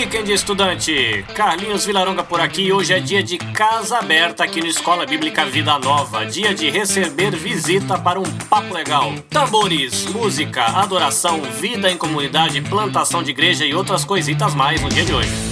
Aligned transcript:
Weekend, 0.00 0.32
estudante! 0.32 1.26
Carlinhos 1.34 1.84
Vilaronga 1.84 2.24
por 2.24 2.40
aqui. 2.40 2.72
Hoje 2.72 2.94
é 2.94 2.98
dia 2.98 3.22
de 3.22 3.36
casa 3.36 3.98
aberta 3.98 4.42
aqui 4.42 4.58
no 4.58 4.66
Escola 4.66 5.04
Bíblica 5.04 5.44
Vida 5.44 5.78
Nova. 5.78 6.24
Dia 6.24 6.54
de 6.54 6.70
receber 6.70 7.36
visita 7.36 7.98
para 7.98 8.18
um 8.18 8.24
papo 8.48 8.72
legal. 8.72 9.12
Tambores, 9.28 10.06
música, 10.06 10.64
adoração, 10.64 11.42
vida 11.42 11.90
em 11.90 11.98
comunidade, 11.98 12.62
plantação 12.62 13.22
de 13.22 13.30
igreja 13.30 13.66
e 13.66 13.74
outras 13.74 14.02
coisitas 14.02 14.54
mais 14.54 14.80
no 14.80 14.88
dia 14.88 15.04
de 15.04 15.12
hoje. 15.12 15.49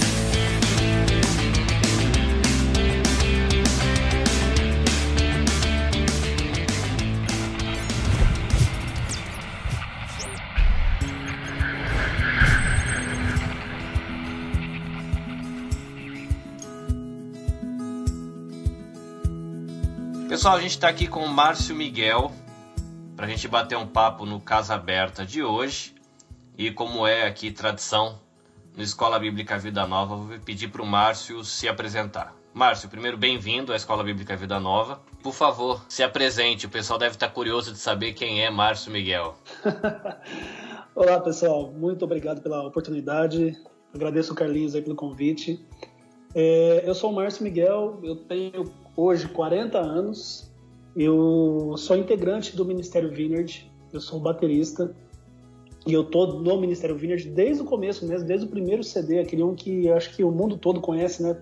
Pessoal, 20.49 20.57
a 20.57 20.63
gente 20.63 20.71
está 20.71 20.89
aqui 20.89 21.05
com 21.05 21.19
o 21.19 21.29
Márcio 21.29 21.75
Miguel 21.75 22.31
para 23.15 23.27
a 23.27 23.29
gente 23.29 23.47
bater 23.47 23.77
um 23.77 23.85
papo 23.85 24.25
no 24.25 24.39
Casa 24.39 24.73
Aberta 24.73 25.23
de 25.23 25.43
hoje. 25.43 25.93
E 26.57 26.71
como 26.71 27.05
é 27.05 27.27
aqui 27.27 27.51
tradição 27.51 28.17
no 28.75 28.81
Escola 28.81 29.19
Bíblica 29.19 29.59
Vida 29.59 29.85
Nova, 29.85 30.15
vou 30.15 30.39
pedir 30.39 30.69
para 30.69 30.81
o 30.81 30.87
Márcio 30.87 31.43
se 31.43 31.67
apresentar. 31.67 32.33
Márcio, 32.51 32.89
primeiro 32.89 33.15
bem-vindo 33.15 33.71
à 33.71 33.75
Escola 33.75 34.03
Bíblica 34.03 34.35
Vida 34.35 34.59
Nova. 34.59 34.99
Por 35.21 35.35
favor, 35.35 35.85
se 35.87 36.01
apresente. 36.01 36.65
O 36.65 36.69
pessoal 36.69 36.97
deve 36.97 37.13
estar 37.13 37.29
curioso 37.29 37.71
de 37.71 37.77
saber 37.77 38.13
quem 38.13 38.43
é 38.43 38.49
Márcio 38.49 38.91
Miguel. 38.91 39.35
Olá, 40.95 41.19
pessoal. 41.19 41.71
Muito 41.71 42.03
obrigado 42.05 42.41
pela 42.41 42.65
oportunidade. 42.65 43.55
Agradeço 43.93 44.33
o 44.33 44.35
Carlinhos 44.35 44.73
aí 44.73 44.81
pelo 44.81 44.95
convite. 44.95 45.63
É, 46.33 46.81
eu 46.85 46.95
sou 46.95 47.11
o 47.11 47.15
Márcio 47.15 47.43
Miguel, 47.43 47.99
eu 48.01 48.15
tenho 48.15 48.71
hoje 48.99 49.27
40 49.29 49.77
anos. 49.77 50.51
Eu 50.95 51.75
sou 51.77 51.95
integrante 51.95 52.55
do 52.55 52.65
Ministério 52.65 53.09
Vineyard, 53.09 53.71
eu 53.93 54.01
sou 54.01 54.19
baterista 54.19 54.93
e 55.87 55.93
eu 55.93 56.03
tô 56.03 56.27
no 56.27 56.59
Ministério 56.59 56.97
Vineyard 56.97 57.29
desde 57.29 57.63
o 57.63 57.65
começo 57.65 58.05
mesmo, 58.05 58.27
desde 58.27 58.45
o 58.45 58.49
primeiro 58.49 58.83
CD, 58.83 59.19
aquele 59.19 59.43
um 59.43 59.55
que 59.55 59.89
acho 59.89 60.15
que 60.15 60.23
o 60.23 60.31
mundo 60.31 60.57
todo 60.57 60.81
conhece, 60.81 61.23
né? 61.23 61.37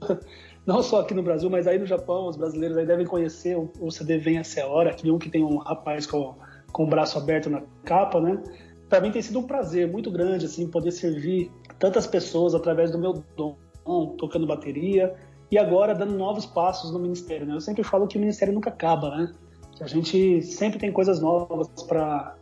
Não 0.64 0.80
só 0.80 1.00
aqui 1.00 1.12
no 1.12 1.24
Brasil, 1.24 1.50
mas 1.50 1.66
aí 1.66 1.76
no 1.76 1.86
Japão, 1.86 2.28
os 2.28 2.36
brasileiros 2.36 2.76
aí 2.76 2.86
devem 2.86 3.04
conhecer 3.04 3.56
o, 3.56 3.90
CD 3.90 4.18
Vem 4.18 4.38
a 4.38 4.44
Ser 4.44 4.62
Hora, 4.62 4.90
aquele 4.90 5.10
um 5.10 5.18
que 5.18 5.28
tem 5.28 5.42
um 5.42 5.56
rapaz 5.56 6.06
com, 6.06 6.36
com 6.70 6.84
o 6.84 6.86
braço 6.86 7.18
aberto 7.18 7.50
na 7.50 7.62
capa, 7.84 8.20
né? 8.20 8.40
Para 8.88 9.00
mim 9.00 9.10
tem 9.10 9.22
sido 9.22 9.40
um 9.40 9.42
prazer 9.42 9.90
muito 9.90 10.08
grande 10.08 10.46
assim 10.46 10.68
poder 10.68 10.92
servir 10.92 11.50
tantas 11.80 12.06
pessoas 12.06 12.54
através 12.54 12.92
do 12.92 12.98
meu 12.98 13.24
dom, 13.36 13.56
tocando 14.16 14.46
bateria 14.46 15.12
e 15.52 15.58
agora 15.58 15.94
dando 15.94 16.14
novos 16.14 16.46
passos 16.46 16.90
no 16.90 16.98
ministério. 16.98 17.46
Né? 17.46 17.54
Eu 17.54 17.60
sempre 17.60 17.84
falo 17.84 18.08
que 18.08 18.16
o 18.16 18.20
ministério 18.20 18.54
nunca 18.54 18.70
acaba, 18.70 19.14
né? 19.14 19.32
Que 19.76 19.84
a 19.84 19.86
gente 19.86 20.40
sempre 20.40 20.78
tem 20.78 20.90
coisas 20.90 21.20
novas 21.20 21.68
para 21.86 22.34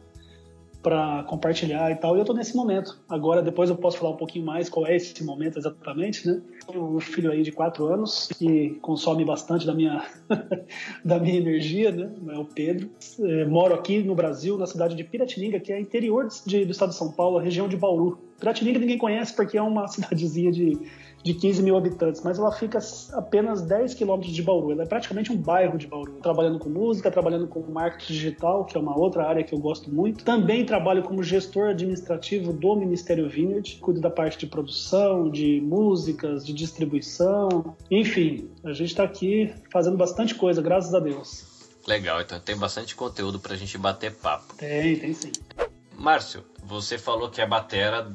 para 0.82 1.24
compartilhar 1.24 1.90
e 1.90 1.96
tal. 1.96 2.16
E 2.16 2.20
eu 2.20 2.24
tô 2.24 2.32
nesse 2.32 2.56
momento. 2.56 2.98
Agora, 3.06 3.42
depois 3.42 3.68
eu 3.68 3.76
posso 3.76 3.98
falar 3.98 4.12
um 4.12 4.16
pouquinho 4.16 4.46
mais 4.46 4.68
qual 4.70 4.86
é 4.86 4.96
esse 4.96 5.22
momento 5.22 5.58
exatamente, 5.58 6.26
né? 6.26 6.40
Tenho 6.66 6.96
um 6.96 6.98
filho 6.98 7.30
aí 7.30 7.42
de 7.42 7.52
quatro 7.52 7.84
anos 7.84 8.28
que 8.28 8.78
consome 8.80 9.22
bastante 9.22 9.66
da 9.66 9.74
minha 9.74 10.02
da 11.04 11.18
minha 11.18 11.36
energia, 11.36 11.92
né? 11.92 12.10
É 12.30 12.38
o 12.38 12.46
Pedro. 12.46 12.88
É, 13.20 13.44
moro 13.44 13.74
aqui 13.74 14.02
no 14.02 14.14
Brasil, 14.14 14.56
na 14.56 14.66
cidade 14.66 14.94
de 14.94 15.04
Piratininga, 15.04 15.60
que 15.60 15.70
é 15.70 15.78
interior 15.78 16.28
de, 16.46 16.64
do 16.64 16.72
estado 16.72 16.90
de 16.90 16.96
São 16.96 17.12
Paulo, 17.12 17.38
região 17.38 17.68
de 17.68 17.76
Bauru. 17.76 18.18
Piratininga 18.38 18.78
ninguém 18.78 18.96
conhece 18.96 19.36
porque 19.36 19.58
é 19.58 19.62
uma 19.62 19.86
cidadezinha 19.88 20.50
de 20.50 20.78
de 21.22 21.34
15 21.34 21.62
mil 21.62 21.76
habitantes, 21.76 22.22
mas 22.22 22.38
ela 22.38 22.50
fica 22.52 22.78
apenas 23.12 23.62
10 23.62 23.94
quilômetros 23.94 24.34
de 24.34 24.42
Bauru. 24.42 24.72
Ela 24.72 24.84
é 24.84 24.86
praticamente 24.86 25.32
um 25.32 25.36
bairro 25.36 25.76
de 25.76 25.86
Bauru. 25.86 26.12
Trabalhando 26.22 26.58
com 26.58 26.68
música, 26.68 27.10
trabalhando 27.10 27.46
com 27.46 27.60
marketing 27.60 28.12
digital, 28.12 28.64
que 28.64 28.76
é 28.76 28.80
uma 28.80 28.96
outra 28.96 29.26
área 29.26 29.44
que 29.44 29.54
eu 29.54 29.58
gosto 29.58 29.92
muito. 29.92 30.24
Também 30.24 30.64
trabalho 30.64 31.02
como 31.02 31.22
gestor 31.22 31.70
administrativo 31.70 32.52
do 32.52 32.76
Ministério 32.76 33.28
Vineyard. 33.28 33.78
Cuido 33.80 34.00
da 34.00 34.10
parte 34.10 34.38
de 34.38 34.46
produção, 34.46 35.30
de 35.30 35.60
músicas, 35.60 36.44
de 36.44 36.52
distribuição. 36.52 37.76
Enfim, 37.90 38.50
a 38.64 38.72
gente 38.72 38.90
está 38.90 39.04
aqui 39.04 39.52
fazendo 39.70 39.96
bastante 39.96 40.34
coisa, 40.34 40.62
graças 40.62 40.94
a 40.94 41.00
Deus. 41.00 41.44
Legal, 41.86 42.20
então 42.20 42.38
tem 42.38 42.56
bastante 42.56 42.94
conteúdo 42.94 43.38
para 43.40 43.54
a 43.54 43.56
gente 43.56 43.76
bater 43.76 44.14
papo. 44.14 44.54
Tem, 44.54 44.96
tem 44.96 45.12
sim. 45.12 45.32
Márcio, 45.96 46.42
você 46.64 46.96
falou 46.96 47.28
que 47.30 47.40
é 47.40 47.46
batera 47.46 48.10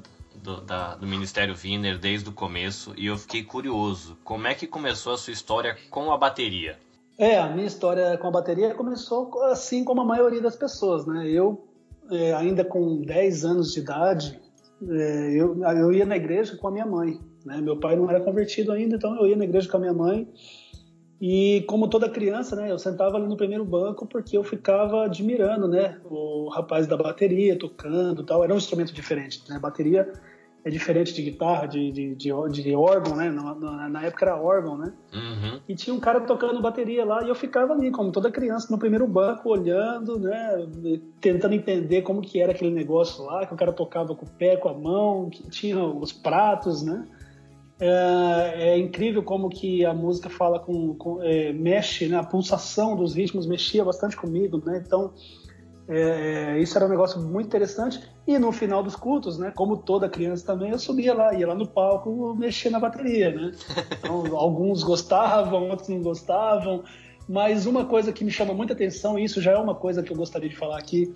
do, 0.45 0.61
da, 0.61 0.95
do 0.95 1.07
Ministério 1.07 1.55
Wiener 1.61 1.97
desde 1.97 2.29
o 2.29 2.31
começo 2.31 2.93
e 2.95 3.07
eu 3.07 3.17
fiquei 3.17 3.43
curioso. 3.43 4.15
Como 4.23 4.45
é 4.47 4.53
que 4.53 4.67
começou 4.67 5.13
a 5.13 5.17
sua 5.17 5.33
história 5.33 5.75
com 5.89 6.11
a 6.11 6.17
bateria? 6.17 6.77
É, 7.17 7.37
a 7.37 7.49
minha 7.49 7.65
história 7.65 8.17
com 8.17 8.27
a 8.27 8.31
bateria 8.31 8.73
começou 8.75 9.41
assim 9.45 9.83
como 9.83 10.01
a 10.01 10.05
maioria 10.05 10.41
das 10.41 10.55
pessoas, 10.55 11.05
né? 11.05 11.27
Eu, 11.27 11.65
é, 12.11 12.33
ainda 12.33 12.63
com 12.63 13.01
10 13.01 13.45
anos 13.45 13.73
de 13.73 13.79
idade, 13.79 14.39
é, 14.87 15.31
eu, 15.33 15.63
eu 15.63 15.91
ia 15.91 16.05
na 16.05 16.15
igreja 16.15 16.55
com 16.57 16.67
a 16.67 16.71
minha 16.71 16.85
mãe. 16.85 17.19
Né? 17.43 17.59
Meu 17.61 17.79
pai 17.79 17.95
não 17.95 18.09
era 18.09 18.19
convertido 18.21 18.71
ainda, 18.71 18.95
então 18.95 19.15
eu 19.15 19.27
ia 19.27 19.35
na 19.35 19.45
igreja 19.45 19.69
com 19.69 19.77
a 19.77 19.79
minha 19.79 19.93
mãe. 19.93 20.27
E 21.19 21.63
como 21.67 21.87
toda 21.87 22.09
criança, 22.09 22.55
né, 22.57 22.69
eu 22.69 22.77
sentava 22.77 23.15
ali 23.15 23.25
no 23.25 23.37
primeiro 23.37 23.63
banco 23.63 24.05
porque 24.05 24.37
eu 24.37 24.43
ficava 24.43 25.05
admirando, 25.05 25.67
né, 25.67 25.97
o 26.03 26.49
rapaz 26.49 26.85
da 26.85 26.97
bateria 26.97 27.57
tocando, 27.57 28.23
tal. 28.23 28.43
Era 28.43 28.53
um 28.53 28.57
instrumento 28.57 28.93
diferente, 28.93 29.41
né? 29.49 29.57
Bateria 29.57 30.11
é 30.65 30.69
diferente 30.71 31.13
de 31.13 31.21
guitarra, 31.21 31.67
de, 31.67 31.91
de, 31.91 32.15
de, 32.15 32.31
de 32.49 32.75
órgão, 32.75 33.15
né? 33.15 33.29
Na, 33.29 33.87
na, 33.87 34.03
época 34.03 34.25
era 34.25 34.35
órgão, 34.35 34.75
né? 34.75 34.91
Uhum. 35.13 35.59
E 35.69 35.75
tinha 35.75 35.95
um 35.95 35.99
cara 35.99 36.21
tocando 36.21 36.59
bateria 36.59 37.05
lá 37.05 37.23
e 37.23 37.29
eu 37.29 37.35
ficava 37.35 37.73
ali, 37.73 37.91
como 37.91 38.11
toda 38.11 38.31
criança, 38.31 38.69
no 38.71 38.79
primeiro 38.79 39.05
banco, 39.05 39.47
olhando, 39.47 40.19
né? 40.19 40.67
Tentando 41.21 41.53
entender 41.53 42.01
como 42.01 42.19
que 42.19 42.41
era 42.41 42.51
aquele 42.51 42.71
negócio 42.71 43.23
lá, 43.23 43.45
que 43.45 43.53
o 43.53 43.57
cara 43.57 43.71
tocava 43.71 44.15
com 44.15 44.25
o 44.25 44.29
pé, 44.29 44.57
com 44.57 44.67
a 44.67 44.73
mão, 44.73 45.29
que 45.29 45.47
tinha 45.51 45.83
os 45.83 46.11
pratos, 46.11 46.81
né? 46.81 47.07
É, 47.79 48.71
é 48.71 48.77
incrível 48.79 49.21
como 49.21 49.49
que 49.49 49.85
a 49.85 49.93
música 49.93 50.31
fala 50.31 50.59
com, 50.59 50.95
com 50.95 51.21
é, 51.21 51.53
mexe, 51.53 52.07
né? 52.07 52.17
A 52.17 52.23
pulsação 52.23 52.95
dos 52.95 53.13
ritmos 53.13 53.45
mexia 53.45 53.85
bastante 53.85 54.17
comigo, 54.17 54.59
né? 54.65 54.81
Então 54.83 55.13
é, 55.87 56.55
é, 56.55 56.59
isso 56.59 56.77
era 56.77 56.85
um 56.85 56.89
negócio 56.89 57.21
muito 57.21 57.47
interessante. 57.47 58.01
E 58.27 58.39
no 58.39 58.51
final 58.51 58.81
dos 58.81 58.95
cultos, 58.95 59.37
né, 59.37 59.51
como 59.55 59.77
toda 59.77 60.09
criança 60.09 60.45
também, 60.45 60.71
eu 60.71 60.79
subia 60.79 61.13
lá, 61.13 61.33
ia 61.33 61.47
lá 61.47 61.55
no 61.55 61.67
palco, 61.67 62.35
mexia 62.35 62.71
na 62.71 62.79
bateria, 62.79 63.31
né? 63.31 63.51
Então, 63.99 64.25
alguns 64.35 64.83
gostavam, 64.83 65.69
outros 65.69 65.89
não 65.89 66.01
gostavam. 66.01 66.83
Mas 67.27 67.65
uma 67.65 67.85
coisa 67.85 68.11
que 68.11 68.23
me 68.23 68.31
chama 68.31 68.53
muita 68.53 68.73
atenção, 68.73 69.17
e 69.17 69.23
isso 69.23 69.41
já 69.41 69.51
é 69.51 69.57
uma 69.57 69.75
coisa 69.75 70.03
que 70.03 70.11
eu 70.11 70.17
gostaria 70.17 70.49
de 70.49 70.55
falar 70.55 70.77
aqui, 70.77 71.11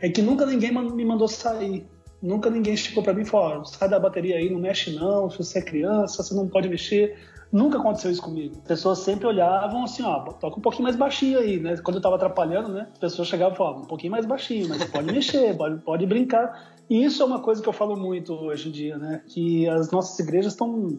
é 0.00 0.08
que 0.08 0.20
nunca 0.20 0.44
ninguém 0.44 0.72
me 0.72 1.04
mandou 1.04 1.28
sair. 1.28 1.86
Nunca 2.22 2.48
ninguém 2.48 2.76
chegou 2.76 3.02
para 3.02 3.12
mim 3.12 3.22
e 3.22 3.26
falou: 3.26 3.64
sai 3.64 3.88
da 3.88 4.00
bateria 4.00 4.36
aí, 4.36 4.50
não 4.50 4.58
mexe 4.58 4.94
não, 4.94 5.28
se 5.28 5.38
você 5.38 5.58
é 5.58 5.62
criança, 5.62 6.22
você 6.22 6.34
não 6.34 6.48
pode 6.48 6.68
mexer. 6.68 7.16
Nunca 7.54 7.78
aconteceu 7.78 8.10
isso 8.10 8.20
comigo. 8.20 8.56
As 8.62 8.66
pessoas 8.66 8.98
sempre 8.98 9.28
olhavam 9.28 9.84
assim, 9.84 10.02
ó, 10.02 10.18
toca 10.24 10.58
um 10.58 10.60
pouquinho 10.60 10.82
mais 10.82 10.96
baixinho 10.96 11.38
aí, 11.38 11.60
né? 11.60 11.76
Quando 11.76 11.98
eu 11.98 12.02
tava 12.02 12.16
atrapalhando, 12.16 12.70
né? 12.70 12.88
As 12.94 12.98
pessoas 12.98 13.28
chegavam 13.28 13.54
e 13.54 13.56
falavam, 13.56 13.82
um 13.82 13.86
pouquinho 13.86 14.10
mais 14.10 14.26
baixinho, 14.26 14.68
mas 14.68 14.82
pode 14.86 15.06
mexer, 15.06 15.54
pode, 15.56 15.80
pode 15.82 16.04
brincar. 16.04 16.72
E 16.90 17.04
isso 17.04 17.22
é 17.22 17.24
uma 17.24 17.38
coisa 17.38 17.62
que 17.62 17.68
eu 17.68 17.72
falo 17.72 17.96
muito 17.96 18.34
hoje 18.34 18.70
em 18.70 18.72
dia, 18.72 18.98
né? 18.98 19.22
Que 19.28 19.68
as 19.68 19.92
nossas 19.92 20.18
igrejas 20.18 20.52
estão 20.54 20.98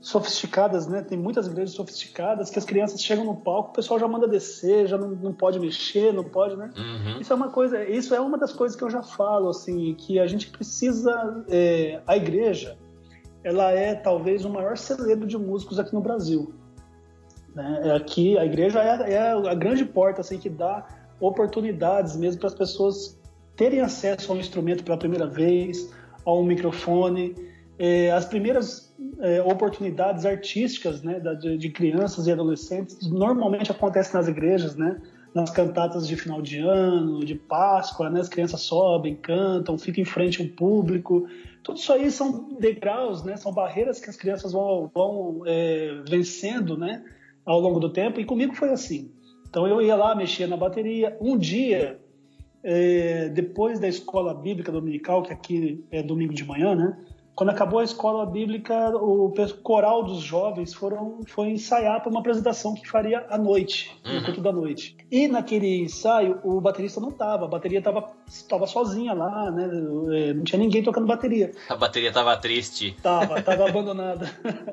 sofisticadas, 0.00 0.88
né? 0.88 1.00
Tem 1.00 1.16
muitas 1.16 1.46
igrejas 1.46 1.76
sofisticadas 1.76 2.50
que 2.50 2.58
as 2.58 2.64
crianças 2.64 3.00
chegam 3.00 3.24
no 3.24 3.36
palco, 3.36 3.70
o 3.70 3.72
pessoal 3.72 4.00
já 4.00 4.08
manda 4.08 4.26
descer, 4.26 4.88
já 4.88 4.98
não, 4.98 5.10
não 5.10 5.32
pode 5.32 5.60
mexer, 5.60 6.12
não 6.12 6.24
pode, 6.24 6.56
né? 6.56 6.72
Uhum. 6.76 7.20
Isso 7.20 7.32
é 7.32 7.36
uma 7.36 7.50
coisa, 7.50 7.84
isso 7.84 8.12
é 8.16 8.20
uma 8.20 8.36
das 8.36 8.52
coisas 8.52 8.76
que 8.76 8.82
eu 8.82 8.90
já 8.90 9.04
falo, 9.04 9.48
assim, 9.48 9.94
que 9.94 10.18
a 10.18 10.26
gente 10.26 10.48
precisa, 10.48 11.44
é, 11.48 12.00
a 12.04 12.16
igreja, 12.16 12.76
ela 13.42 13.70
é 13.70 13.94
talvez 13.94 14.44
o 14.44 14.50
maior 14.50 14.76
celeiro 14.76 15.26
de 15.26 15.38
músicos 15.38 15.78
aqui 15.78 15.94
no 15.94 16.00
Brasil. 16.00 16.52
Né? 17.54 17.80
É 17.84 17.90
aqui 17.96 18.38
a 18.38 18.44
igreja 18.44 18.82
é, 18.82 19.12
é, 19.12 19.30
a 19.30 19.54
grande 19.54 19.84
porta 19.84 20.20
assim 20.20 20.38
que 20.38 20.48
dá 20.48 20.86
oportunidades 21.20 22.16
mesmo 22.16 22.40
para 22.40 22.48
as 22.48 22.54
pessoas 22.54 23.18
terem 23.56 23.80
acesso 23.80 24.30
a 24.30 24.36
um 24.36 24.38
instrumento 24.38 24.84
pela 24.84 24.96
primeira 24.96 25.26
vez, 25.26 25.92
a 26.24 26.32
um 26.32 26.44
microfone. 26.44 27.34
É, 27.78 28.10
as 28.10 28.24
primeiras 28.24 28.94
é, 29.20 29.42
oportunidades 29.42 30.24
artísticas 30.24 31.02
né, 31.02 31.20
de, 31.40 31.58
de, 31.58 31.70
crianças 31.70 32.26
e 32.26 32.32
adolescentes 32.32 33.08
normalmente 33.10 33.70
acontecem 33.70 34.14
nas 34.14 34.28
igrejas, 34.28 34.76
né? 34.76 35.00
Nas 35.40 35.50
cantatas 35.50 36.06
de 36.06 36.16
final 36.16 36.42
de 36.42 36.58
ano, 36.58 37.24
de 37.24 37.34
Páscoa, 37.34 38.10
né? 38.10 38.20
as 38.20 38.28
crianças 38.28 38.60
sobem, 38.60 39.14
cantam, 39.14 39.78
ficam 39.78 40.02
em 40.02 40.04
frente 40.04 40.42
ao 40.42 40.48
público 40.48 41.26
tudo 41.68 41.78
isso 41.78 41.92
aí 41.92 42.10
são 42.10 42.56
degraus, 42.58 43.22
né? 43.22 43.36
São 43.36 43.52
barreiras 43.52 44.00
que 44.00 44.08
as 44.08 44.16
crianças 44.16 44.52
vão, 44.52 44.90
vão 44.94 45.42
é, 45.44 46.02
vencendo, 46.08 46.78
né? 46.78 47.04
Ao 47.44 47.60
longo 47.60 47.78
do 47.78 47.92
tempo. 47.92 48.18
E 48.18 48.24
comigo 48.24 48.54
foi 48.54 48.70
assim. 48.70 49.12
Então 49.46 49.68
eu 49.68 49.82
ia 49.82 49.94
lá, 49.94 50.14
mexia 50.14 50.46
na 50.46 50.56
bateria. 50.56 51.14
Um 51.20 51.36
dia, 51.36 52.00
é, 52.62 53.28
depois 53.28 53.78
da 53.78 53.86
escola 53.86 54.32
bíblica 54.32 54.72
dominical, 54.72 55.22
que 55.22 55.30
aqui 55.30 55.84
é 55.90 56.02
domingo 56.02 56.32
de 56.32 56.42
manhã, 56.42 56.74
né? 56.74 56.96
Quando 57.38 57.50
acabou 57.50 57.78
a 57.78 57.84
escola 57.84 58.26
bíblica, 58.26 58.90
o 58.96 59.32
coral 59.62 60.02
dos 60.02 60.18
jovens 60.18 60.74
foram 60.74 61.20
foi 61.28 61.50
ensaiar 61.50 62.00
para 62.00 62.10
uma 62.10 62.18
apresentação 62.18 62.74
que 62.74 62.84
faria 62.84 63.24
à 63.30 63.38
noite, 63.38 63.96
no 64.04 64.14
uhum. 64.14 64.24
culto 64.24 64.40
da 64.40 64.52
noite. 64.52 64.96
E 65.08 65.28
naquele 65.28 65.82
ensaio, 65.82 66.40
o 66.42 66.60
baterista 66.60 67.00
não 67.00 67.10
estava, 67.10 67.44
a 67.44 67.48
bateria 67.48 67.78
estava 67.78 68.12
tava 68.48 68.66
sozinha 68.66 69.14
lá, 69.14 69.52
né? 69.52 69.70
É, 70.16 70.34
não 70.34 70.42
tinha 70.42 70.58
ninguém 70.58 70.82
tocando 70.82 71.06
bateria. 71.06 71.52
A 71.68 71.76
bateria 71.76 72.08
estava 72.08 72.36
triste. 72.36 72.96
Tava, 73.00 73.40
tava 73.40 73.68
abandonada. 73.68 74.28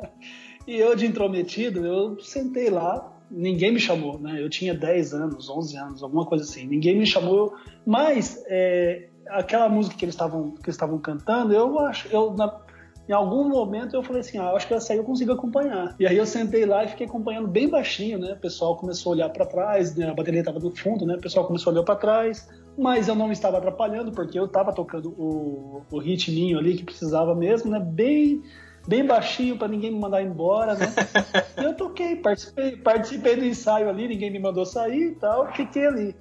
e 0.66 0.76
eu, 0.76 0.96
de 0.96 1.06
intrometido, 1.06 1.86
eu 1.86 2.20
sentei 2.20 2.72
lá, 2.72 3.16
ninguém 3.30 3.74
me 3.74 3.80
chamou, 3.80 4.18
né? 4.18 4.42
Eu 4.42 4.50
tinha 4.50 4.74
10 4.74 5.14
anos, 5.14 5.52
11 5.52 5.78
anos, 5.78 6.02
alguma 6.02 6.26
coisa 6.26 6.44
assim. 6.44 6.66
Ninguém 6.66 6.98
me 6.98 7.06
chamou, 7.06 7.54
mas 7.86 8.44
é, 8.48 9.10
aquela 9.30 9.70
música 9.70 9.96
que 9.96 10.06
eles 10.06 10.16
estavam 10.16 10.52
que 10.52 10.70
estavam 10.70 10.98
cantando, 11.00 11.54
eu 11.54 11.80
acho, 11.80 12.08
eu 12.10 12.34
na, 12.34 12.62
em 13.08 13.14
algum 13.14 13.48
momento 13.48 13.96
eu 13.96 14.02
falei 14.02 14.22
assim, 14.22 14.38
ah, 14.38 14.52
acho 14.52 14.68
que 14.68 14.74
essa 14.74 14.94
aí 14.94 15.00
eu 15.00 15.04
consigo 15.04 15.32
acompanhar. 15.32 15.96
E 16.00 16.08
aí 16.08 16.18
eu 16.18 16.26
sentei 16.26 16.66
lá 16.66 16.84
e 16.84 16.88
fiquei 16.88 17.06
acompanhando 17.06 17.48
bem 17.48 17.70
baixinho, 17.70 18.18
né? 18.18 18.34
O 18.34 18.40
pessoal 18.40 18.76
começou 18.76 19.12
a 19.12 19.16
olhar 19.16 19.30
para 19.30 19.46
trás, 19.46 19.96
né? 19.96 20.10
a 20.10 20.14
bateria 20.14 20.40
estava 20.40 20.60
no 20.60 20.76
fundo, 20.76 21.06
né? 21.06 21.16
O 21.16 21.22
pessoal 21.22 21.46
começou 21.46 21.72
a 21.72 21.74
olhar 21.74 21.84
para 21.84 21.96
trás, 21.96 22.50
mas 22.78 23.08
eu 23.08 23.16
não 23.16 23.32
estava 23.32 23.58
atrapalhando 23.58 24.12
porque 24.12 24.38
eu 24.38 24.46
estava 24.46 24.74
tocando 24.74 25.10
o, 25.10 25.84
o 25.92 26.00
ritminho 26.00 26.58
ali 26.58 26.76
que 26.76 26.84
precisava 26.84 27.36
mesmo, 27.36 27.70
né? 27.70 27.80
Bem 27.80 28.42
bem 28.88 29.04
baixinho 29.06 29.58
para 29.58 29.68
ninguém 29.68 29.92
me 29.92 30.00
mandar 30.00 30.22
embora, 30.22 30.76
né? 30.76 30.94
eu 31.58 31.76
toquei, 31.76 32.16
participei, 32.16 32.78
participei 32.78 33.36
do 33.36 33.46
ensaio 33.46 33.90
ali, 33.90 34.08
ninguém 34.08 34.32
me 34.32 34.40
mandou 34.40 34.66
sair 34.66 35.12
e 35.12 35.16
tal, 35.16 35.52
fiquei 35.54 35.86
ali. 35.88 36.16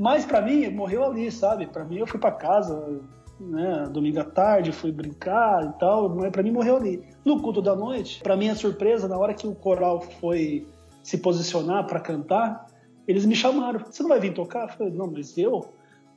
Mas 0.00 0.24
para 0.24 0.40
mim, 0.40 0.66
morreu 0.70 1.04
ali, 1.04 1.30
sabe? 1.30 1.66
Para 1.66 1.84
mim, 1.84 1.98
eu 1.98 2.06
fui 2.06 2.18
para 2.18 2.32
casa, 2.32 3.02
né, 3.38 3.86
domingo 3.92 4.18
à 4.18 4.24
tarde, 4.24 4.72
fui 4.72 4.90
brincar 4.90 5.62
e 5.62 5.78
tal, 5.78 6.08
mas 6.08 6.30
para 6.30 6.42
mim 6.42 6.50
morreu 6.50 6.78
ali. 6.78 7.04
No 7.22 7.42
culto 7.42 7.60
da 7.60 7.76
noite, 7.76 8.22
para 8.22 8.34
minha 8.34 8.54
surpresa, 8.54 9.06
na 9.06 9.18
hora 9.18 9.34
que 9.34 9.46
o 9.46 9.54
coral 9.54 10.00
foi 10.18 10.66
se 11.02 11.18
posicionar 11.18 11.86
para 11.86 12.00
cantar, 12.00 12.66
eles 13.06 13.26
me 13.26 13.36
chamaram. 13.36 13.80
Você 13.80 14.02
não 14.02 14.08
vai 14.08 14.18
vir 14.18 14.32
tocar? 14.32 14.62
Eu 14.62 14.68
falei, 14.70 14.92
não, 14.94 15.06
mas 15.06 15.36
eu? 15.36 15.68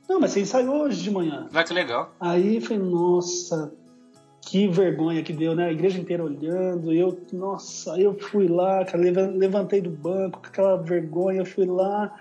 Não, 0.08 0.18
mas 0.18 0.32
você 0.32 0.40
ensaiou 0.40 0.84
hoje 0.84 1.04
de 1.04 1.12
manhã. 1.12 1.50
Vai 1.52 1.66
que 1.66 1.74
legal. 1.74 2.14
Aí 2.22 2.56
eu 2.56 2.62
falei, 2.62 2.82
nossa, 2.82 3.74
que 4.40 4.66
vergonha 4.70 5.24
que 5.24 5.34
deu, 5.34 5.56
né? 5.56 5.66
A 5.66 5.72
igreja 5.74 6.00
inteira 6.00 6.24
olhando. 6.24 6.94
Eu, 6.94 7.20
nossa, 7.34 8.00
eu 8.00 8.18
fui 8.18 8.48
lá, 8.48 8.86
cara, 8.86 9.04
levantei 9.04 9.82
do 9.82 9.90
banco 9.90 10.40
com 10.40 10.48
aquela 10.48 10.78
vergonha, 10.78 11.46
fui 11.46 11.66
lá 11.66 12.16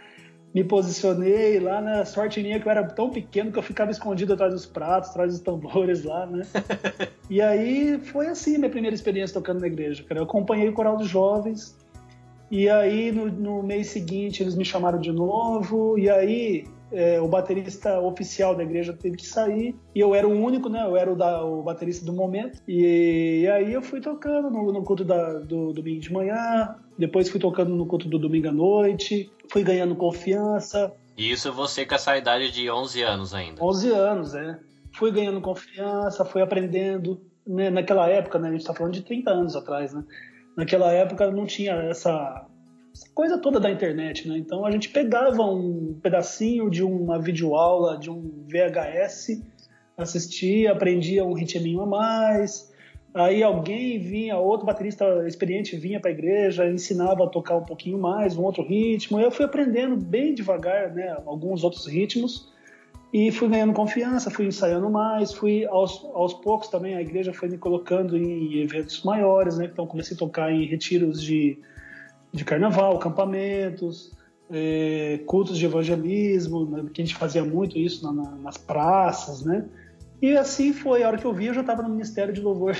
me 0.54 0.62
posicionei 0.62 1.58
lá 1.58 1.80
na 1.80 2.04
sorte 2.04 2.42
minha 2.42 2.60
que 2.60 2.66
eu 2.66 2.70
era 2.70 2.84
tão 2.84 3.10
pequeno 3.10 3.50
que 3.50 3.58
eu 3.58 3.62
ficava 3.62 3.90
escondido 3.90 4.34
atrás 4.34 4.52
dos 4.52 4.66
pratos, 4.66 5.10
atrás 5.10 5.32
dos 5.32 5.40
tambores 5.40 6.04
lá, 6.04 6.26
né? 6.26 6.42
e 7.30 7.40
aí 7.40 7.98
foi 7.98 8.26
assim 8.26 8.58
minha 8.58 8.70
primeira 8.70 8.94
experiência 8.94 9.34
tocando 9.34 9.60
na 9.60 9.66
igreja, 9.66 10.04
cara. 10.04 10.20
Eu 10.20 10.24
acompanhei 10.24 10.68
o 10.68 10.72
coral 10.72 10.96
dos 10.96 11.08
jovens 11.08 11.76
e 12.50 12.68
aí 12.68 13.10
no, 13.10 13.26
no 13.26 13.62
mês 13.62 13.88
seguinte 13.88 14.42
eles 14.42 14.54
me 14.54 14.64
chamaram 14.64 15.00
de 15.00 15.10
novo 15.10 15.98
e 15.98 16.10
aí 16.10 16.66
é, 16.92 17.18
o 17.18 17.26
baterista 17.26 17.98
oficial 18.00 18.54
da 18.54 18.62
igreja 18.62 18.92
teve 18.92 19.16
que 19.16 19.26
sair 19.26 19.74
e 19.94 20.00
eu 20.00 20.14
era 20.14 20.28
o 20.28 20.30
único, 20.30 20.68
né? 20.68 20.84
Eu 20.84 20.96
era 20.96 21.10
o, 21.10 21.16
da, 21.16 21.42
o 21.42 21.62
baterista 21.62 22.04
do 22.04 22.12
momento. 22.12 22.60
E, 22.68 23.40
e 23.42 23.48
aí 23.48 23.72
eu 23.72 23.80
fui 23.80 24.00
tocando 24.00 24.50
no, 24.50 24.70
no 24.70 24.82
culto 24.82 25.04
da, 25.04 25.38
do 25.38 25.72
domingo 25.72 26.00
de 26.00 26.12
manhã, 26.12 26.76
depois 26.98 27.28
fui 27.28 27.40
tocando 27.40 27.74
no 27.74 27.86
culto 27.86 28.08
do 28.08 28.18
domingo 28.18 28.48
à 28.48 28.52
noite, 28.52 29.30
fui 29.50 29.62
ganhando 29.62 29.94
confiança. 29.94 30.92
E 31.16 31.30
isso 31.30 31.52
você 31.52 31.84
com 31.84 31.94
essa 31.94 32.16
idade 32.16 32.50
de 32.50 32.70
11 32.70 33.02
anos 33.02 33.34
ainda? 33.34 33.62
11 33.62 33.90
anos, 33.90 34.34
é. 34.34 34.58
Fui 34.94 35.10
ganhando 35.10 35.40
confiança, 35.40 36.24
fui 36.24 36.42
aprendendo. 36.42 37.20
Né? 37.46 37.70
Naquela 37.70 38.08
época, 38.08 38.38
né? 38.38 38.48
a 38.48 38.52
gente 38.52 38.60
está 38.60 38.74
falando 38.74 38.94
de 38.94 39.02
30 39.02 39.30
anos 39.30 39.56
atrás, 39.56 39.92
né? 39.92 40.04
Naquela 40.56 40.92
época 40.92 41.30
não 41.30 41.46
tinha 41.46 41.72
essa 41.72 42.46
essa 42.94 43.08
coisa 43.14 43.38
toda 43.38 43.58
da 43.58 43.70
internet, 43.70 44.28
né? 44.28 44.36
Então 44.36 44.66
a 44.66 44.70
gente 44.70 44.90
pegava 44.90 45.42
um 45.42 45.98
pedacinho 46.02 46.70
de 46.70 46.82
uma 46.82 47.18
videoaula, 47.18 47.98
de 47.98 48.10
um 48.10 48.46
VHS, 48.46 49.42
assistia, 49.96 50.72
aprendia 50.72 51.24
um 51.24 51.32
ritminho 51.32 51.80
a 51.80 51.86
mais. 51.86 52.71
Aí 53.14 53.42
alguém 53.42 53.98
vinha, 53.98 54.38
outro 54.38 54.66
baterista 54.66 55.04
experiente 55.26 55.76
vinha 55.76 56.00
para 56.00 56.10
a 56.10 56.14
igreja, 56.14 56.66
ensinava 56.66 57.24
a 57.24 57.28
tocar 57.28 57.56
um 57.56 57.64
pouquinho 57.64 57.98
mais, 57.98 58.36
um 58.36 58.42
outro 58.42 58.62
ritmo. 58.62 59.20
Eu 59.20 59.30
fui 59.30 59.44
aprendendo 59.44 59.96
bem 59.96 60.34
devagar, 60.34 60.94
né, 60.94 61.14
alguns 61.26 61.62
outros 61.62 61.86
ritmos 61.86 62.50
e 63.12 63.30
fui 63.30 63.48
ganhando 63.48 63.74
confiança, 63.74 64.30
fui 64.30 64.46
ensaiando 64.46 64.88
mais, 64.88 65.32
fui 65.32 65.66
aos, 65.66 66.02
aos 66.14 66.32
poucos 66.32 66.68
também 66.68 66.94
a 66.94 67.02
igreja 67.02 67.34
foi 67.34 67.48
me 67.50 67.58
colocando 67.58 68.16
em 68.16 68.60
eventos 68.60 69.02
maiores, 69.02 69.58
né? 69.58 69.68
Então 69.70 69.86
comecei 69.86 70.16
a 70.16 70.18
tocar 70.18 70.50
em 70.50 70.64
retiros 70.64 71.22
de 71.22 71.58
de 72.32 72.44
carnaval, 72.44 72.98
campamentos, 72.98 74.12
é, 74.50 75.20
cultos 75.26 75.58
de 75.58 75.66
evangelismo, 75.66 76.64
né, 76.64 76.84
que 76.92 77.02
a 77.02 77.04
gente 77.04 77.16
fazia 77.16 77.44
muito 77.44 77.78
isso 77.78 78.02
na, 78.04 78.12
na, 78.12 78.30
nas 78.36 78.56
praças, 78.56 79.44
né? 79.44 79.66
E 80.22 80.36
assim 80.36 80.72
foi, 80.72 81.02
a 81.02 81.08
hora 81.08 81.18
que 81.18 81.24
eu 81.24 81.34
vi, 81.34 81.46
eu 81.46 81.54
já 81.54 81.62
estava 81.62 81.82
no 81.82 81.88
Ministério 81.88 82.32
de 82.32 82.40
Louvor. 82.40 82.76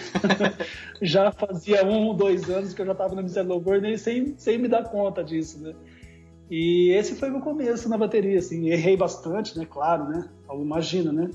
já 1.02 1.32
fazia 1.32 1.84
um, 1.84 2.14
dois 2.14 2.48
anos 2.48 2.72
que 2.72 2.80
eu 2.80 2.86
já 2.86 2.92
estava 2.92 3.10
no 3.10 3.16
Ministério 3.16 3.48
de 3.48 3.52
Louvor, 3.52 3.80
nem 3.80 3.98
sem, 3.98 4.34
sem 4.38 4.56
me 4.58 4.68
dar 4.68 4.84
conta 4.84 5.24
disso, 5.24 5.60
né? 5.60 5.74
E 6.48 6.90
esse 6.90 7.16
foi 7.16 7.30
o 7.30 7.32
meu 7.32 7.40
começo 7.40 7.88
na 7.88 7.98
bateria, 7.98 8.38
assim. 8.38 8.68
Errei 8.68 8.96
bastante, 8.96 9.58
né? 9.58 9.66
Claro, 9.68 10.04
né? 10.08 10.28
Imagina, 10.52 11.10
né? 11.10 11.30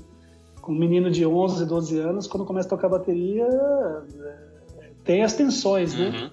Com 0.62 0.72
um 0.72 0.78
menino 0.78 1.10
de 1.10 1.26
11, 1.26 1.66
12 1.66 1.98
anos, 1.98 2.26
quando 2.26 2.46
começa 2.46 2.68
a 2.68 2.70
tocar 2.70 2.88
bateria, 2.88 3.44
é, 3.44 4.90
tem 5.04 5.22
as 5.22 5.34
tensões, 5.34 5.94
né? 5.94 6.08
Uhum. 6.08 6.30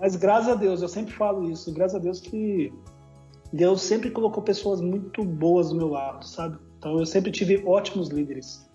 Mas 0.00 0.16
graças 0.16 0.48
a 0.48 0.54
Deus, 0.54 0.80
eu 0.80 0.88
sempre 0.88 1.12
falo 1.12 1.50
isso, 1.50 1.70
graças 1.72 1.96
a 1.96 1.98
Deus 1.98 2.18
que 2.18 2.72
Deus 3.52 3.82
sempre 3.82 4.10
colocou 4.10 4.42
pessoas 4.42 4.80
muito 4.80 5.22
boas 5.22 5.68
do 5.68 5.74
meu 5.74 5.88
lado, 5.88 6.26
sabe? 6.26 6.58
Então 6.78 6.98
eu 6.98 7.04
sempre 7.04 7.30
tive 7.30 7.62
ótimos 7.66 8.08
líderes. 8.08 8.66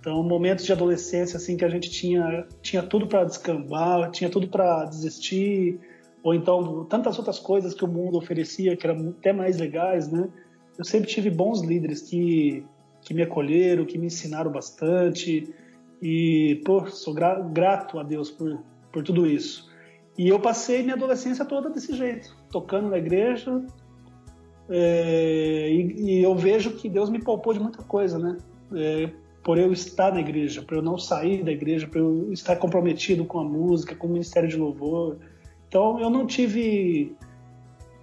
Então, 0.00 0.22
momentos 0.22 0.64
de 0.64 0.72
adolescência 0.72 1.36
assim 1.36 1.56
que 1.56 1.64
a 1.64 1.68
gente 1.68 1.90
tinha 1.90 2.46
tinha 2.62 2.82
tudo 2.82 3.06
para 3.06 3.24
descambar, 3.24 4.10
tinha 4.10 4.30
tudo 4.30 4.46
para 4.48 4.84
desistir, 4.84 5.78
ou 6.22 6.34
então 6.34 6.84
tantas 6.84 7.18
outras 7.18 7.38
coisas 7.38 7.74
que 7.74 7.84
o 7.84 7.88
mundo 7.88 8.16
oferecia 8.16 8.76
que 8.76 8.86
eram 8.86 9.10
até 9.18 9.32
mais 9.32 9.58
legais, 9.58 10.10
né? 10.10 10.28
Eu 10.76 10.84
sempre 10.84 11.08
tive 11.08 11.30
bons 11.30 11.62
líderes 11.62 12.02
que 12.02 12.64
que 13.00 13.14
me 13.14 13.22
acolheram, 13.22 13.84
que 13.84 13.96
me 13.96 14.06
ensinaram 14.06 14.50
bastante 14.50 15.52
e 16.00 16.60
pô, 16.64 16.86
sou 16.86 17.14
gra 17.14 17.40
grato 17.40 17.98
a 17.98 18.02
Deus 18.02 18.30
por 18.30 18.58
por 18.92 19.02
tudo 19.02 19.26
isso. 19.26 19.68
E 20.16 20.28
eu 20.28 20.40
passei 20.40 20.82
minha 20.82 20.94
adolescência 20.94 21.44
toda 21.44 21.70
desse 21.70 21.94
jeito, 21.94 22.36
tocando 22.50 22.88
na 22.88 22.98
igreja. 22.98 23.62
É, 24.68 25.70
e, 25.70 26.18
e, 26.18 26.22
eu 26.22 26.34
vejo 26.34 26.72
que 26.72 26.88
Deus 26.88 27.08
me 27.08 27.22
poupou 27.22 27.54
de 27.54 27.60
muita 27.60 27.82
coisa, 27.84 28.18
né? 28.18 28.36
É, 28.74 29.10
por 29.48 29.56
eu 29.56 29.72
estar 29.72 30.12
na 30.12 30.20
igreja, 30.20 30.60
por 30.60 30.76
eu 30.76 30.82
não 30.82 30.98
sair 30.98 31.42
da 31.42 31.50
igreja, 31.50 31.86
por 31.86 31.96
eu 31.96 32.30
estar 32.34 32.56
comprometido 32.56 33.24
com 33.24 33.38
a 33.38 33.44
música, 33.44 33.94
com 33.94 34.06
o 34.06 34.10
ministério 34.10 34.46
de 34.46 34.58
louvor. 34.58 35.16
Então 35.66 35.98
eu 35.98 36.10
não 36.10 36.26
tive 36.26 37.16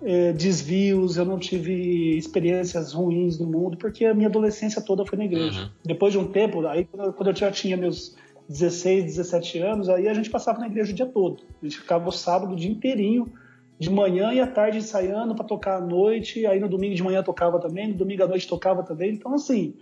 é, 0.02 0.34
desvios, 0.34 1.18
eu 1.18 1.24
não 1.24 1.38
tive 1.38 2.18
experiências 2.18 2.94
ruins 2.94 3.38
no 3.38 3.46
mundo, 3.46 3.78
porque 3.78 4.06
a 4.06 4.14
minha 4.16 4.28
adolescência 4.28 4.82
toda 4.82 5.06
foi 5.06 5.20
na 5.20 5.26
igreja. 5.26 5.66
Uhum. 5.66 5.70
Depois 5.86 6.14
de 6.14 6.18
um 6.18 6.26
tempo, 6.26 6.66
aí 6.66 6.86
quando 7.16 7.28
eu 7.28 7.36
já 7.36 7.52
tinha 7.52 7.78
meus 7.78 8.16
16, 8.50 9.06
17 9.06 9.60
anos, 9.60 9.88
aí 9.88 10.08
a 10.08 10.16
gente 10.16 10.32
passava 10.32 10.58
na 10.58 10.66
igreja 10.66 10.94
o 10.94 10.96
dia 10.96 11.06
todo. 11.06 11.44
A 11.62 11.66
gente 11.68 11.78
ficava 11.78 12.10
o 12.10 12.12
sábado 12.12 12.54
o 12.54 12.56
dia 12.56 12.72
inteirinho, 12.72 13.32
de 13.78 13.92
manhã 13.92 14.34
e 14.34 14.40
à 14.40 14.48
tarde 14.48 14.80
ensaiando 14.80 15.36
para 15.36 15.46
tocar 15.46 15.78
à 15.78 15.82
noite, 15.82 16.44
aí 16.48 16.60
no 16.60 16.68
domingo 16.68 16.96
de 16.96 17.04
manhã 17.04 17.22
tocava 17.22 17.60
também, 17.60 17.90
no 17.90 17.94
domingo 17.94 18.24
à 18.24 18.28
noite 18.28 18.48
tocava 18.48 18.82
também. 18.82 19.14
Então, 19.14 19.32
assim, 19.32 19.76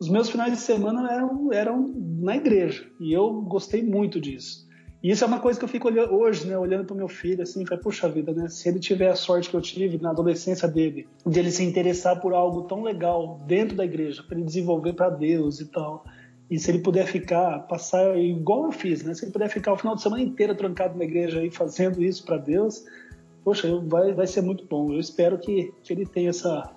os 0.00 0.08
meus 0.08 0.28
finais 0.28 0.52
de 0.52 0.58
semana 0.58 1.10
eram, 1.12 1.52
eram 1.52 1.94
na 2.20 2.36
igreja, 2.36 2.84
e 3.00 3.12
eu 3.12 3.42
gostei 3.42 3.82
muito 3.82 4.20
disso. 4.20 4.64
E 5.02 5.10
isso 5.10 5.22
é 5.22 5.26
uma 5.26 5.38
coisa 5.38 5.58
que 5.58 5.64
eu 5.64 5.68
fico 5.68 5.86
olhando, 5.86 6.14
hoje, 6.14 6.46
né, 6.46 6.56
olhando 6.56 6.86
para 6.86 6.96
meu 6.96 7.08
filho, 7.08 7.42
assim, 7.42 7.66
foi 7.66 7.76
puxa 7.76 8.08
vida, 8.08 8.32
né? 8.32 8.48
Se 8.48 8.70
ele 8.70 8.80
tiver 8.80 9.10
a 9.10 9.14
sorte 9.14 9.50
que 9.50 9.54
eu 9.54 9.60
tive 9.60 9.98
na 9.98 10.10
adolescência 10.10 10.66
dele, 10.66 11.06
de 11.26 11.38
ele 11.38 11.50
se 11.50 11.62
interessar 11.62 12.18
por 12.20 12.32
algo 12.32 12.62
tão 12.62 12.82
legal 12.82 13.38
dentro 13.46 13.76
da 13.76 13.84
igreja, 13.84 14.22
para 14.22 14.38
ele 14.38 14.46
desenvolver 14.46 14.94
para 14.94 15.10
Deus 15.10 15.60
e 15.60 15.66
tal, 15.66 16.04
e 16.50 16.58
se 16.58 16.70
ele 16.70 16.78
puder 16.78 17.06
ficar, 17.06 17.60
passar 17.66 18.18
igual 18.18 18.64
eu 18.64 18.72
fiz, 18.72 19.02
né? 19.04 19.12
Se 19.12 19.26
ele 19.26 19.32
puder 19.32 19.50
ficar 19.50 19.74
o 19.74 19.76
final 19.76 19.94
de 19.94 20.00
semana 20.00 20.22
inteiro 20.22 20.54
trancado 20.54 20.96
na 20.96 21.04
igreja 21.04 21.40
aí 21.40 21.50
fazendo 21.50 22.02
isso 22.02 22.24
para 22.24 22.38
Deus, 22.38 22.84
poxa, 23.44 23.68
vai, 23.86 24.14
vai 24.14 24.26
ser 24.26 24.40
muito 24.40 24.64
bom. 24.64 24.90
Eu 24.90 25.00
espero 25.00 25.38
que, 25.38 25.70
que 25.82 25.92
ele 25.92 26.06
tenha 26.06 26.30
essa, 26.30 26.74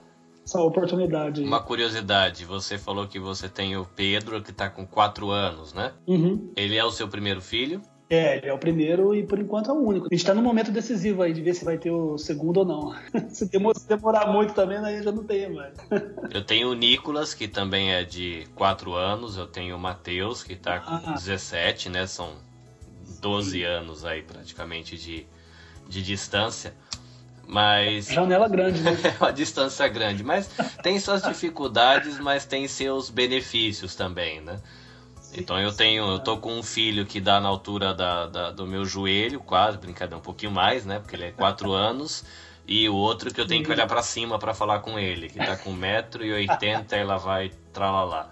essa 0.48 0.62
oportunidade. 0.62 1.44
Uma 1.44 1.62
curiosidade, 1.62 2.46
você 2.46 2.77
falou 2.77 3.06
que 3.06 3.20
você 3.20 3.50
tem 3.50 3.75
o 3.75 3.86
Pedro, 3.86 4.42
que 4.42 4.51
está 4.51 4.70
com 4.70 4.88
4 4.88 5.30
anos, 5.30 5.74
né? 5.74 5.92
Uhum. 6.08 6.51
Ele 6.56 6.77
é 6.77 6.86
o 6.86 6.92
seu 6.92 7.08
primeiro 7.10 7.42
filho? 7.42 7.82
É, 8.10 8.38
ele 8.38 8.48
é 8.48 8.54
o 8.54 8.58
primeiro 8.58 9.13
e 9.13 9.24
por 9.24 9.38
enquanto 9.38 9.70
é 9.70 9.74
o 9.74 9.86
único. 9.86 10.06
A 10.06 10.10
gente 10.10 10.22
está 10.22 10.34
no 10.34 10.42
momento 10.42 10.72
decisivo 10.72 11.22
aí 11.22 11.34
de 11.34 11.42
ver 11.42 11.54
se 11.54 11.66
vai 11.66 11.77
ter 11.77 11.92
o 11.92 12.18
segundo 12.18 12.62
ou 12.62 12.66
não. 12.66 12.96
se 13.30 13.50
demorar 13.86 14.32
muito 14.32 14.54
também, 14.54 14.77
aí 14.77 15.04
já 15.04 15.12
não 15.12 15.25
tem 15.25 15.54
mais. 15.54 15.75
eu 16.34 16.42
tenho 16.42 16.70
o 16.70 16.74
Nicolas, 16.74 17.34
que 17.34 17.50
também 17.50 17.92
é 17.92 18.06
de 18.06 18.48
4 18.56 18.94
anos. 18.94 19.36
Eu 19.36 19.48
tenho 19.48 19.75
o 19.75 19.80
Matheus, 19.80 20.42
que 20.42 20.54
está 20.54 20.80
com 20.80 20.94
ah. 20.94 21.16
17, 21.16 21.89
né? 21.89 22.08
São 22.08 22.30
12 23.20 23.51
Sim. 23.51 23.63
anos 23.63 24.06
aí 24.06 24.22
praticamente 24.22 24.98
de, 24.98 25.27
de 25.89 26.01
distância. 26.01 26.74
Mas. 27.48 28.08
Janela 28.08 28.50
grande, 28.50 28.82
né? 28.82 28.92
é 29.04 29.24
uma 29.24 29.32
distância 29.32 29.88
grande. 29.88 30.24
Mas 30.24 30.50
tem 30.84 31.00
suas 31.00 31.22
dificuldades, 31.24 32.20
mas 32.20 32.46
tem 32.46 32.68
seus 32.68 33.10
benefícios 33.10 33.96
também, 33.96 34.42
né? 34.42 34.60
Então 35.34 35.60
eu 35.60 35.72
tenho, 35.72 36.06
eu 36.06 36.20
tô 36.20 36.38
com 36.38 36.58
um 36.58 36.63
filho 36.63 37.06
que 37.06 37.20
dá 37.20 37.39
na 37.39 37.48
altura 37.48 37.94
da, 37.94 38.27
da, 38.27 38.51
do 38.51 38.66
meu 38.66 38.86
joelho, 38.86 39.39
quase, 39.39 39.77
brincadeira, 39.77 40.18
um 40.18 40.22
pouquinho 40.22 40.51
mais, 40.51 40.86
né? 40.86 41.00
Porque 41.00 41.16
ele 41.16 41.25
é 41.25 41.32
4 41.32 41.72
anos. 41.72 42.24
E 42.68 42.89
o 42.89 42.96
outro 42.96 43.34
que 43.34 43.39
eu 43.39 43.48
tenho 43.48 43.63
que 43.63 43.72
olhar 43.72 43.88
para 43.88 44.01
cima 44.01 44.38
para 44.38 44.54
falar 44.54 44.80
com 44.80 45.00
ele, 45.00 45.30
que 45.30 45.39
tá 45.39 45.56
com 45.56 45.74
1,80m 45.74 46.92
e 46.92 47.04
lá 47.04 47.18
vai 47.18 47.51
tralalá. 47.72 48.30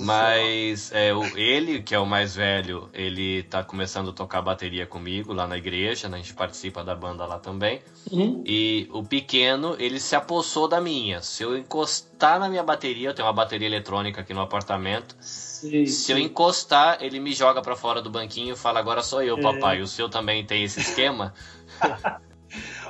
Mas 0.00 0.92
é, 0.92 1.14
o, 1.14 1.24
ele, 1.36 1.82
que 1.82 1.94
é 1.94 1.98
o 1.98 2.06
mais 2.06 2.36
velho, 2.36 2.88
ele 2.92 3.42
tá 3.44 3.64
começando 3.64 4.10
a 4.10 4.12
tocar 4.12 4.42
bateria 4.42 4.86
comigo 4.86 5.32
lá 5.32 5.46
na 5.46 5.56
igreja, 5.56 6.08
né? 6.08 6.18
a 6.18 6.20
gente 6.20 6.34
participa 6.34 6.84
da 6.84 6.94
banda 6.94 7.24
lá 7.24 7.38
também. 7.38 7.80
Uhum. 8.10 8.42
E 8.44 8.88
o 8.92 9.02
pequeno, 9.02 9.74
ele 9.78 9.98
se 9.98 10.14
apossou 10.14 10.68
da 10.68 10.80
minha. 10.80 11.22
Se 11.22 11.42
eu 11.42 11.56
encostar 11.56 12.38
na 12.38 12.48
minha 12.48 12.62
bateria, 12.62 13.08
eu 13.10 13.14
tenho 13.14 13.26
uma 13.26 13.34
bateria 13.34 13.66
eletrônica 13.66 14.20
aqui 14.20 14.34
no 14.34 14.40
apartamento. 14.40 15.16
Sim, 15.20 15.86
se 15.86 15.92
sim. 15.92 16.12
eu 16.12 16.18
encostar, 16.18 16.98
ele 17.00 17.18
me 17.18 17.32
joga 17.32 17.62
para 17.62 17.76
fora 17.76 18.02
do 18.02 18.10
banquinho 18.10 18.54
e 18.54 18.56
fala: 18.56 18.80
Agora 18.80 19.02
sou 19.02 19.22
eu, 19.22 19.38
é. 19.38 19.40
papai. 19.40 19.80
O 19.80 19.86
seu 19.86 20.08
também 20.08 20.44
tem 20.44 20.64
esse 20.64 20.80
esquema? 20.80 21.32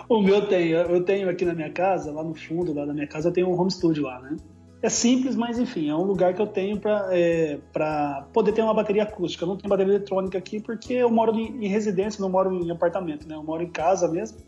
o 0.08 0.20
meu 0.20 0.46
tem. 0.46 0.70
Eu 0.70 1.04
tenho 1.04 1.28
aqui 1.28 1.44
na 1.44 1.54
minha 1.54 1.70
casa, 1.70 2.10
lá 2.10 2.24
no 2.24 2.34
fundo 2.34 2.72
lá 2.74 2.84
da 2.84 2.92
minha 2.92 3.06
casa, 3.06 3.28
eu 3.28 3.32
tenho 3.32 3.48
um 3.48 3.60
home 3.60 3.70
studio 3.70 4.04
lá, 4.04 4.20
né? 4.20 4.36
É 4.82 4.88
simples, 4.88 5.36
mas 5.36 5.60
enfim, 5.60 5.88
é 5.88 5.94
um 5.94 6.02
lugar 6.02 6.34
que 6.34 6.42
eu 6.42 6.46
tenho 6.46 6.76
para 6.80 7.08
é, 7.12 7.56
poder 8.32 8.50
ter 8.50 8.62
uma 8.62 8.74
bateria 8.74 9.04
acústica. 9.04 9.44
Eu 9.44 9.48
não 9.48 9.56
tenho 9.56 9.70
bateria 9.70 9.94
eletrônica 9.94 10.36
aqui 10.36 10.58
porque 10.58 10.94
eu 10.94 11.08
moro 11.08 11.38
em, 11.38 11.64
em 11.64 11.68
residência, 11.68 12.20
não 12.20 12.28
moro 12.28 12.52
em 12.52 12.68
apartamento, 12.68 13.28
né? 13.28 13.36
Eu 13.36 13.44
moro 13.44 13.62
em 13.62 13.70
casa 13.70 14.08
mesmo. 14.08 14.38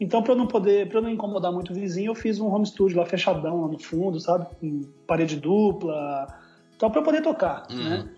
Então, 0.00 0.22
para 0.24 0.34
não 0.34 0.46
poder, 0.46 0.88
para 0.88 1.00
não 1.00 1.08
incomodar 1.08 1.52
muito 1.52 1.70
o 1.70 1.74
vizinho, 1.74 2.10
eu 2.10 2.14
fiz 2.16 2.40
um 2.40 2.52
home 2.52 2.66
studio 2.66 2.98
lá 2.98 3.06
fechadão 3.06 3.60
lá 3.60 3.68
no 3.68 3.78
fundo, 3.78 4.18
sabe? 4.18 4.46
Com 4.58 4.80
parede 5.06 5.36
dupla. 5.36 6.26
Então, 6.74 6.90
para 6.90 7.02
poder 7.02 7.22
tocar, 7.22 7.68
uhum. 7.70 7.76
né? 7.76 8.10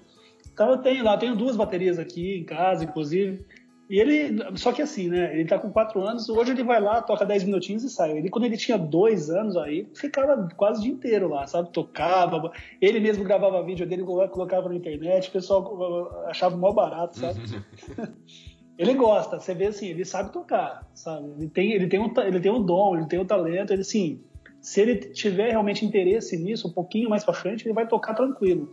Então, 0.51 0.71
eu 0.71 0.79
tenho 0.79 1.05
lá, 1.05 1.19
tenho 1.19 1.37
duas 1.37 1.55
baterias 1.55 1.99
aqui 1.99 2.39
em 2.39 2.45
casa, 2.45 2.85
inclusive. 2.85 3.45
E 3.93 4.01
ele, 4.01 4.43
só 4.57 4.73
que 4.73 4.81
assim, 4.81 5.11
né? 5.11 5.39
Ele 5.39 5.47
tá 5.47 5.59
com 5.59 5.71
quatro 5.71 6.01
anos, 6.01 6.27
hoje 6.27 6.53
ele 6.53 6.65
vai 6.65 6.81
lá, 6.81 7.03
toca 7.03 7.27
dez 7.27 7.45
minutinhos 7.45 7.85
e 7.85 7.91
sai. 7.91 8.17
Ele, 8.17 8.31
quando 8.31 8.47
ele 8.47 8.57
tinha 8.57 8.79
dois 8.79 9.29
anos 9.29 9.55
aí, 9.55 9.87
ficava 9.95 10.49
quase 10.57 10.81
o 10.81 10.83
dia 10.83 10.93
inteiro 10.95 11.29
lá, 11.29 11.47
sabe? 11.47 11.71
Tocava, 11.71 12.51
ele 12.81 12.99
mesmo 13.01 13.23
gravava 13.23 13.63
vídeo 13.63 13.87
dele, 13.87 14.03
colocava 14.03 14.71
na 14.71 14.77
internet, 14.77 15.29
o 15.29 15.33
pessoal 15.33 16.25
achava 16.27 16.57
mal 16.57 16.73
barato, 16.73 17.19
sabe? 17.19 17.39
ele 18.79 18.95
gosta, 18.95 19.39
você 19.39 19.55
vê 19.55 19.67
assim, 19.67 19.89
ele 19.89 20.07
sabe 20.07 20.33
tocar, 20.33 20.89
sabe? 20.95 21.31
Ele 21.37 21.51
tem, 21.51 21.73
ele 21.73 21.87
tem, 21.87 22.01
um, 22.01 22.11
ele 22.23 22.41
tem 22.41 22.51
um 22.51 22.63
dom, 22.63 22.97
ele 22.97 23.07
tem 23.07 23.19
um 23.19 23.27
talento, 23.27 23.75
ele 23.75 23.83
assim, 23.83 24.23
se 24.59 24.81
ele 24.81 24.97
tiver 24.97 25.51
realmente 25.51 25.85
interesse 25.85 26.35
nisso, 26.39 26.67
um 26.67 26.73
pouquinho 26.73 27.11
mais 27.11 27.25
para 27.25 27.35
frente, 27.35 27.67
ele 27.67 27.75
vai 27.75 27.87
tocar 27.87 28.15
tranquilo. 28.15 28.73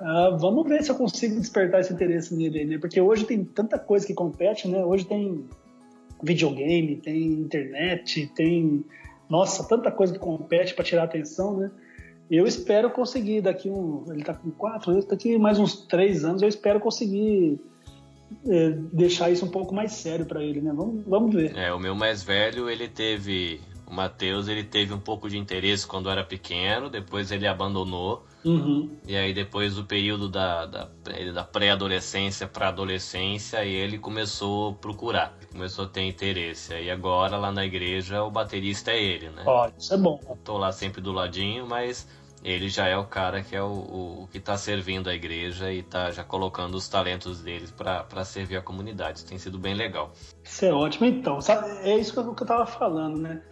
Uh, 0.00 0.38
vamos 0.38 0.66
ver 0.66 0.82
se 0.82 0.90
eu 0.90 0.94
consigo 0.94 1.38
despertar 1.38 1.80
esse 1.80 1.92
interesse 1.92 2.34
nele, 2.34 2.64
né? 2.64 2.78
Porque 2.78 3.00
hoje 3.00 3.26
tem 3.26 3.44
tanta 3.44 3.78
coisa 3.78 4.06
que 4.06 4.14
compete, 4.14 4.66
né? 4.66 4.82
Hoje 4.82 5.04
tem 5.04 5.44
videogame, 6.22 6.96
tem 6.96 7.22
internet, 7.32 8.26
tem 8.34 8.84
nossa, 9.28 9.66
tanta 9.68 9.90
coisa 9.90 10.12
que 10.12 10.18
compete 10.18 10.74
para 10.74 10.84
tirar 10.84 11.04
atenção, 11.04 11.56
né? 11.56 11.70
Eu 12.30 12.46
espero 12.46 12.90
conseguir 12.90 13.42
daqui 13.42 13.68
um, 13.68 14.04
ele 14.08 14.20
está 14.20 14.32
com 14.34 14.50
quatro, 14.50 15.04
daqui 15.06 15.36
mais 15.36 15.58
uns 15.58 15.86
três 15.86 16.24
anos 16.24 16.40
eu 16.42 16.48
espero 16.48 16.80
conseguir 16.80 17.60
é, 18.48 18.70
deixar 18.92 19.30
isso 19.30 19.44
um 19.44 19.50
pouco 19.50 19.74
mais 19.74 19.92
sério 19.92 20.24
para 20.24 20.42
ele, 20.42 20.60
né? 20.60 20.72
Vamos, 20.74 21.04
vamos 21.06 21.34
ver. 21.34 21.56
É, 21.56 21.72
o 21.74 21.78
meu 21.78 21.94
mais 21.94 22.22
velho 22.22 22.70
ele 22.70 22.88
teve 22.88 23.60
o 23.90 23.92
Matheus 23.92 24.46
ele 24.46 24.62
teve 24.62 24.94
um 24.94 25.00
pouco 25.00 25.28
de 25.28 25.36
interesse 25.36 25.84
quando 25.84 26.08
era 26.08 26.22
pequeno, 26.22 26.88
depois 26.88 27.32
ele 27.32 27.46
abandonou. 27.48 28.24
Uhum. 28.44 28.96
E 29.04 29.16
aí 29.16 29.34
depois 29.34 29.74
do 29.74 29.84
período 29.84 30.28
da, 30.28 30.64
da, 30.64 30.88
da 31.34 31.42
pré-adolescência 31.42 32.46
para 32.46 32.68
adolescência, 32.68 33.64
ele 33.64 33.98
começou 33.98 34.70
a 34.70 34.74
procurar, 34.74 35.36
começou 35.50 35.86
a 35.86 35.88
ter 35.88 36.02
interesse. 36.02 36.72
E 36.80 36.88
agora 36.88 37.36
lá 37.36 37.50
na 37.50 37.66
igreja 37.66 38.22
o 38.22 38.30
baterista 38.30 38.92
é 38.92 39.02
ele, 39.02 39.28
né? 39.30 39.42
Ó, 39.44 39.68
isso 39.76 39.92
é 39.92 39.96
bom. 39.98 40.20
Eu 40.28 40.36
tô 40.36 40.56
lá 40.56 40.70
sempre 40.70 41.00
do 41.00 41.10
ladinho, 41.10 41.66
mas 41.66 42.08
ele 42.44 42.68
já 42.68 42.86
é 42.86 42.96
o 42.96 43.04
cara 43.04 43.42
que 43.42 43.56
é 43.56 43.62
o, 43.62 44.22
o, 44.22 44.28
que 44.30 44.38
está 44.38 44.56
servindo 44.56 45.10
a 45.10 45.14
igreja 45.14 45.72
e 45.72 45.80
está 45.80 46.12
já 46.12 46.22
colocando 46.22 46.76
os 46.76 46.88
talentos 46.88 47.42
deles 47.42 47.72
para 47.72 48.24
servir 48.24 48.56
a 48.56 48.62
comunidade. 48.62 49.18
Isso 49.18 49.26
tem 49.26 49.36
sido 49.36 49.58
bem 49.58 49.74
legal. 49.74 50.12
Isso 50.44 50.64
é 50.64 50.72
ótimo. 50.72 51.06
Então, 51.06 51.40
sabe, 51.40 51.68
é 51.82 51.98
isso 51.98 52.12
que 52.12 52.20
eu 52.20 52.32
estava 52.32 52.64
falando, 52.64 53.18
né? 53.18 53.42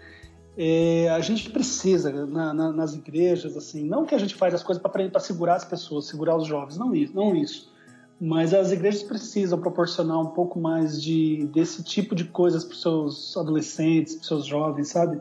É, 0.60 1.08
a 1.10 1.20
gente 1.20 1.50
precisa 1.50 2.26
na, 2.26 2.52
na, 2.52 2.72
nas 2.72 2.92
igrejas 2.92 3.56
assim 3.56 3.84
não 3.84 4.04
que 4.04 4.12
a 4.12 4.18
gente 4.18 4.34
faz 4.34 4.52
as 4.52 4.60
coisas 4.60 4.82
para 4.82 5.20
segurar 5.20 5.54
as 5.54 5.64
pessoas 5.64 6.06
segurar 6.06 6.36
os 6.36 6.48
jovens 6.48 6.76
não 6.76 6.92
isso 6.92 7.14
não 7.14 7.36
isso. 7.36 7.72
Mas 8.20 8.52
as 8.52 8.72
igrejas 8.72 9.04
precisam 9.04 9.60
proporcionar 9.60 10.18
um 10.18 10.26
pouco 10.26 10.58
mais 10.58 11.00
de 11.00 11.46
desse 11.54 11.84
tipo 11.84 12.12
de 12.12 12.24
coisas 12.24 12.64
para 12.64 12.72
os 12.72 12.82
seus 12.82 13.36
adolescentes 13.36 14.14
para 14.14 14.22
os 14.22 14.26
seus 14.26 14.46
jovens 14.46 14.88
sabe? 14.88 15.20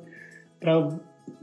Para 0.60 0.98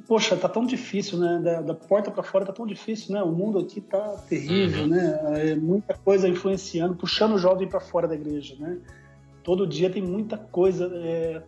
poxa 0.08 0.36
tá 0.36 0.48
tão 0.48 0.66
difícil 0.66 1.16
né? 1.16 1.38
Da, 1.38 1.60
da 1.62 1.74
porta 1.74 2.10
para 2.10 2.24
fora 2.24 2.44
tá 2.44 2.52
tão 2.52 2.66
difícil 2.66 3.14
né? 3.14 3.22
O 3.22 3.30
mundo 3.30 3.60
aqui 3.60 3.80
tá 3.80 4.16
terrível 4.28 4.82
uhum. 4.82 4.88
né? 4.88 5.50
É 5.52 5.54
muita 5.54 5.94
coisa 5.94 6.28
influenciando 6.28 6.96
puxando 6.96 7.34
o 7.34 7.38
jovem 7.38 7.68
para 7.68 7.78
fora 7.78 8.08
da 8.08 8.16
igreja 8.16 8.56
né? 8.58 8.76
Todo 9.44 9.68
dia 9.68 9.88
tem 9.88 10.02
muita 10.02 10.36
coisa 10.36 10.90
é, 10.92 11.42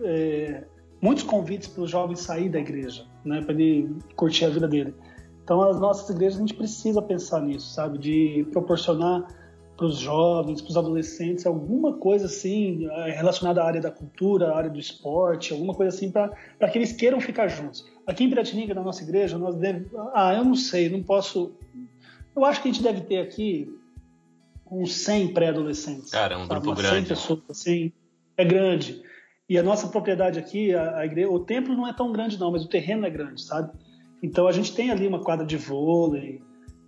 é, 0.00 0.64
muitos 1.00 1.24
convites 1.24 1.68
para 1.68 1.82
os 1.82 1.90
jovens 1.90 2.20
sair 2.20 2.48
da 2.48 2.58
igreja, 2.58 3.06
né, 3.24 3.40
para 3.40 3.54
ele 3.54 3.96
curtir 4.16 4.44
a 4.44 4.50
vida 4.50 4.68
dele. 4.68 4.94
Então, 5.42 5.62
as 5.62 5.80
nossas 5.80 6.08
igrejas 6.10 6.36
a 6.36 6.40
gente 6.40 6.54
precisa 6.54 7.02
pensar 7.02 7.40
nisso, 7.40 7.72
sabe, 7.74 7.98
de 7.98 8.46
proporcionar 8.52 9.26
para 9.76 9.86
os 9.86 9.98
jovens, 9.98 10.60
para 10.60 10.70
os 10.70 10.76
adolescentes, 10.76 11.46
alguma 11.46 11.94
coisa 11.94 12.26
assim 12.26 12.86
eh, 12.86 13.12
relacionada 13.12 13.62
à 13.62 13.66
área 13.66 13.80
da 13.80 13.90
cultura, 13.90 14.50
à 14.50 14.56
área 14.58 14.68
do 14.68 14.78
esporte, 14.78 15.54
alguma 15.54 15.74
coisa 15.74 15.96
assim 15.96 16.10
para 16.10 16.28
que 16.70 16.76
eles 16.76 16.92
queiram 16.92 17.18
ficar 17.18 17.48
juntos. 17.48 17.86
Aqui 18.06 18.24
em 18.24 18.28
Piratininga, 18.28 18.74
na 18.74 18.82
nossa 18.82 19.02
igreja, 19.02 19.38
nós 19.38 19.54
devemos. 19.54 19.88
Ah, 20.12 20.34
eu 20.34 20.44
não 20.44 20.54
sei, 20.54 20.90
não 20.90 21.02
posso. 21.02 21.52
Eu 22.36 22.44
acho 22.44 22.60
que 22.60 22.68
a 22.68 22.72
gente 22.72 22.82
deve 22.82 23.00
ter 23.00 23.20
aqui 23.20 23.74
uns 24.70 24.92
100 24.92 25.32
pré-adolescentes. 25.32 26.10
Cara, 26.10 26.34
é 26.34 26.36
um 26.36 26.46
grupo 26.46 26.74
grande. 26.74 26.96
100 26.96 27.04
pessoas 27.04 27.40
assim. 27.48 27.90
É 28.36 28.44
grande. 28.44 29.02
E 29.50 29.58
a 29.58 29.64
nossa 29.64 29.88
propriedade 29.88 30.38
aqui, 30.38 30.72
a, 30.72 30.98
a 30.98 31.04
igreja, 31.04 31.28
o 31.28 31.40
templo 31.40 31.74
não 31.74 31.88
é 31.88 31.92
tão 31.92 32.12
grande 32.12 32.38
não, 32.38 32.52
mas 32.52 32.64
o 32.64 32.68
terreno 32.68 33.04
é 33.04 33.10
grande, 33.10 33.42
sabe? 33.42 33.72
Então 34.22 34.46
a 34.46 34.52
gente 34.52 34.72
tem 34.72 34.92
ali 34.92 35.08
uma 35.08 35.24
quadra 35.24 35.44
de 35.44 35.56
vôlei, 35.56 36.40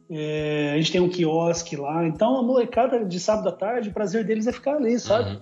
é, 0.08 0.70
a 0.72 0.76
gente 0.76 0.92
tem 0.92 1.00
um 1.00 1.08
quiosque 1.08 1.74
lá. 1.74 2.06
Então 2.06 2.36
a 2.36 2.42
molecada 2.44 3.04
de 3.04 3.18
sábado 3.18 3.48
à 3.48 3.52
tarde, 3.52 3.88
o 3.88 3.92
prazer 3.92 4.24
deles 4.24 4.46
é 4.46 4.52
ficar 4.52 4.76
ali, 4.76 4.96
sabe? 5.00 5.30
Uhum. 5.30 5.40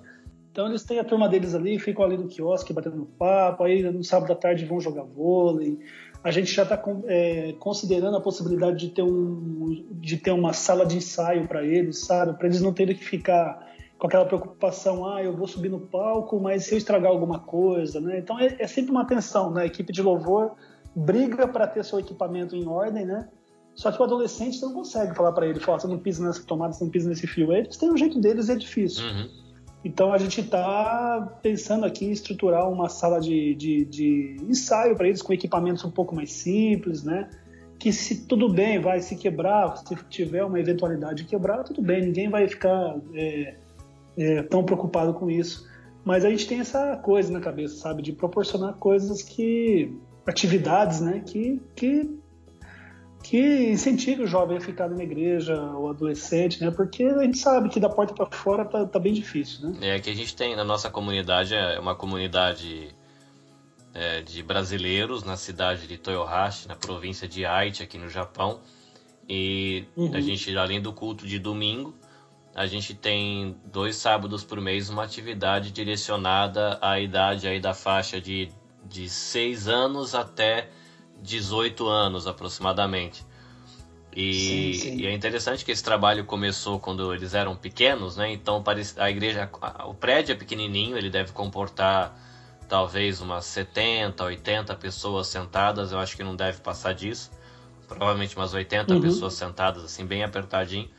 Então 0.50 0.66
eles 0.66 0.82
têm 0.82 0.98
a 0.98 1.04
turma 1.04 1.28
deles 1.28 1.54
ali, 1.54 1.78
ficam 1.78 2.06
ali 2.06 2.16
no 2.16 2.26
quiosque 2.26 2.72
batendo 2.72 3.06
papo, 3.18 3.64
aí 3.64 3.82
no 3.82 4.02
sábado 4.02 4.32
à 4.32 4.36
tarde 4.36 4.64
vão 4.64 4.80
jogar 4.80 5.02
vôlei. 5.02 5.78
A 6.24 6.30
gente 6.30 6.50
já 6.50 6.62
está 6.62 6.82
é, 7.06 7.54
considerando 7.58 8.16
a 8.16 8.20
possibilidade 8.20 8.78
de 8.78 8.94
ter, 8.94 9.02
um, 9.02 9.86
de 9.90 10.16
ter 10.16 10.30
uma 10.30 10.54
sala 10.54 10.86
de 10.86 10.96
ensaio 10.96 11.46
para 11.46 11.66
eles, 11.66 11.98
sabe? 11.98 12.32
Para 12.38 12.46
eles 12.46 12.62
não 12.62 12.72
terem 12.72 12.96
que 12.96 13.04
ficar 13.04 13.68
com 14.00 14.07
aquela 14.07 14.25
preocupação, 14.25 15.07
ah, 15.07 15.23
eu 15.23 15.37
vou 15.37 15.47
subir 15.47 15.69
no 15.69 15.78
palco, 15.78 16.40
mas 16.40 16.64
se 16.64 16.75
eu 16.75 16.78
estragar 16.78 17.12
alguma 17.12 17.38
coisa, 17.38 18.00
né? 18.00 18.19
Então 18.19 18.40
é, 18.40 18.57
é 18.59 18.66
sempre 18.66 18.90
uma 18.90 19.04
tensão, 19.04 19.50
né? 19.50 19.62
A 19.62 19.66
equipe 19.66 19.92
de 19.92 20.00
louvor 20.00 20.52
briga 20.97 21.47
para 21.47 21.66
ter 21.66 21.85
seu 21.85 22.00
equipamento 22.00 22.57
em 22.57 22.66
ordem, 22.66 23.04
né? 23.04 23.28
Só 23.75 23.92
que 23.92 24.00
o 24.00 24.04
adolescente 24.04 24.57
você 24.57 24.64
não 24.64 24.73
consegue 24.73 25.14
falar 25.14 25.33
para 25.33 25.47
ele, 25.47 25.61
falar, 25.61 25.80
você 25.80 25.87
não 25.87 25.99
pisa 25.99 26.26
nessa 26.26 26.42
tomada, 26.45 26.73
você 26.73 26.83
não 26.83 26.90
pisa 26.90 27.11
nesse 27.11 27.26
fio. 27.26 27.52
Eles 27.52 27.76
têm 27.76 27.92
um 27.92 27.97
jeito 27.97 28.19
deles 28.19 28.49
e 28.49 28.52
é 28.52 28.57
difícil. 28.57 29.04
Uhum. 29.04 29.28
Então 29.85 30.14
a 30.14 30.19
gente 30.19 30.40
está 30.40 31.38
pensando 31.42 31.85
aqui 31.85 32.07
em 32.07 32.11
estruturar 32.11 32.71
uma 32.71 32.88
sala 32.88 33.21
de, 33.21 33.54
de, 33.54 33.85
de 33.85 34.37
ensaio 34.49 34.97
para 34.97 35.09
eles 35.09 35.21
com 35.21 35.35
equipamentos 35.35 35.85
um 35.85 35.90
pouco 35.90 36.14
mais 36.14 36.33
simples, 36.33 37.04
né? 37.04 37.28
Que 37.78 37.92
se 37.92 38.26
tudo 38.26 38.49
bem, 38.49 38.80
vai 38.80 39.02
se 39.02 39.14
quebrar, 39.14 39.76
se 39.76 39.95
tiver 40.09 40.42
uma 40.42 40.59
eventualidade 40.59 41.23
de 41.23 41.28
quebrar, 41.28 41.64
tudo 41.64 41.83
bem, 41.83 42.00
ninguém 42.00 42.30
vai 42.30 42.49
ficar 42.49 42.97
é, 43.14 43.57
é, 44.16 44.42
tão 44.42 44.64
preocupado 44.64 45.14
com 45.14 45.30
isso. 45.30 45.68
Mas 46.04 46.24
a 46.24 46.30
gente 46.30 46.46
tem 46.46 46.60
essa 46.60 46.96
coisa 46.96 47.32
na 47.32 47.40
cabeça, 47.40 47.76
sabe, 47.76 48.02
de 48.02 48.12
proporcionar 48.12 48.74
coisas 48.74 49.22
que 49.22 49.94
atividades, 50.26 51.00
né, 51.00 51.22
que, 51.24 51.60
que 51.74 52.20
que 53.22 53.70
incentive 53.70 54.22
o 54.22 54.26
jovem 54.26 54.56
a 54.56 54.60
ficar 54.60 54.88
na 54.88 55.02
igreja, 55.02 55.54
o 55.54 55.88
adolescente, 55.88 56.60
né? 56.62 56.70
Porque 56.70 57.04
a 57.04 57.22
gente 57.22 57.38
sabe 57.38 57.68
que 57.68 57.78
da 57.78 57.88
porta 57.88 58.14
para 58.14 58.26
fora 58.26 58.64
tá, 58.64 58.86
tá, 58.86 58.98
bem 58.98 59.12
difícil, 59.12 59.68
né? 59.68 59.96
É 59.96 60.00
que 60.00 60.10
a 60.10 60.14
gente 60.14 60.34
tem 60.34 60.56
na 60.56 60.64
nossa 60.64 60.88
comunidade 60.90 61.54
é 61.54 61.78
uma 61.78 61.94
comunidade 61.94 62.88
é, 63.92 64.22
de 64.22 64.42
brasileiros 64.42 65.22
na 65.22 65.36
cidade 65.36 65.86
de 65.86 65.98
Toyohashi, 65.98 66.66
na 66.66 66.76
província 66.76 67.28
de 67.28 67.44
Aichi, 67.44 67.82
aqui 67.82 67.98
no 67.98 68.08
Japão. 68.08 68.60
E 69.28 69.84
uhum. 69.96 70.14
a 70.14 70.20
gente, 70.20 70.56
além 70.56 70.80
do 70.80 70.92
culto 70.92 71.26
de 71.26 71.38
domingo, 71.38 71.94
a 72.60 72.66
gente 72.66 72.92
tem 72.92 73.56
dois 73.64 73.96
sábados 73.96 74.44
por 74.44 74.60
mês 74.60 74.90
uma 74.90 75.02
atividade 75.02 75.70
direcionada 75.70 76.78
à 76.82 77.00
idade 77.00 77.48
aí 77.48 77.58
da 77.58 77.72
faixa 77.72 78.20
de, 78.20 78.50
de 78.84 79.08
6 79.08 79.66
anos 79.66 80.14
até 80.14 80.68
18 81.22 81.88
anos 81.88 82.26
aproximadamente. 82.26 83.24
E, 84.14 84.34
sim, 84.34 84.72
sim. 84.74 84.96
e, 84.98 85.06
é 85.06 85.12
interessante 85.14 85.64
que 85.64 85.72
esse 85.72 85.82
trabalho 85.82 86.26
começou 86.26 86.78
quando 86.78 87.14
eles 87.14 87.32
eram 87.32 87.56
pequenos, 87.56 88.18
né? 88.18 88.30
Então 88.30 88.62
a 88.98 89.10
igreja, 89.10 89.48
o 89.86 89.94
prédio 89.94 90.34
é 90.34 90.36
pequenininho, 90.36 90.98
ele 90.98 91.08
deve 91.08 91.32
comportar 91.32 92.14
talvez 92.68 93.22
umas 93.22 93.46
70, 93.46 94.22
80 94.22 94.74
pessoas 94.74 95.28
sentadas, 95.28 95.92
eu 95.92 95.98
acho 95.98 96.14
que 96.14 96.22
não 96.22 96.36
deve 96.36 96.60
passar 96.60 96.92
disso. 96.92 97.30
Provavelmente 97.88 98.36
umas 98.36 98.52
80 98.52 98.92
uhum. 98.92 99.00
pessoas 99.00 99.32
sentadas, 99.32 99.82
assim, 99.82 100.04
bem 100.04 100.22
apertadinho. 100.22 100.90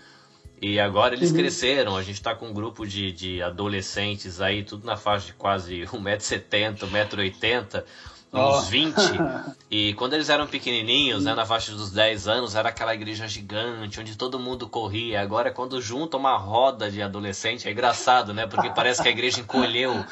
E 0.61 0.79
agora 0.79 1.15
eles 1.15 1.31
uhum. 1.31 1.37
cresceram, 1.37 1.97
a 1.97 2.03
gente 2.03 2.17
está 2.17 2.35
com 2.35 2.45
um 2.45 2.53
grupo 2.53 2.85
de, 2.85 3.11
de 3.11 3.41
adolescentes 3.41 4.39
aí, 4.39 4.63
tudo 4.63 4.85
na 4.85 4.95
faixa 4.95 5.25
de 5.25 5.33
quase 5.33 5.81
1,70m, 5.91 6.77
1,80m, 6.77 7.83
uns 8.31 8.57
oh. 8.57 8.61
20. 8.69 8.95
e 9.71 9.95
quando 9.95 10.13
eles 10.13 10.29
eram 10.29 10.45
pequenininhos, 10.45 11.23
né, 11.23 11.33
na 11.33 11.47
faixa 11.47 11.71
dos 11.71 11.89
10 11.91 12.27
anos, 12.27 12.53
era 12.53 12.69
aquela 12.69 12.93
igreja 12.93 13.27
gigante, 13.27 13.99
onde 13.99 14.15
todo 14.15 14.39
mundo 14.39 14.69
corria. 14.69 15.19
Agora, 15.19 15.49
quando 15.49 15.81
junta 15.81 16.15
uma 16.15 16.37
roda 16.37 16.91
de 16.91 17.01
adolescente, 17.01 17.67
é 17.67 17.71
engraçado, 17.71 18.31
né? 18.31 18.45
Porque 18.45 18.69
parece 18.69 19.01
que 19.01 19.07
a 19.07 19.11
igreja 19.11 19.39
encolheu. 19.39 20.05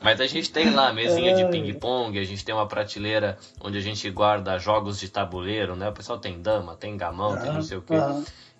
Mas 0.00 0.20
a 0.20 0.26
gente 0.26 0.52
tem 0.52 0.70
lá 0.70 0.90
a 0.90 0.92
mesinha 0.92 1.34
de 1.34 1.44
ping-pong, 1.46 2.16
a 2.18 2.24
gente 2.24 2.44
tem 2.44 2.54
uma 2.54 2.68
prateleira 2.68 3.36
onde 3.60 3.78
a 3.78 3.80
gente 3.80 4.08
guarda 4.10 4.56
jogos 4.58 5.00
de 5.00 5.08
tabuleiro, 5.08 5.74
né? 5.74 5.88
O 5.88 5.92
pessoal 5.92 6.18
tem 6.18 6.40
dama, 6.40 6.76
tem 6.76 6.96
gamão, 6.96 7.36
tem 7.36 7.52
não 7.52 7.62
sei 7.62 7.78
o 7.78 7.82
quê. 7.82 7.94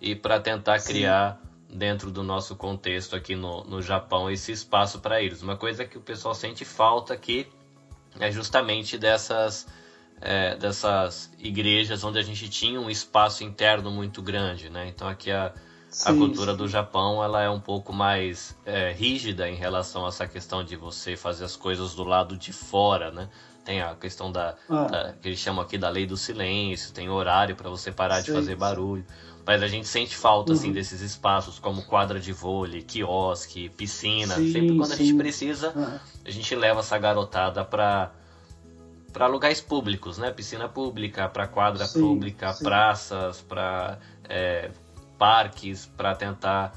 E 0.01 0.15
para 0.15 0.39
tentar 0.39 0.81
criar 0.81 1.41
dentro 1.69 2.11
do 2.11 2.23
nosso 2.23 2.57
contexto 2.57 3.15
aqui 3.15 3.35
no, 3.35 3.63
no 3.65 3.83
Japão 3.83 4.31
esse 4.31 4.53
espaço 4.53 5.01
para 5.01 5.23
eles. 5.23 5.43
Uma 5.43 5.57
coisa 5.57 5.85
que 5.85 5.99
o 5.99 6.01
pessoal 6.01 6.35
sente 6.35 6.65
falta 6.65 7.13
aqui 7.13 7.47
é 8.19 8.33
justamente 8.33 8.97
dessas, 8.97 9.67
é, 10.21 10.57
dessas 10.57 11.31
igrejas 11.39 12.03
onde 12.05 12.19
a 12.19 12.23
gente 12.23 12.49
tinha 12.49 12.81
um 12.81 12.89
espaço 12.89 13.45
interno 13.45 13.91
muito 13.91 14.23
grande, 14.23 14.71
né? 14.71 14.89
Então 14.89 15.07
aqui 15.07 15.31
a, 15.31 15.53
sim, 15.91 16.11
a 16.11 16.15
cultura 16.15 16.53
sim. 16.53 16.59
do 16.59 16.69
Japão 16.69 17.23
ela 17.23 17.43
é 17.43 17.51
um 17.51 17.61
pouco 17.61 17.93
mais 17.93 18.57
é, 18.65 18.93
rígida 18.93 19.49
em 19.49 19.55
relação 19.55 20.07
a 20.07 20.09
essa 20.09 20.27
questão 20.27 20.65
de 20.65 20.75
você 20.75 21.17
fazer 21.17 21.45
as 21.45 21.55
coisas 21.55 21.95
do 21.95 22.05
lado 22.05 22.37
de 22.37 22.53
fora, 22.53 23.11
né? 23.11 23.29
Tem 23.69 23.83
a 23.83 23.95
questão 23.95 24.33
da, 24.33 24.55
ah. 24.67 24.85
da 24.85 25.13
que 25.21 25.29
eles 25.29 25.39
chamam 25.39 25.63
aqui 25.63 25.77
da 25.77 25.91
lei 25.91 26.07
do 26.07 26.17
silêncio, 26.17 26.91
tem 26.91 27.11
horário 27.11 27.55
para 27.55 27.69
você 27.69 27.93
parar 27.93 28.23
sim, 28.23 28.25
de 28.25 28.33
fazer 28.33 28.57
barulho. 28.57 29.05
Mas 29.45 29.63
a 29.63 29.69
gente 29.69 29.87
sente 29.87 30.17
falta 30.17 30.55
assim, 30.55 30.69
uhum. 30.69 30.71
assim 30.71 30.73
desses 30.73 31.03
espaços 31.03 31.59
como 31.59 31.85
quadra 31.85 32.19
de 32.19 32.33
vôlei, 32.33 32.81
quiosque, 32.81 33.69
piscina. 33.69 34.37
Sempre 34.37 34.75
quando 34.75 34.93
a 34.93 34.97
gente 34.97 35.13
precisa, 35.13 35.75
uhum. 35.77 35.99
a 36.25 36.31
gente 36.31 36.55
leva 36.55 36.81
essa 36.81 36.97
garotada 36.97 37.63
para 37.63 38.11
para 39.13 39.27
lugares 39.27 39.61
públicos, 39.61 40.17
né? 40.17 40.31
Piscina 40.31 40.67
pública, 40.67 41.29
para 41.29 41.47
quadra 41.47 41.85
sim, 41.85 42.01
pública, 42.01 42.55
sim. 42.55 42.65
praças, 42.65 43.43
para 43.43 43.99
é, 44.31 44.71
parques, 45.19 45.85
para 45.95 46.15
tentar 46.15 46.73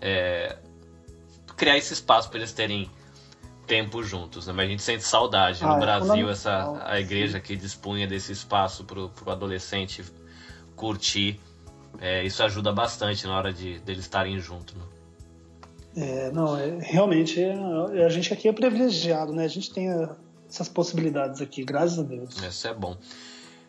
é, 0.00 0.56
criar 1.56 1.78
esse 1.78 1.92
espaço 1.92 2.28
para 2.28 2.38
eles 2.38 2.52
terem 2.52 2.90
tempo 3.66 4.02
juntos, 4.02 4.46
né? 4.46 4.52
Mas 4.52 4.66
a 4.66 4.70
gente 4.70 4.82
sente 4.82 5.02
saudade. 5.02 5.62
Ah, 5.62 5.68
no 5.68 5.74
é 5.74 5.80
Brasil, 5.80 6.30
essa 6.30 6.82
a 6.84 7.00
igreja 7.00 7.40
que 7.40 7.56
dispunha 7.56 8.06
desse 8.06 8.32
espaço 8.32 8.84
para 8.84 9.00
o 9.00 9.30
adolescente 9.30 10.04
curtir, 10.74 11.40
é, 12.00 12.24
isso 12.24 12.42
ajuda 12.42 12.72
bastante 12.72 13.26
na 13.26 13.36
hora 13.36 13.52
de 13.52 13.78
deles 13.80 14.04
estarem 14.04 14.38
juntos. 14.38 14.74
Né? 14.74 14.82
É, 15.96 16.30
não, 16.30 16.56
é, 16.56 16.78
realmente 16.80 17.42
é, 17.42 18.04
a 18.04 18.08
gente 18.08 18.32
aqui 18.32 18.48
é 18.48 18.52
privilegiado, 18.52 19.32
né? 19.32 19.44
A 19.44 19.48
gente 19.48 19.72
tem 19.72 19.88
essas 20.48 20.68
possibilidades 20.68 21.40
aqui, 21.40 21.64
graças 21.64 21.98
a 21.98 22.02
Deus. 22.02 22.36
Isso 22.36 22.68
é 22.68 22.74
bom. 22.74 22.96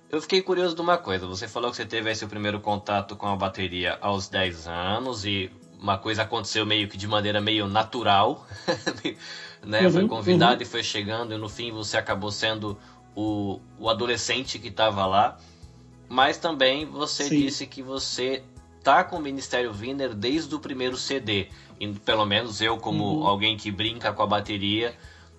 Eu 0.09 0.21
fiquei 0.21 0.41
curioso 0.41 0.75
de 0.75 0.81
uma 0.81 0.97
coisa. 0.97 1.27
Você 1.27 1.47
falou 1.47 1.69
que 1.69 1.77
você 1.77 1.85
teve 1.85 2.09
esse 2.09 2.25
primeiro 2.27 2.59
contato 2.61 3.15
com 3.15 3.27
a 3.27 3.35
bateria 3.35 3.97
aos 3.99 4.29
10 4.29 4.67
anos 4.67 5.25
e 5.25 5.51
uma 5.79 5.97
coisa 5.97 6.23
aconteceu 6.23 6.65
meio 6.65 6.87
que 6.87 6.97
de 6.97 7.07
maneira 7.07 7.39
meio 7.41 7.67
natural, 7.67 8.45
né? 9.65 9.81
Uhum, 9.81 9.91
foi 9.91 10.07
convidado 10.07 10.55
uhum. 10.55 10.61
e 10.61 10.65
foi 10.65 10.83
chegando 10.83 11.33
e 11.33 11.37
no 11.37 11.49
fim 11.49 11.71
você 11.71 11.97
acabou 11.97 12.31
sendo 12.31 12.77
o, 13.15 13.59
o 13.79 13.89
adolescente 13.89 14.59
que 14.59 14.67
estava 14.67 15.05
lá. 15.05 15.37
Mas 16.09 16.37
também 16.37 16.85
você 16.85 17.25
Sim. 17.25 17.41
disse 17.41 17.67
que 17.67 17.81
você 17.81 18.43
tá 18.83 19.03
com 19.03 19.17
o 19.17 19.19
Ministério 19.19 19.73
Wiener 19.77 20.13
desde 20.13 20.55
o 20.55 20.59
primeiro 20.59 20.95
CD. 20.95 21.49
E, 21.79 21.87
pelo 21.93 22.25
menos 22.25 22.61
eu, 22.61 22.77
como 22.77 23.03
uhum. 23.03 23.27
alguém 23.27 23.57
que 23.57 23.69
brinca 23.69 24.13
com 24.13 24.23
a 24.23 24.27
bateria, 24.27 24.95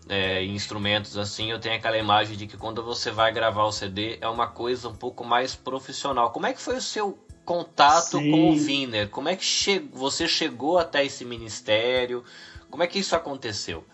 é, 0.09 0.45
instrumentos 0.45 1.17
assim, 1.17 1.51
eu 1.51 1.59
tenho 1.59 1.77
aquela 1.77 1.97
imagem 1.97 2.37
de 2.37 2.47
que 2.47 2.57
quando 2.57 2.83
você 2.83 3.11
vai 3.11 3.33
gravar 3.33 3.65
o 3.65 3.73
CD 3.73 4.19
é 4.21 4.29
uma 4.29 4.47
coisa 4.47 4.89
um 4.89 4.95
pouco 4.95 5.25
mais 5.25 5.55
profissional. 5.55 6.31
Como 6.31 6.47
é 6.47 6.53
que 6.53 6.61
foi 6.61 6.77
o 6.77 6.83
seu 6.83 7.19
contato 7.45 8.19
Sim. 8.19 8.31
com 8.31 8.51
o 8.51 8.53
Wiener? 8.53 9.09
Como 9.09 9.29
é 9.29 9.37
que 9.37 9.45
che 9.45 9.79
você 9.79 10.29
chegou 10.29 10.79
até 10.79 11.05
esse 11.05 11.25
ministério? 11.25 12.25
Como 12.71 12.83
é 12.83 12.87
que 12.87 12.99
isso 12.99 13.17
aconteceu? 13.17 13.85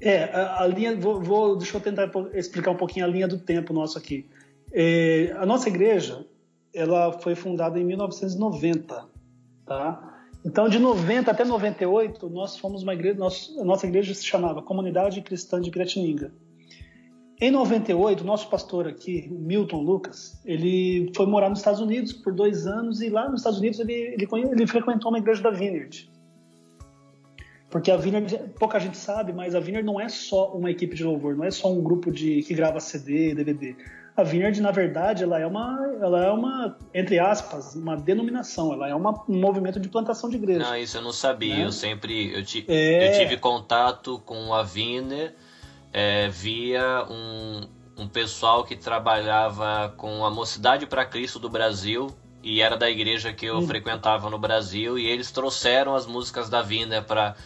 É, 0.00 0.24
a, 0.24 0.62
a 0.62 0.66
linha, 0.66 0.94
vou, 0.96 1.20
vou, 1.20 1.56
deixa 1.56 1.76
eu 1.76 1.80
tentar 1.80 2.10
explicar 2.34 2.70
um 2.70 2.76
pouquinho 2.76 3.06
a 3.06 3.08
linha 3.08 3.26
do 3.26 3.38
tempo 3.38 3.72
nosso 3.72 3.96
aqui. 3.96 4.28
É, 4.72 5.34
a 5.38 5.46
nossa 5.46 5.68
igreja, 5.68 6.26
ela 6.74 7.12
foi 7.12 7.34
fundada 7.34 7.78
em 7.78 7.84
1990, 7.84 9.04
tá? 9.64 10.16
Então, 10.44 10.68
de 10.68 10.78
90 10.78 11.30
até 11.30 11.44
98, 11.44 12.28
nós 12.28 12.56
fomos 12.56 12.82
uma 12.82 12.94
igreja, 12.94 13.18
a 13.60 13.64
nossa 13.64 13.86
igreja 13.86 14.14
se 14.14 14.24
chamava 14.24 14.62
Comunidade 14.62 15.20
Cristã 15.22 15.60
de 15.60 15.70
Piratininga. 15.70 16.32
Em 17.40 17.50
98, 17.50 18.24
nosso 18.24 18.48
pastor 18.48 18.86
aqui, 18.86 19.28
Milton 19.30 19.82
Lucas, 19.82 20.40
ele 20.44 21.10
foi 21.14 21.26
morar 21.26 21.50
nos 21.50 21.58
Estados 21.58 21.80
Unidos 21.80 22.12
por 22.12 22.32
dois 22.32 22.66
anos 22.66 23.02
e 23.02 23.10
lá 23.10 23.28
nos 23.28 23.40
Estados 23.40 23.58
Unidos 23.58 23.78
ele, 23.80 23.92
ele, 23.92 24.26
ele 24.32 24.66
frequentou 24.66 25.10
uma 25.10 25.18
igreja 25.18 25.42
da 25.42 25.50
Vineyard. 25.50 26.08
Porque 27.76 27.90
a 27.90 27.96
Vineyard, 27.98 28.54
pouca 28.58 28.80
gente 28.80 28.96
sabe, 28.96 29.34
mas 29.34 29.54
a 29.54 29.60
Vineyard 29.60 29.84
não 29.84 30.00
é 30.00 30.08
só 30.08 30.50
uma 30.52 30.70
equipe 30.70 30.96
de 30.96 31.04
louvor, 31.04 31.36
não 31.36 31.44
é 31.44 31.50
só 31.50 31.70
um 31.70 31.82
grupo 31.82 32.10
de 32.10 32.42
que 32.42 32.54
grava 32.54 32.80
CD, 32.80 33.34
DVD. 33.34 33.76
A 34.16 34.22
Vineyard, 34.22 34.58
na 34.62 34.70
verdade, 34.70 35.22
ela 35.22 35.38
é 35.38 35.46
uma, 35.46 35.94
ela 36.00 36.24
é 36.24 36.30
uma, 36.30 36.78
entre 36.94 37.18
aspas, 37.18 37.74
uma 37.74 37.94
denominação. 37.94 38.72
Ela 38.72 38.88
é 38.88 38.94
uma, 38.94 39.22
um 39.28 39.38
movimento 39.38 39.78
de 39.78 39.90
plantação 39.90 40.30
de 40.30 40.36
igreja. 40.36 40.60
Não, 40.60 40.74
isso 40.74 40.96
eu 40.96 41.02
não 41.02 41.12
sabia. 41.12 41.54
Né? 41.54 41.64
Eu 41.66 41.70
sempre, 41.70 42.34
eu, 42.34 42.42
ti, 42.42 42.64
é... 42.66 43.10
eu, 43.10 43.18
tive 43.18 43.36
contato 43.36 44.18
com 44.20 44.54
a 44.54 44.62
Viner 44.62 45.34
é, 45.92 46.28
via 46.28 47.04
um, 47.10 47.68
um 47.98 48.08
pessoal 48.08 48.64
que 48.64 48.74
trabalhava 48.74 49.92
com 49.98 50.24
a 50.24 50.30
Mocidade 50.30 50.86
para 50.86 51.04
Cristo 51.04 51.38
do 51.38 51.50
Brasil 51.50 52.06
e 52.42 52.62
era 52.62 52.74
da 52.78 52.88
igreja 52.88 53.34
que 53.34 53.44
eu 53.44 53.58
hum. 53.58 53.66
frequentava 53.66 54.30
no 54.30 54.38
Brasil 54.38 54.98
e 54.98 55.04
eles 55.06 55.30
trouxeram 55.30 55.94
as 55.94 56.06
músicas 56.06 56.48
da 56.48 56.62
Viner 56.62 57.02
para 57.02 57.36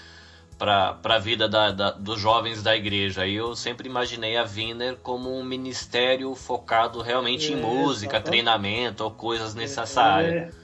para 0.60 0.98
a 1.02 1.18
vida 1.18 1.48
da, 1.48 1.72
da, 1.72 1.90
dos 1.92 2.20
jovens 2.20 2.62
da 2.62 2.76
igreja. 2.76 3.26
E 3.26 3.34
eu 3.34 3.56
sempre 3.56 3.88
imaginei 3.88 4.36
a 4.36 4.44
Wiener 4.44 4.98
como 5.02 5.34
um 5.34 5.42
ministério 5.42 6.34
focado 6.34 7.00
realmente 7.00 7.50
é, 7.50 7.56
em 7.56 7.60
música, 7.60 8.20
treinamento 8.20 9.02
ou 9.02 9.10
coisas 9.10 9.54
nessa 9.54 10.02
área. 10.02 10.52
É. 10.54 10.60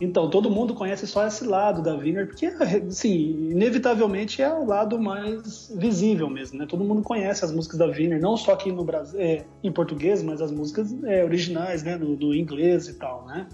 Então, 0.00 0.30
todo 0.30 0.48
mundo 0.48 0.74
conhece 0.74 1.06
só 1.06 1.26
esse 1.26 1.44
lado 1.44 1.82
da 1.82 1.94
Wiener, 1.94 2.28
porque, 2.28 2.46
assim, 2.46 3.50
inevitavelmente 3.50 4.40
é 4.40 4.50
o 4.50 4.64
lado 4.64 4.98
mais 4.98 5.70
visível 5.76 6.30
mesmo, 6.30 6.56
né? 6.56 6.66
Todo 6.66 6.84
mundo 6.84 7.02
conhece 7.02 7.44
as 7.44 7.52
músicas 7.52 7.78
da 7.78 7.86
Wiener, 7.86 8.20
não 8.20 8.36
só 8.36 8.52
aqui 8.52 8.70
no 8.70 8.84
Brasil, 8.84 9.20
é, 9.20 9.44
em 9.62 9.72
português, 9.72 10.22
mas 10.22 10.40
as 10.40 10.52
músicas 10.52 10.94
é, 11.04 11.24
originais, 11.24 11.82
né? 11.82 11.96
No, 11.96 12.16
no, 12.16 12.32
inglês 12.32 12.88
e 12.88 12.94
tal, 12.94 13.26
né? 13.26 13.48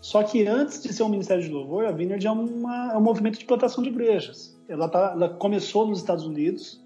Só 0.00 0.22
que 0.22 0.46
antes 0.46 0.82
de 0.82 0.92
ser 0.92 1.02
um 1.02 1.08
ministério 1.08 1.42
de 1.42 1.50
louvor, 1.50 1.84
a 1.84 1.92
Vineyard 1.92 2.26
é, 2.26 2.30
uma, 2.30 2.92
é 2.92 2.96
um 2.96 3.02
movimento 3.02 3.38
de 3.38 3.44
plantação 3.44 3.82
de 3.82 3.90
igrejas. 3.90 4.58
Ela, 4.68 4.88
tá, 4.88 5.12
ela 5.14 5.28
começou 5.28 5.86
nos 5.86 5.98
Estados 5.98 6.24
Unidos 6.24 6.82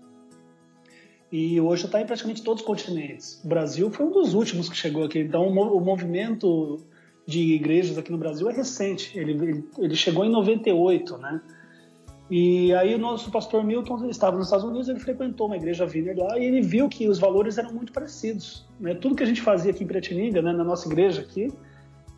e 1.31 1.61
hoje 1.61 1.87
está 1.87 2.00
em 2.00 2.07
praticamente 2.07 2.42
todos 2.42 2.62
os 2.62 2.66
continentes. 2.66 3.40
O 3.44 3.48
Brasil 3.48 3.90
foi 3.90 4.07
um 4.07 4.11
dos 4.11 4.35
últimos 4.35 4.68
que 4.68 4.77
chegou 4.77 5.05
aqui. 5.05 5.20
Então, 5.20 5.46
o, 5.46 5.81
movimento 5.81 6.81
de 7.27 7.55
igrejas 7.55 7.96
aqui 7.98 8.11
no 8.11 8.18
Brasil 8.18 8.48
é 8.50 8.53
recente. 8.53 9.16
Ele, 9.18 9.33
ele, 9.33 9.64
ele, 9.79 9.96
chegou 9.96 10.24
em 10.24 10.31
98, 10.31 11.18
né? 11.18 11.40
E 12.31 12.72
aí 12.74 12.94
o 12.94 12.98
nosso 12.98 13.31
pastor 13.31 13.62
Milton 13.62 14.09
estava 14.09 14.37
nos 14.37 14.46
Estados 14.46 14.64
Unidos, 14.64 14.88
ele 14.88 14.98
frequentou 14.98 15.46
uma 15.46 15.57
igreja 15.57 15.85
Viner 15.85 16.16
lá 16.16 16.38
e 16.38 16.44
ele 16.44 16.62
viu 16.62 16.88
que 16.88 17.07
os 17.07 17.18
valores 17.18 17.59
eram 17.59 17.72
muito 17.72 17.92
parecidos. 17.92 18.66
Né? 18.81 18.94
Tudo 18.94 19.14
que 19.14 19.22
a 19.22 19.27
gente 19.27 19.42
fazia 19.42 19.70
aqui 19.72 19.85
em 19.85 19.87
Piratininga, 19.87 20.40
né, 20.40 20.53
na 20.53 20.64
nossa 20.64 20.88
igreja 20.88 21.20
aqui, 21.20 21.53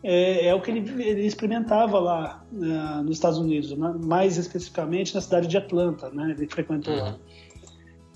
é, 0.03 0.47
é 0.47 0.55
o 0.55 0.61
que 0.61 0.71
ele, 0.71 1.03
ele 1.03 1.25
experimentava 1.25 1.99
lá 1.99 2.45
né, 2.51 3.01
nos 3.03 3.17
Estados 3.17 3.37
Unidos, 3.37 3.75
né? 3.77 3.95
mais 4.03 4.37
especificamente 4.37 5.13
na 5.13 5.21
cidade 5.21 5.47
de 5.47 5.57
Atlanta, 5.57 6.09
né? 6.09 6.35
ele 6.37 6.47
frequentou 6.47 6.93
uhum. 6.93 6.99
lá. 6.99 7.15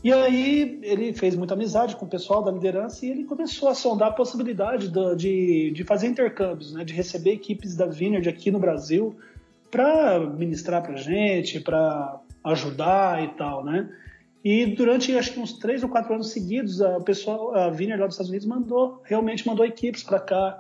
E 0.04 0.12
aí 0.12 0.80
ele 0.82 1.14
fez 1.14 1.36
muita 1.36 1.54
amizade 1.54 1.96
com 1.96 2.06
o 2.06 2.10
pessoal 2.10 2.44
da 2.44 2.52
liderança 2.52 3.06
e 3.06 3.12
ele 3.12 3.24
começou 3.24 3.70
a 3.70 3.76
sondar 3.76 4.10
a 4.10 4.14
possibilidade 4.14 4.88
de, 4.88 5.16
de, 5.16 5.72
de 5.72 5.84
fazer 5.84 6.08
intercâmbios, 6.08 6.74
né? 6.74 6.84
de 6.84 6.94
receber 6.94 7.34
equipes 7.34 7.76
da 7.76 7.86
Vineyard 7.86 8.28
aqui 8.28 8.50
no 8.50 8.60
Brasil 8.60 9.16
para 9.70 10.20
ministrar 10.20 10.82
para 10.82 10.96
gente, 10.96 11.60
para 11.60 12.20
ajudar 12.44 13.24
e 13.24 13.30
tal, 13.30 13.64
né? 13.64 13.90
E 14.44 14.66
durante 14.66 15.16
acho 15.16 15.34
que 15.34 15.40
uns 15.40 15.54
três 15.54 15.84
ou 15.84 15.90
quatro 15.90 16.14
anos 16.14 16.32
seguidos, 16.32 16.82
a 16.82 17.00
pessoa, 17.00 17.66
a 17.66 17.70
Vineyard 17.70 18.02
lá 18.02 18.08
dos 18.08 18.16
Estados 18.16 18.30
Unidos 18.30 18.48
mandou, 18.48 19.00
realmente 19.04 19.48
mandou 19.48 19.64
equipes 19.66 20.04
para 20.04 20.20
cá. 20.20 20.60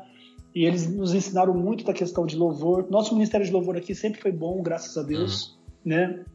E 0.53 0.65
eles 0.65 0.91
nos 0.93 1.13
ensinaram 1.13 1.53
muito 1.53 1.83
da 1.83 1.93
questão 1.93 2.25
de 2.25 2.35
louvor. 2.35 2.87
Nosso 2.89 3.13
ministério 3.13 3.45
de 3.45 3.51
louvor 3.51 3.77
aqui 3.77 3.95
sempre 3.95 4.21
foi 4.21 4.31
bom, 4.31 4.61
graças 4.61 4.97
a 4.97 5.03
Deus, 5.03 5.57
uhum. 5.85 5.91
né? 5.91 6.25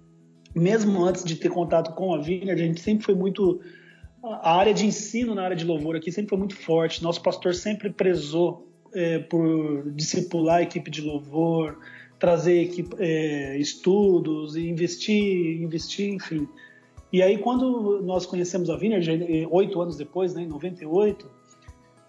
Mesmo 0.55 1.05
antes 1.05 1.22
de 1.22 1.37
ter 1.37 1.50
contato 1.50 1.94
com 1.94 2.14
a 2.14 2.18
Vineyard, 2.18 2.62
a 2.62 2.66
gente 2.66 2.81
sempre 2.81 3.05
foi 3.05 3.14
muito 3.14 3.61
a 4.22 4.57
área 4.57 4.74
de 4.74 4.87
ensino 4.87 5.35
na 5.35 5.42
área 5.42 5.57
de 5.57 5.64
louvor 5.64 5.96
aqui 5.96 6.11
sempre 6.11 6.31
foi 6.31 6.38
muito 6.38 6.57
forte. 6.57 7.02
Nosso 7.02 7.22
pastor 7.22 7.55
sempre 7.55 7.90
prezou 7.90 8.66
é, 8.92 9.18
por 9.18 9.90
discipular 9.92 10.59
a 10.59 10.62
equipe 10.62 10.90
de 10.90 11.00
louvor, 11.00 11.79
trazer 12.18 12.62
equipe, 12.62 12.96
é, 12.98 13.57
estudos, 13.59 14.57
investir, 14.57 15.62
investir, 15.62 16.12
enfim. 16.12 16.48
E 17.12 17.22
aí, 17.22 17.38
quando 17.38 18.02
nós 18.02 18.26
conhecemos 18.26 18.68
a 18.68 18.76
Vineyard, 18.76 19.46
oito 19.50 19.81
anos 19.81 19.96
depois, 19.96 20.35
né, 20.35 20.42
em 20.42 20.48
98, 20.48 21.31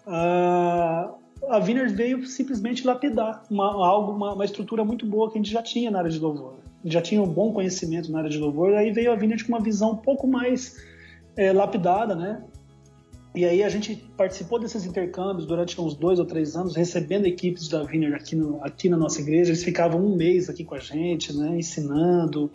a, 0.06 1.14
a 1.48 1.58
Vineyard 1.58 1.94
veio 1.94 2.26
simplesmente 2.26 2.86
lapidar 2.86 3.44
uma, 3.50 3.66
algo, 3.86 4.12
uma, 4.12 4.34
uma, 4.34 4.44
estrutura 4.44 4.84
muito 4.84 5.06
boa 5.06 5.30
que 5.30 5.38
a 5.38 5.42
gente 5.42 5.52
já 5.52 5.62
tinha 5.62 5.90
na 5.90 5.98
área 5.98 6.10
de 6.10 6.18
louvor. 6.18 6.56
Já 6.84 7.00
tinha 7.00 7.22
um 7.22 7.28
bom 7.28 7.52
conhecimento 7.52 8.10
na 8.10 8.18
área 8.18 8.30
de 8.30 8.38
louvor, 8.38 8.74
aí 8.74 8.90
veio 8.90 9.12
a 9.12 9.16
Vineyard 9.16 9.44
com 9.44 9.52
uma 9.52 9.60
visão 9.60 9.92
um 9.92 9.96
pouco 9.96 10.26
mais 10.26 10.76
é, 11.36 11.52
lapidada, 11.52 12.14
né? 12.14 12.42
E 13.34 13.44
aí 13.44 13.62
a 13.62 13.68
gente 13.68 13.94
participou 14.16 14.58
desses 14.58 14.84
intercâmbios 14.84 15.46
durante 15.46 15.80
uns 15.80 15.94
dois 15.94 16.18
ou 16.18 16.24
três 16.24 16.56
anos, 16.56 16.74
recebendo 16.74 17.26
equipes 17.26 17.68
da 17.68 17.82
Vineyard 17.84 18.16
aqui, 18.16 18.36
aqui 18.62 18.88
na 18.88 18.96
nossa 18.96 19.20
igreja. 19.20 19.50
Eles 19.50 19.62
ficavam 19.62 20.04
um 20.04 20.16
mês 20.16 20.48
aqui 20.48 20.64
com 20.64 20.74
a 20.74 20.78
gente, 20.78 21.32
né, 21.36 21.56
ensinando 21.56 22.50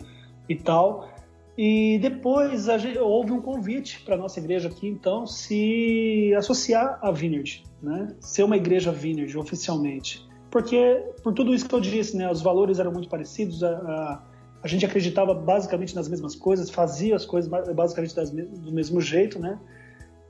e 0.48 0.54
tal. 0.54 1.08
E 1.56 1.98
depois 2.00 2.66
gente, 2.66 2.98
houve 2.98 3.30
um 3.32 3.40
convite 3.40 4.00
para 4.04 4.16
nossa 4.16 4.40
igreja 4.40 4.68
aqui, 4.68 4.88
então, 4.88 5.26
se 5.26 6.34
associar 6.36 6.98
à 7.00 7.12
Vineyard, 7.12 7.64
né? 7.80 8.08
ser 8.20 8.42
uma 8.42 8.56
igreja 8.56 8.90
Vineyard 8.90 9.36
oficialmente. 9.38 10.26
Porque, 10.50 11.02
por 11.22 11.32
tudo 11.32 11.54
isso 11.54 11.68
que 11.68 11.74
eu 11.74 11.80
disse, 11.80 12.16
né, 12.16 12.30
os 12.30 12.40
valores 12.42 12.78
eram 12.78 12.92
muito 12.92 13.08
parecidos, 13.08 13.62
a, 13.62 13.70
a, 13.70 14.22
a 14.62 14.68
gente 14.68 14.84
acreditava 14.84 15.34
basicamente 15.34 15.94
nas 15.94 16.08
mesmas 16.08 16.34
coisas, 16.34 16.70
fazia 16.70 17.14
as 17.14 17.24
coisas 17.24 17.50
basicamente 17.74 18.14
das, 18.14 18.30
do 18.30 18.72
mesmo 18.72 19.00
jeito, 19.00 19.38
né? 19.38 19.58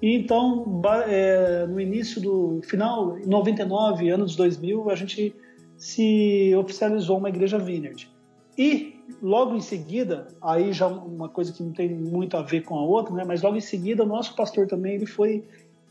E 0.03 0.15
então, 0.15 0.83
é, 1.07 1.67
no 1.67 1.81
início 1.81 2.21
do 2.21 2.61
final, 2.63 3.19
em 3.19 3.27
99, 3.27 4.11
anos 4.11 4.37
2000, 4.37 4.91
a 4.91 4.95
gente 4.95 5.35
se 5.77 6.55
oficializou 6.57 7.19
uma 7.19 7.29
igreja 7.29 7.59
Vineyard. 7.59 8.11
E 8.57 8.94
logo 9.23 9.55
em 9.55 9.61
seguida, 9.61 10.29
aí 10.43 10.73
já 10.73 10.87
uma 10.87 11.29
coisa 11.29 11.53
que 11.53 11.63
não 11.63 11.73
tem 11.73 11.89
muito 11.89 12.37
a 12.37 12.43
ver 12.43 12.63
com 12.63 12.77
a 12.77 12.83
outra, 12.83 13.15
né? 13.15 13.25
Mas 13.27 13.43
logo 13.43 13.57
em 13.57 13.61
seguida, 13.61 14.03
o 14.03 14.07
nosso 14.07 14.35
pastor 14.35 14.67
também 14.67 14.95
ele 14.95 15.07
foi 15.07 15.45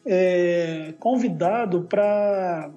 é, 0.05 0.93
convidado 0.99 1.81
para 1.83 2.71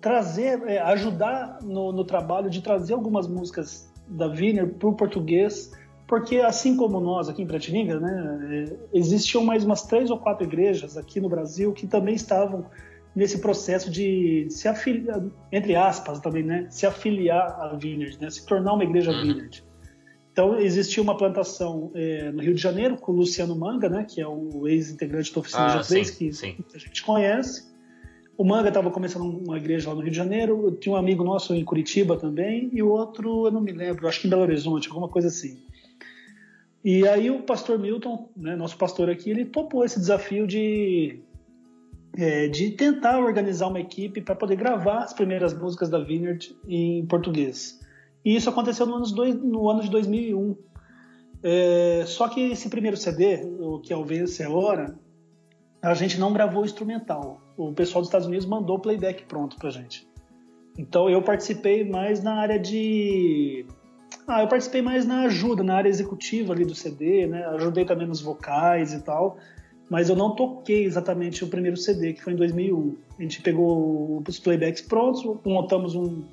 trazer, 0.00 0.62
é, 0.66 0.78
ajudar 0.78 1.58
no, 1.62 1.92
no, 1.92 2.04
trabalho 2.04 2.48
de 2.48 2.62
trazer 2.62 2.94
algumas 2.94 3.26
músicas 3.26 3.92
da 4.06 4.28
Vineyard 4.28 4.74
para 4.74 4.88
o 4.88 4.94
português 4.94 5.72
porque 6.08 6.38
assim 6.38 6.74
como 6.74 6.98
nós 6.98 7.28
aqui 7.28 7.42
em 7.42 7.46
Piratininga, 7.46 8.00
né, 8.00 8.66
é, 8.66 8.98
existiam 8.98 9.44
mais 9.44 9.62
umas 9.62 9.82
três 9.82 10.10
ou 10.10 10.18
quatro 10.18 10.44
igrejas 10.44 10.96
aqui 10.96 11.20
no 11.20 11.28
Brasil 11.28 11.72
que 11.72 11.86
também 11.86 12.14
estavam 12.14 12.64
nesse 13.18 13.40
processo 13.40 13.90
de 13.90 14.46
se 14.48 14.68
afiliar, 14.68 15.20
entre 15.50 15.74
aspas 15.74 16.20
também, 16.20 16.44
né, 16.44 16.68
se 16.70 16.86
afiliar 16.86 17.60
à 17.60 17.74
Vineyard, 17.74 18.16
né, 18.20 18.30
se 18.30 18.46
tornar 18.46 18.74
uma 18.74 18.84
igreja 18.84 19.10
uhum. 19.10 19.22
Vineyard. 19.22 19.64
Então 20.30 20.56
existia 20.60 21.02
uma 21.02 21.16
plantação 21.16 21.90
é, 21.96 22.30
no 22.30 22.40
Rio 22.40 22.54
de 22.54 22.62
Janeiro 22.62 22.96
com 22.96 23.10
o 23.10 23.16
Luciano 23.16 23.56
Manga, 23.56 23.88
né, 23.88 24.06
que 24.08 24.20
é 24.20 24.28
o 24.28 24.68
ex-integrante 24.68 25.34
da 25.34 25.40
oficina 25.40 25.64
ah, 25.66 25.80
G3, 25.80 26.16
que 26.16 26.32
sim. 26.32 26.56
a 26.72 26.78
gente 26.78 27.02
conhece. 27.02 27.66
O 28.36 28.44
Manga 28.44 28.68
estava 28.68 28.88
começando 28.88 29.24
uma 29.24 29.56
igreja 29.56 29.88
lá 29.88 29.96
no 29.96 30.00
Rio 30.00 30.12
de 30.12 30.16
Janeiro, 30.16 30.70
tinha 30.80 30.94
um 30.94 30.96
amigo 30.96 31.24
nosso 31.24 31.52
em 31.56 31.64
Curitiba 31.64 32.16
também, 32.16 32.70
e 32.72 32.80
o 32.84 32.88
outro, 32.88 33.46
eu 33.46 33.50
não 33.50 33.60
me 33.60 33.72
lembro, 33.72 34.06
acho 34.06 34.20
que 34.20 34.28
em 34.28 34.30
Belo 34.30 34.42
Horizonte, 34.42 34.86
alguma 34.86 35.08
coisa 35.08 35.26
assim. 35.26 35.60
E 36.84 37.04
aí 37.08 37.32
o 37.32 37.42
pastor 37.42 37.80
Milton, 37.80 38.30
né, 38.36 38.54
nosso 38.54 38.78
pastor 38.78 39.10
aqui, 39.10 39.28
ele 39.28 39.44
topou 39.44 39.84
esse 39.84 39.98
desafio 39.98 40.46
de, 40.46 41.20
é, 42.18 42.48
de 42.48 42.72
tentar 42.72 43.20
organizar 43.20 43.68
uma 43.68 43.78
equipe 43.78 44.20
para 44.20 44.34
poder 44.34 44.56
gravar 44.56 45.04
as 45.04 45.12
primeiras 45.12 45.54
músicas 45.54 45.88
da 45.88 46.00
Vineyard 46.00 46.52
em 46.66 47.06
português. 47.06 47.78
E 48.24 48.34
isso 48.34 48.50
aconteceu 48.50 48.86
no, 48.86 49.00
dois, 49.02 49.36
no 49.36 49.70
ano 49.70 49.80
de 49.82 49.88
2001. 49.88 50.56
É, 51.44 52.02
só 52.06 52.28
que 52.28 52.40
esse 52.40 52.68
primeiro 52.68 52.96
CD, 52.96 53.44
o 53.60 53.78
que 53.78 53.92
é 53.92 53.96
o 53.96 54.04
Vence 54.04 54.42
é 54.42 54.48
Hora, 54.48 54.98
a 55.80 55.94
gente 55.94 56.18
não 56.18 56.32
gravou 56.32 56.64
instrumental. 56.64 57.40
O 57.56 57.72
pessoal 57.72 58.02
dos 58.02 58.08
Estados 58.08 58.26
Unidos 58.26 58.46
mandou 58.46 58.78
o 58.78 58.80
playback 58.80 59.22
pronto 59.26 59.56
pra 59.56 59.70
gente. 59.70 60.04
Então 60.76 61.08
eu 61.08 61.22
participei 61.22 61.88
mais 61.88 62.20
na 62.20 62.34
área 62.34 62.58
de 62.58 63.64
ah, 64.26 64.42
eu 64.42 64.48
participei 64.48 64.82
mais 64.82 65.06
na 65.06 65.22
ajuda, 65.22 65.62
na 65.62 65.76
área 65.76 65.88
executiva 65.88 66.52
ali 66.52 66.64
do 66.64 66.74
CD, 66.74 67.28
né? 67.28 67.46
Ajudei 67.46 67.84
também 67.84 68.08
nos 68.08 68.20
vocais 68.20 68.92
e 68.92 69.00
tal, 69.02 69.38
mas 69.90 70.08
eu 70.08 70.16
não 70.16 70.34
toquei 70.34 70.84
exatamente 70.84 71.42
o 71.44 71.48
primeiro 71.48 71.76
CD, 71.76 72.12
que 72.12 72.22
foi 72.22 72.34
em 72.34 72.36
2001. 72.36 72.96
A 73.18 73.22
gente 73.22 73.40
pegou 73.40 74.22
os 74.26 74.38
playbacks 74.38 74.82
prontos, 74.82 75.24
montamos 75.44 75.94
um, 75.94 76.24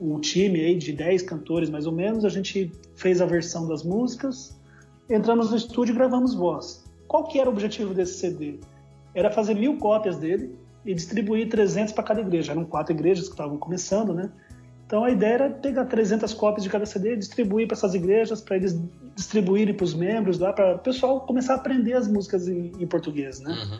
um 0.00 0.18
time 0.20 0.60
aí 0.60 0.76
de 0.76 0.92
10 0.92 1.22
cantores 1.22 1.68
mais 1.68 1.86
ou 1.86 1.92
menos, 1.92 2.24
a 2.24 2.28
gente 2.28 2.72
fez 2.94 3.20
a 3.20 3.26
versão 3.26 3.68
das 3.68 3.82
músicas, 3.82 4.58
entramos 5.10 5.50
no 5.50 5.56
estúdio 5.56 5.92
e 5.92 5.96
gravamos 5.96 6.34
voz. 6.34 6.84
Qual 7.06 7.24
que 7.24 7.38
era 7.38 7.48
o 7.48 7.52
objetivo 7.52 7.92
desse 7.92 8.14
CD? 8.14 8.58
Era 9.14 9.30
fazer 9.30 9.54
mil 9.54 9.76
cópias 9.78 10.16
dele 10.16 10.54
e 10.84 10.94
distribuir 10.94 11.48
300 11.48 11.92
para 11.92 12.04
cada 12.04 12.20
igreja. 12.20 12.52
Eram 12.52 12.64
quatro 12.64 12.94
igrejas 12.94 13.26
que 13.26 13.34
estavam 13.34 13.56
começando, 13.58 14.12
né? 14.12 14.30
Então 14.94 15.02
a 15.02 15.10
ideia 15.10 15.34
era 15.34 15.50
pegar 15.50 15.86
300 15.86 16.32
cópias 16.34 16.62
de 16.62 16.70
cada 16.70 16.86
CD, 16.86 17.16
distribuir 17.16 17.66
para 17.66 17.76
essas 17.76 17.94
igrejas, 17.94 18.40
para 18.40 18.54
eles 18.54 18.80
distribuírem 19.16 19.74
para 19.74 19.82
os 19.82 19.92
membros 19.92 20.38
lá, 20.38 20.52
para 20.52 20.76
o 20.76 20.78
pessoal 20.78 21.20
começar 21.22 21.54
a 21.54 21.56
aprender 21.56 21.94
as 21.94 22.06
músicas 22.06 22.46
em, 22.46 22.70
em 22.78 22.86
português, 22.86 23.40
né? 23.40 23.50
Uhum. 23.50 23.78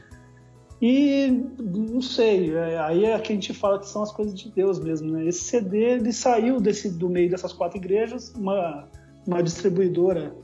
E 0.83 1.44
não 1.61 2.03
sei, 2.03 2.53
é, 2.57 2.81
aí 2.81 3.05
é 3.05 3.16
que 3.20 3.31
a 3.33 3.37
gente 3.37 3.55
fala 3.55 3.79
que 3.79 3.88
são 3.88 4.03
as 4.03 4.11
coisas 4.11 4.37
de 4.37 4.50
Deus 4.50 4.81
mesmo, 4.81 5.12
né? 5.12 5.24
Esse 5.24 5.44
CD 5.44 5.79
ele 5.85 6.12
saiu 6.12 6.61
desse, 6.61 6.90
do 6.90 7.09
meio 7.09 7.31
dessas 7.31 7.53
quatro 7.53 7.79
igrejas, 7.79 8.35
uma, 8.35 8.88
uma 9.24 9.40
distribuidora, 9.40 10.35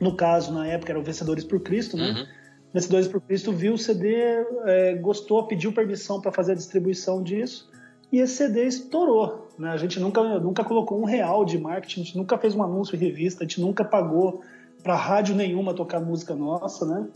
no 0.00 0.16
caso 0.16 0.52
na 0.52 0.66
época 0.66 0.90
era 0.90 0.98
o 0.98 1.04
Vencedores 1.04 1.44
por 1.44 1.60
Cristo, 1.60 1.96
né? 1.96 2.10
Uhum. 2.10 2.26
Vencedores 2.74 3.06
por 3.06 3.20
Cristo 3.20 3.52
viu 3.52 3.74
o 3.74 3.78
CD, 3.78 4.16
é, 4.64 4.96
gostou, 4.96 5.46
pediu 5.46 5.72
permissão 5.72 6.20
para 6.20 6.32
fazer 6.32 6.50
a 6.50 6.56
distribuição 6.56 7.22
disso 7.22 7.70
e 8.10 8.18
esse 8.18 8.34
CD 8.34 8.66
estourou. 8.66 9.43
Né? 9.58 9.70
A 9.70 9.76
gente 9.76 10.00
nunca, 10.00 10.38
nunca 10.38 10.64
colocou 10.64 11.00
um 11.00 11.04
real 11.04 11.44
de 11.44 11.58
marketing, 11.58 12.00
a 12.00 12.04
gente 12.04 12.16
nunca 12.16 12.36
fez 12.38 12.54
um 12.54 12.62
anúncio 12.62 12.96
em 12.96 12.98
revista, 12.98 13.44
a 13.44 13.46
gente 13.46 13.60
nunca 13.60 13.84
pagou 13.84 14.42
para 14.82 14.96
rádio 14.96 15.34
nenhuma 15.34 15.74
tocar 15.74 16.00
música 16.00 16.34
nossa, 16.34 16.84
né? 16.84 17.08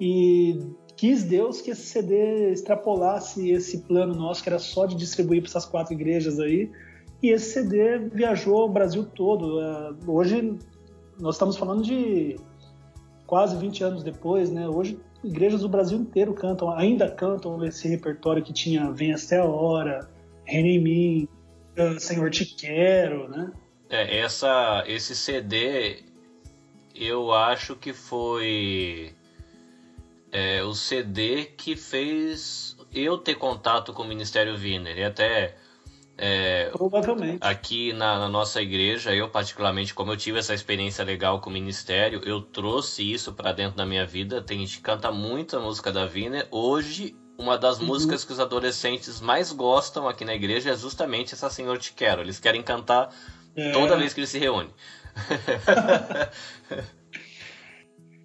E 0.00 0.58
quis 0.96 1.24
Deus 1.24 1.60
que 1.60 1.70
esse 1.70 1.82
CD 1.82 2.50
extrapolasse 2.50 3.50
esse 3.50 3.78
plano 3.82 4.14
nosso, 4.14 4.42
que 4.42 4.48
era 4.48 4.58
só 4.58 4.86
de 4.86 4.96
distribuir 4.96 5.42
para 5.42 5.50
essas 5.50 5.66
quatro 5.66 5.92
igrejas 5.92 6.40
aí. 6.40 6.70
E 7.22 7.30
esse 7.30 7.52
CD 7.52 7.98
viajou 7.98 8.64
o 8.64 8.68
Brasil 8.68 9.04
todo. 9.04 9.60
É, 9.60 9.94
hoje 10.06 10.58
nós 11.20 11.34
estamos 11.34 11.56
falando 11.56 11.82
de 11.82 12.36
quase 13.26 13.56
20 13.56 13.84
anos 13.84 14.02
depois, 14.02 14.50
né? 14.50 14.68
Hoje 14.68 14.98
igrejas 15.22 15.60
do 15.60 15.68
Brasil 15.68 15.98
inteiro 15.98 16.34
cantam, 16.34 16.70
ainda 16.70 17.08
cantam 17.10 17.64
esse 17.64 17.86
repertório 17.86 18.42
que 18.42 18.52
tinha 18.52 18.90
Vem 18.90 19.12
Até 19.12 19.38
a 19.38 19.44
Hora, 19.44 20.08
Reina 20.44 20.68
em 20.68 20.82
mim, 20.82 21.28
Senhor 21.98 22.30
te 22.30 22.44
quero, 22.44 23.28
né? 23.28 23.52
É, 23.88 24.18
essa, 24.18 24.84
esse 24.86 25.14
CD 25.14 26.02
eu 26.94 27.32
acho 27.32 27.74
que 27.76 27.92
foi 27.92 29.14
é, 30.30 30.62
o 30.62 30.74
CD 30.74 31.44
que 31.44 31.76
fez 31.76 32.76
eu 32.92 33.18
ter 33.18 33.34
contato 33.34 33.92
com 33.92 34.02
o 34.02 34.08
Ministério 34.08 34.56
Viner. 34.56 34.98
E 34.98 35.04
até 35.04 35.56
É. 36.18 36.70
Aqui 37.40 37.92
na, 37.92 38.18
na, 38.18 38.28
nossa 38.28 38.60
igreja, 38.60 39.14
eu 39.14 39.28
particularmente, 39.30 39.94
como 39.94 40.12
eu 40.12 40.16
tive 40.16 40.38
essa 40.38 40.54
experiência 40.54 41.04
legal 41.04 41.40
com 41.40 41.50
o 41.50 41.52
ministério, 41.52 42.20
eu 42.24 42.42
trouxe 42.42 43.10
isso 43.10 43.32
para 43.32 43.52
dentro 43.52 43.76
da 43.76 43.86
minha 43.86 44.06
vida. 44.06 44.42
Tem 44.42 44.58
gente 44.60 44.76
que 44.76 44.82
canta 44.82 45.10
muito 45.10 45.56
a 45.56 45.60
música 45.60 45.90
da 45.90 46.06
Vina. 46.06 46.46
Hoje, 46.50 47.16
uma 47.38 47.58
das 47.58 47.80
uhum. 47.80 47.86
músicas 47.86 48.24
que 48.24 48.32
os 48.32 48.40
adolescentes 48.40 49.20
mais 49.20 49.52
gostam 49.52 50.08
aqui 50.08 50.24
na 50.24 50.34
igreja 50.34 50.70
é 50.70 50.76
justamente 50.76 51.34
essa 51.34 51.50
Senhor 51.50 51.78
Te 51.78 51.92
Quero. 51.92 52.20
Eles 52.20 52.38
querem 52.38 52.62
cantar 52.62 53.14
é. 53.56 53.72
toda 53.72 53.96
vez 53.96 54.12
que 54.12 54.20
eles 54.20 54.30
se 54.30 54.38
reúnem. 54.38 54.70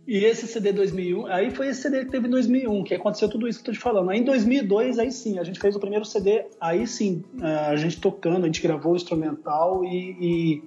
E 0.08 0.24
esse 0.24 0.48
CD 0.48 0.72
2001, 0.72 1.26
aí 1.28 1.52
foi 1.52 1.68
esse 1.68 1.82
CD 1.82 2.06
que 2.06 2.12
teve 2.12 2.28
em 2.28 2.32
2001, 2.32 2.86
que 2.86 2.96
aconteceu 2.96 3.28
tudo 3.28 3.46
isso 3.46 3.62
que 3.62 3.70
eu 3.70 3.74
tô 3.74 3.78
te 3.78 3.84
falando. 3.84 4.10
Aí 4.10 4.20
em 4.20 4.24
2002, 4.24 5.00
aí 5.00 5.12
sim, 5.12 5.38
a 5.38 5.44
gente 5.44 5.60
fez 5.60 5.76
o 5.76 5.82
primeiro 5.82 6.06
CD, 6.06 6.46
aí 6.62 6.88
sim, 6.88 7.26
a 7.42 7.76
gente 7.76 8.00
tocando, 8.00 8.44
a 8.44 8.46
gente 8.46 8.62
gravou 8.62 8.94
o 8.94 8.96
instrumental 8.96 9.84
e, 9.84 10.64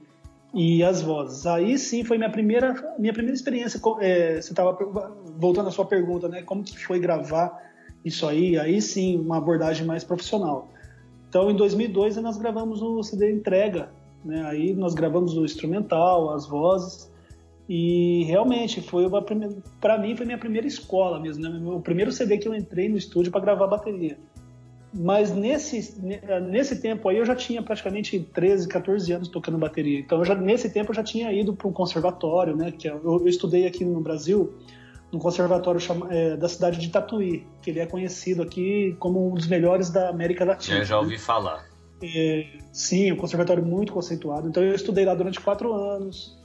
e, 0.53 0.77
e 0.77 0.85
as 0.85 1.01
vozes. 1.01 1.47
Aí 1.47 1.79
sim 1.79 2.05
foi 2.05 2.19
minha 2.19 2.29
primeira, 2.29 2.95
minha 2.99 3.15
primeira 3.15 3.35
experiência. 3.35 3.81
É, 4.01 4.43
você 4.43 4.53
estava 4.53 4.77
voltando 5.39 5.71
à 5.71 5.73
sua 5.73 5.87
pergunta, 5.87 6.29
né? 6.29 6.43
Como 6.43 6.63
que 6.63 6.79
foi 6.79 6.99
gravar 6.99 7.70
isso 8.05 8.27
aí? 8.27 8.59
Aí 8.59 8.81
sim, 8.81 9.19
uma 9.19 9.39
abordagem 9.39 9.87
mais 9.87 10.05
profissional. 10.05 10.69
Então 11.29 11.51
em 11.51 11.57
2002 11.57 12.17
nós 12.17 12.37
gravamos 12.37 12.83
o 12.83 13.03
CD 13.03 13.31
Entrega, 13.31 13.91
né? 14.25 14.45
Aí 14.47 14.75
nós 14.75 14.95
gravamos 14.95 15.37
o 15.37 15.45
instrumental, 15.45 16.31
as 16.31 16.47
vozes. 16.47 17.11
E 17.69 18.25
realmente 18.25 18.81
foi 18.81 19.07
para 19.81 19.97
mim 19.97 20.17
foi 20.17 20.27
minha 20.27 20.39
primeira 20.39 20.67
escola 20.67 21.21
mesmo, 21.21 21.49
né? 21.49 21.71
O 21.71 21.81
primeiro 21.81 22.11
CD 22.11 22.37
que 22.37 22.49
eu 22.49 22.55
entrei 22.55 22.89
no 22.89 22.97
estúdio 22.97 23.31
para 23.31 23.41
gravar 23.41 23.69
bateria. 23.69 24.19
Mas 24.93 25.33
nesse 25.33 26.01
nesse 26.03 26.81
tempo 26.81 27.09
aí 27.09 27.19
eu 27.19 27.25
já 27.25 27.37
tinha 27.37 27.63
praticamente 27.63 28.19
13, 28.19 28.67
14 28.67 29.13
anos 29.13 29.29
tocando 29.29 29.57
bateria. 29.57 30.01
Então 30.01 30.25
já, 30.25 30.35
nesse 30.35 30.69
tempo 30.69 30.91
eu 30.91 30.97
já 30.97 31.05
tinha 31.05 31.33
ido 31.33 31.55
para 31.55 31.69
um 31.69 31.73
conservatório, 31.73 32.57
né? 32.57 32.73
Que 32.73 32.89
é, 32.89 32.91
eu, 32.91 33.01
eu, 33.05 33.29
estudei 33.29 33.69
aqui 33.69 33.85
no 33.85 34.01
Brasil, 34.01 34.53
no 35.13 35.19
conservatório 35.19 35.81
é, 36.11 36.37
da 36.37 36.49
cidade 36.49 36.79
de 36.79 36.89
Tatuí, 36.89 37.47
que 37.63 37.71
ele 37.71 37.81
é 37.81 37.87
conhecido 37.87 38.43
aqui 38.43 38.97
como 38.99 39.31
um 39.31 39.35
dos 39.35 39.47
melhores 39.47 39.91
da 39.91 40.09
América 40.09 40.45
Latina. 40.45 40.79
Eu 40.79 40.85
já 40.85 40.99
ouvi 40.99 41.13
né? 41.13 41.19
falar. 41.19 41.65
É, 42.03 42.47
sim, 42.73 43.13
um 43.13 43.17
conservatório 43.17 43.65
muito 43.65 43.93
conceituado. 43.93 44.49
Então 44.49 44.63
eu 44.63 44.75
estudei 44.75 45.05
lá 45.05 45.15
durante 45.15 45.41
quatro 45.41 45.73
anos 45.73 46.41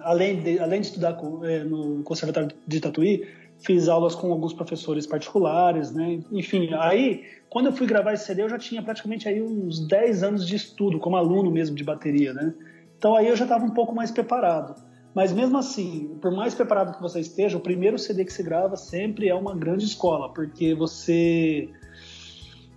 além 0.00 0.40
de, 0.40 0.58
além 0.58 0.80
de 0.80 0.88
estudar 0.88 1.18
é, 1.44 1.64
no 1.64 2.02
Conservatório 2.02 2.50
de 2.66 2.80
Tatuí, 2.80 3.26
fiz 3.58 3.88
aulas 3.88 4.14
com 4.14 4.30
alguns 4.32 4.52
professores 4.52 5.06
particulares, 5.06 5.92
né? 5.92 6.20
Enfim, 6.30 6.70
aí, 6.74 7.24
quando 7.48 7.66
eu 7.66 7.72
fui 7.72 7.86
gravar 7.86 8.12
esse 8.12 8.24
CD, 8.24 8.42
eu 8.42 8.48
já 8.48 8.58
tinha 8.58 8.82
praticamente 8.82 9.28
aí 9.28 9.42
uns 9.42 9.86
10 9.86 10.22
anos 10.22 10.46
de 10.46 10.56
estudo, 10.56 10.98
como 10.98 11.16
aluno 11.16 11.50
mesmo 11.50 11.74
de 11.74 11.84
bateria, 11.84 12.32
né? 12.32 12.54
Então 12.98 13.14
aí 13.14 13.28
eu 13.28 13.36
já 13.36 13.44
estava 13.44 13.64
um 13.64 13.70
pouco 13.70 13.94
mais 13.94 14.10
preparado. 14.10 14.74
Mas 15.16 15.32
mesmo 15.32 15.56
assim, 15.56 16.18
por 16.20 16.30
mais 16.30 16.54
preparado 16.54 16.94
que 16.94 17.00
você 17.00 17.20
esteja, 17.20 17.56
o 17.56 17.60
primeiro 17.60 17.98
CD 17.98 18.22
que 18.22 18.30
você 18.30 18.42
grava 18.42 18.76
sempre 18.76 19.30
é 19.30 19.34
uma 19.34 19.56
grande 19.56 19.86
escola, 19.86 20.28
porque 20.28 20.74
você 20.74 21.70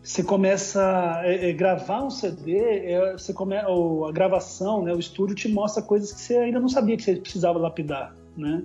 você 0.02 0.24
começa 0.24 0.82
a 0.82 1.28
é, 1.28 1.50
é, 1.50 1.52
gravar 1.52 2.02
um 2.02 2.10
CD, 2.10 2.58
é, 2.58 3.12
você 3.12 3.34
come, 3.34 3.62
ou 3.66 4.08
a 4.08 4.14
gravação, 4.14 4.82
né, 4.82 4.94
o 4.94 5.00
estúdio 5.00 5.36
te 5.36 5.50
mostra 5.50 5.84
coisas 5.84 6.14
que 6.14 6.22
você 6.22 6.38
ainda 6.38 6.62
não 6.62 6.70
sabia 6.70 6.96
que 6.96 7.04
você 7.04 7.18
precisava 7.18 7.60
lapidar, 7.60 8.16
né? 8.38 8.64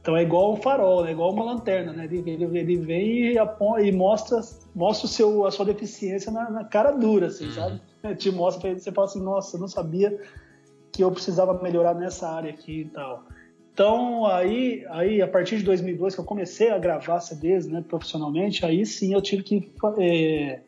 Então 0.00 0.16
é 0.16 0.22
igual 0.22 0.52
o 0.52 0.56
farol, 0.56 1.06
é 1.06 1.12
igual 1.12 1.32
uma 1.32 1.44
lanterna, 1.44 1.92
né? 1.92 2.06
Ele, 2.06 2.28
ele, 2.28 2.58
ele 2.58 2.76
vem 2.78 3.32
e, 3.32 3.36
e, 3.36 3.92
mostra, 3.92 4.40
mostra 4.74 5.06
o 5.06 5.08
seu, 5.08 5.46
a 5.46 5.52
sua 5.52 5.66
deficiência 5.66 6.32
na, 6.32 6.50
na 6.50 6.64
cara 6.64 6.90
dura, 6.90 7.28
assim, 7.28 7.46
uhum. 7.46 7.52
sabe? 7.52 7.80
Te 8.18 8.32
mostra, 8.32 8.76
você 8.76 8.90
fala 8.90 9.06
assim, 9.06 9.22
nossa, 9.22 9.56
eu 9.56 9.60
não 9.60 9.68
sabia 9.68 10.18
que 10.94 11.02
eu 11.02 11.10
precisava 11.10 11.60
melhorar 11.60 11.92
nessa 11.94 12.28
área 12.28 12.50
aqui 12.50 12.82
e 12.82 12.84
tal. 12.84 13.24
Então, 13.72 14.24
aí, 14.26 14.86
aí, 14.90 15.20
a 15.20 15.26
partir 15.26 15.58
de 15.58 15.64
2002, 15.64 16.14
que 16.14 16.20
eu 16.20 16.24
comecei 16.24 16.70
a 16.70 16.78
gravar 16.78 17.18
CDs 17.18 17.66
né, 17.66 17.82
profissionalmente, 17.86 18.64
aí 18.64 18.86
sim 18.86 19.12
eu 19.12 19.20
tive 19.20 19.42
que 19.42 19.72
é, 19.98 20.60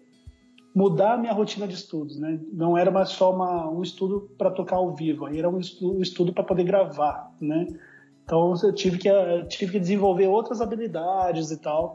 mudar 0.74 1.14
a 1.14 1.16
minha 1.16 1.32
rotina 1.32 1.68
de 1.68 1.74
estudos, 1.74 2.18
né? 2.18 2.40
Não 2.52 2.76
era 2.76 2.90
mais 2.90 3.10
só 3.10 3.32
uma, 3.32 3.70
um 3.70 3.80
estudo 3.80 4.28
para 4.36 4.50
tocar 4.50 4.76
ao 4.76 4.92
vivo, 4.92 5.26
aí 5.26 5.38
era 5.38 5.48
um 5.48 5.60
estudo, 5.60 5.98
um 5.98 6.02
estudo 6.02 6.32
para 6.32 6.42
poder 6.42 6.64
gravar, 6.64 7.32
né? 7.40 7.68
Então 8.24 8.52
eu 8.60 8.74
tive 8.74 8.98
que 8.98 9.08
tive 9.48 9.72
que 9.72 9.78
desenvolver 9.78 10.26
outras 10.26 10.60
habilidades 10.60 11.52
e 11.52 11.58
tal, 11.58 11.94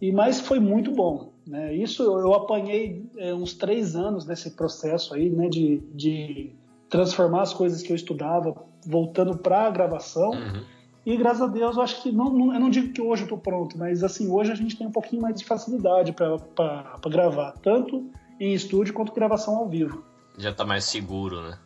e 0.00 0.10
mas 0.10 0.40
foi 0.40 0.58
muito 0.58 0.90
bom, 0.90 1.32
né? 1.46 1.72
Isso 1.72 2.02
eu, 2.02 2.18
eu 2.18 2.34
apanhei 2.34 3.08
é, 3.16 3.32
uns 3.32 3.54
três 3.54 3.94
anos 3.94 4.26
nesse 4.26 4.50
processo 4.56 5.14
aí, 5.14 5.30
né? 5.30 5.48
De, 5.48 5.78
de 5.94 6.57
transformar 6.88 7.42
as 7.42 7.54
coisas 7.54 7.82
que 7.82 7.92
eu 7.92 7.96
estudava 7.96 8.54
voltando 8.86 9.36
para 9.36 9.66
a 9.66 9.70
gravação. 9.70 10.30
Uhum. 10.30 10.62
E 11.04 11.16
graças 11.16 11.42
a 11.42 11.46
Deus, 11.46 11.76
eu 11.76 11.82
acho 11.82 12.02
que 12.02 12.12
não, 12.12 12.30
não, 12.30 12.52
eu 12.52 12.60
não 12.60 12.70
digo 12.70 12.92
que 12.92 13.00
hoje 13.00 13.22
eu 13.22 13.26
estou 13.26 13.38
pronto, 13.38 13.78
mas 13.78 14.04
assim 14.04 14.30
hoje 14.30 14.52
a 14.52 14.54
gente 14.54 14.76
tem 14.76 14.86
um 14.86 14.92
pouquinho 14.92 15.22
mais 15.22 15.34
de 15.36 15.44
facilidade 15.44 16.12
para 16.12 16.98
gravar, 17.08 17.52
tanto 17.62 18.10
em 18.38 18.52
estúdio 18.52 18.92
quanto 18.92 19.12
gravação 19.12 19.56
ao 19.56 19.68
vivo. 19.68 20.04
Já 20.36 20.50
está 20.50 20.64
mais 20.64 20.84
seguro, 20.84 21.40
né? 21.42 21.58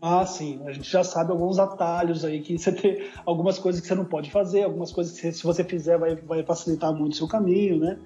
Ah, 0.00 0.26
sim. 0.26 0.60
A 0.66 0.72
gente 0.72 0.90
já 0.90 1.02
sabe 1.02 1.30
alguns 1.30 1.58
atalhos 1.58 2.26
aí 2.26 2.42
que 2.42 2.58
você 2.58 2.70
tem 2.70 3.08
algumas 3.24 3.58
coisas 3.58 3.80
que 3.80 3.86
você 3.86 3.94
não 3.94 4.04
pode 4.04 4.30
fazer, 4.30 4.62
algumas 4.62 4.92
coisas 4.92 5.18
que 5.18 5.32
se 5.32 5.42
você 5.42 5.64
fizer 5.64 5.98
vai, 5.98 6.14
vai 6.14 6.42
facilitar 6.42 6.92
muito 6.92 7.14
o 7.14 7.16
seu 7.16 7.26
caminho, 7.26 7.78
né? 7.78 7.98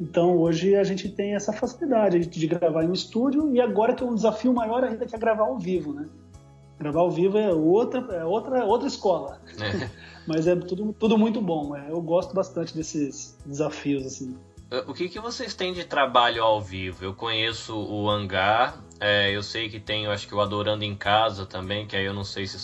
Então 0.00 0.36
hoje 0.36 0.74
a 0.74 0.84
gente 0.84 1.08
tem 1.08 1.34
essa 1.34 1.52
facilidade 1.52 2.26
de 2.26 2.46
gravar 2.46 2.84
em 2.84 2.88
um 2.88 2.92
estúdio 2.92 3.54
e 3.54 3.60
agora 3.60 3.94
tem 3.94 4.06
um 4.06 4.14
desafio 4.14 4.52
maior 4.52 4.84
ainda 4.84 5.06
que 5.06 5.14
é 5.14 5.18
gravar 5.18 5.44
ao 5.44 5.58
vivo, 5.58 5.92
né? 5.92 6.06
Gravar 6.78 7.00
ao 7.00 7.10
vivo 7.10 7.38
é 7.38 7.52
outra, 7.52 8.00
é 8.14 8.24
outra, 8.24 8.64
outra 8.64 8.86
escola. 8.86 9.40
É. 9.58 9.88
Mas 10.26 10.46
é 10.46 10.54
tudo, 10.56 10.92
tudo 10.92 11.16
muito 11.16 11.40
bom. 11.40 11.74
É. 11.74 11.90
Eu 11.90 12.02
gosto 12.02 12.34
bastante 12.34 12.74
desses 12.76 13.38
desafios 13.46 14.04
assim. 14.04 14.36
Eh, 14.70 14.84
o 14.86 14.92
que, 14.92 15.08
que 15.08 15.20
vocês 15.20 15.54
têm 15.54 15.72
de 15.72 15.84
trabalho 15.84 16.42
ao 16.42 16.60
vivo? 16.60 17.04
Eu 17.04 17.14
conheço 17.14 17.74
o 17.74 18.10
Hangar, 18.10 18.82
é, 19.00 19.30
eu 19.30 19.42
sei 19.42 19.68
que 19.68 19.78
tem, 19.78 20.04
eu 20.04 20.10
acho 20.10 20.26
que 20.26 20.34
o 20.34 20.40
Adorando 20.40 20.84
em 20.84 20.94
Casa 20.94 21.46
também, 21.46 21.86
que 21.86 21.96
aí 21.96 22.04
eu 22.04 22.14
não 22.14 22.24
sei 22.24 22.46
se, 22.46 22.58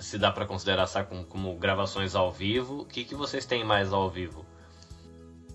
se 0.00 0.18
dá 0.18 0.30
para 0.30 0.46
considerar 0.46 0.88
como, 1.04 1.24
como, 1.24 1.54
gravações 1.56 2.14
ao 2.14 2.32
vivo. 2.32 2.82
O 2.82 2.84
que, 2.84 3.04
que 3.04 3.14
vocês 3.14 3.44
têm 3.44 3.64
mais 3.64 3.92
ao 3.92 4.10
vivo? 4.10 4.44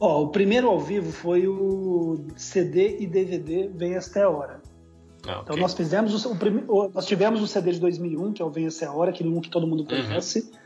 Ó, 0.02 0.24
o 0.24 0.28
primeiro 0.30 0.68
ao 0.68 0.80
vivo 0.80 1.12
foi 1.12 1.48
o 1.48 2.26
CD 2.36 2.98
e 3.00 3.06
DVD 3.06 3.68
Vem 3.68 3.96
Até 3.96 4.24
a 4.24 4.30
Hora. 4.30 4.60
Ah, 5.28 5.34
okay. 5.34 5.42
Então 5.44 5.58
nós 5.58 5.76
fizemos 5.76 6.26
o, 6.26 6.32
o, 6.68 6.90
nós 6.90 7.06
tivemos 7.06 7.40
o 7.40 7.46
CD 7.46 7.74
de 7.74 7.80
2001, 7.80 8.34
que 8.34 8.42
é 8.42 8.46
o 8.46 8.50
Vem 8.50 8.66
Até 8.66 8.88
a 8.88 8.92
Hora, 8.92 9.12
aquele 9.12 9.30
um 9.30 9.40
que 9.40 9.52
todo 9.52 9.68
mundo 9.68 9.82
uhum. 9.82 9.86
conhece. 9.86 10.40
Uhum. 10.40 10.60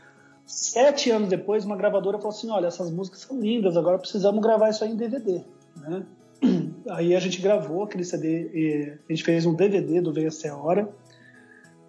Sete 0.46 1.10
anos 1.10 1.28
depois, 1.28 1.66
uma 1.66 1.76
gravadora 1.76 2.16
falou 2.16 2.30
assim: 2.30 2.48
olha, 2.48 2.68
essas 2.68 2.90
músicas 2.90 3.20
são 3.20 3.38
lindas, 3.38 3.76
agora 3.76 3.98
precisamos 3.98 4.40
gravar 4.40 4.70
isso 4.70 4.82
aí 4.82 4.92
em 4.92 4.96
DVD. 4.96 5.42
Né? 5.76 6.02
Aí 6.90 7.14
a 7.14 7.20
gente 7.20 7.40
gravou 7.40 7.82
aquele 7.82 8.04
CD, 8.04 8.98
a 9.08 9.12
gente 9.12 9.24
fez 9.24 9.44
um 9.44 9.54
DVD 9.54 10.00
do 10.00 10.12
Veio 10.12 10.30
a 10.30 10.56
Hora. 10.56 10.88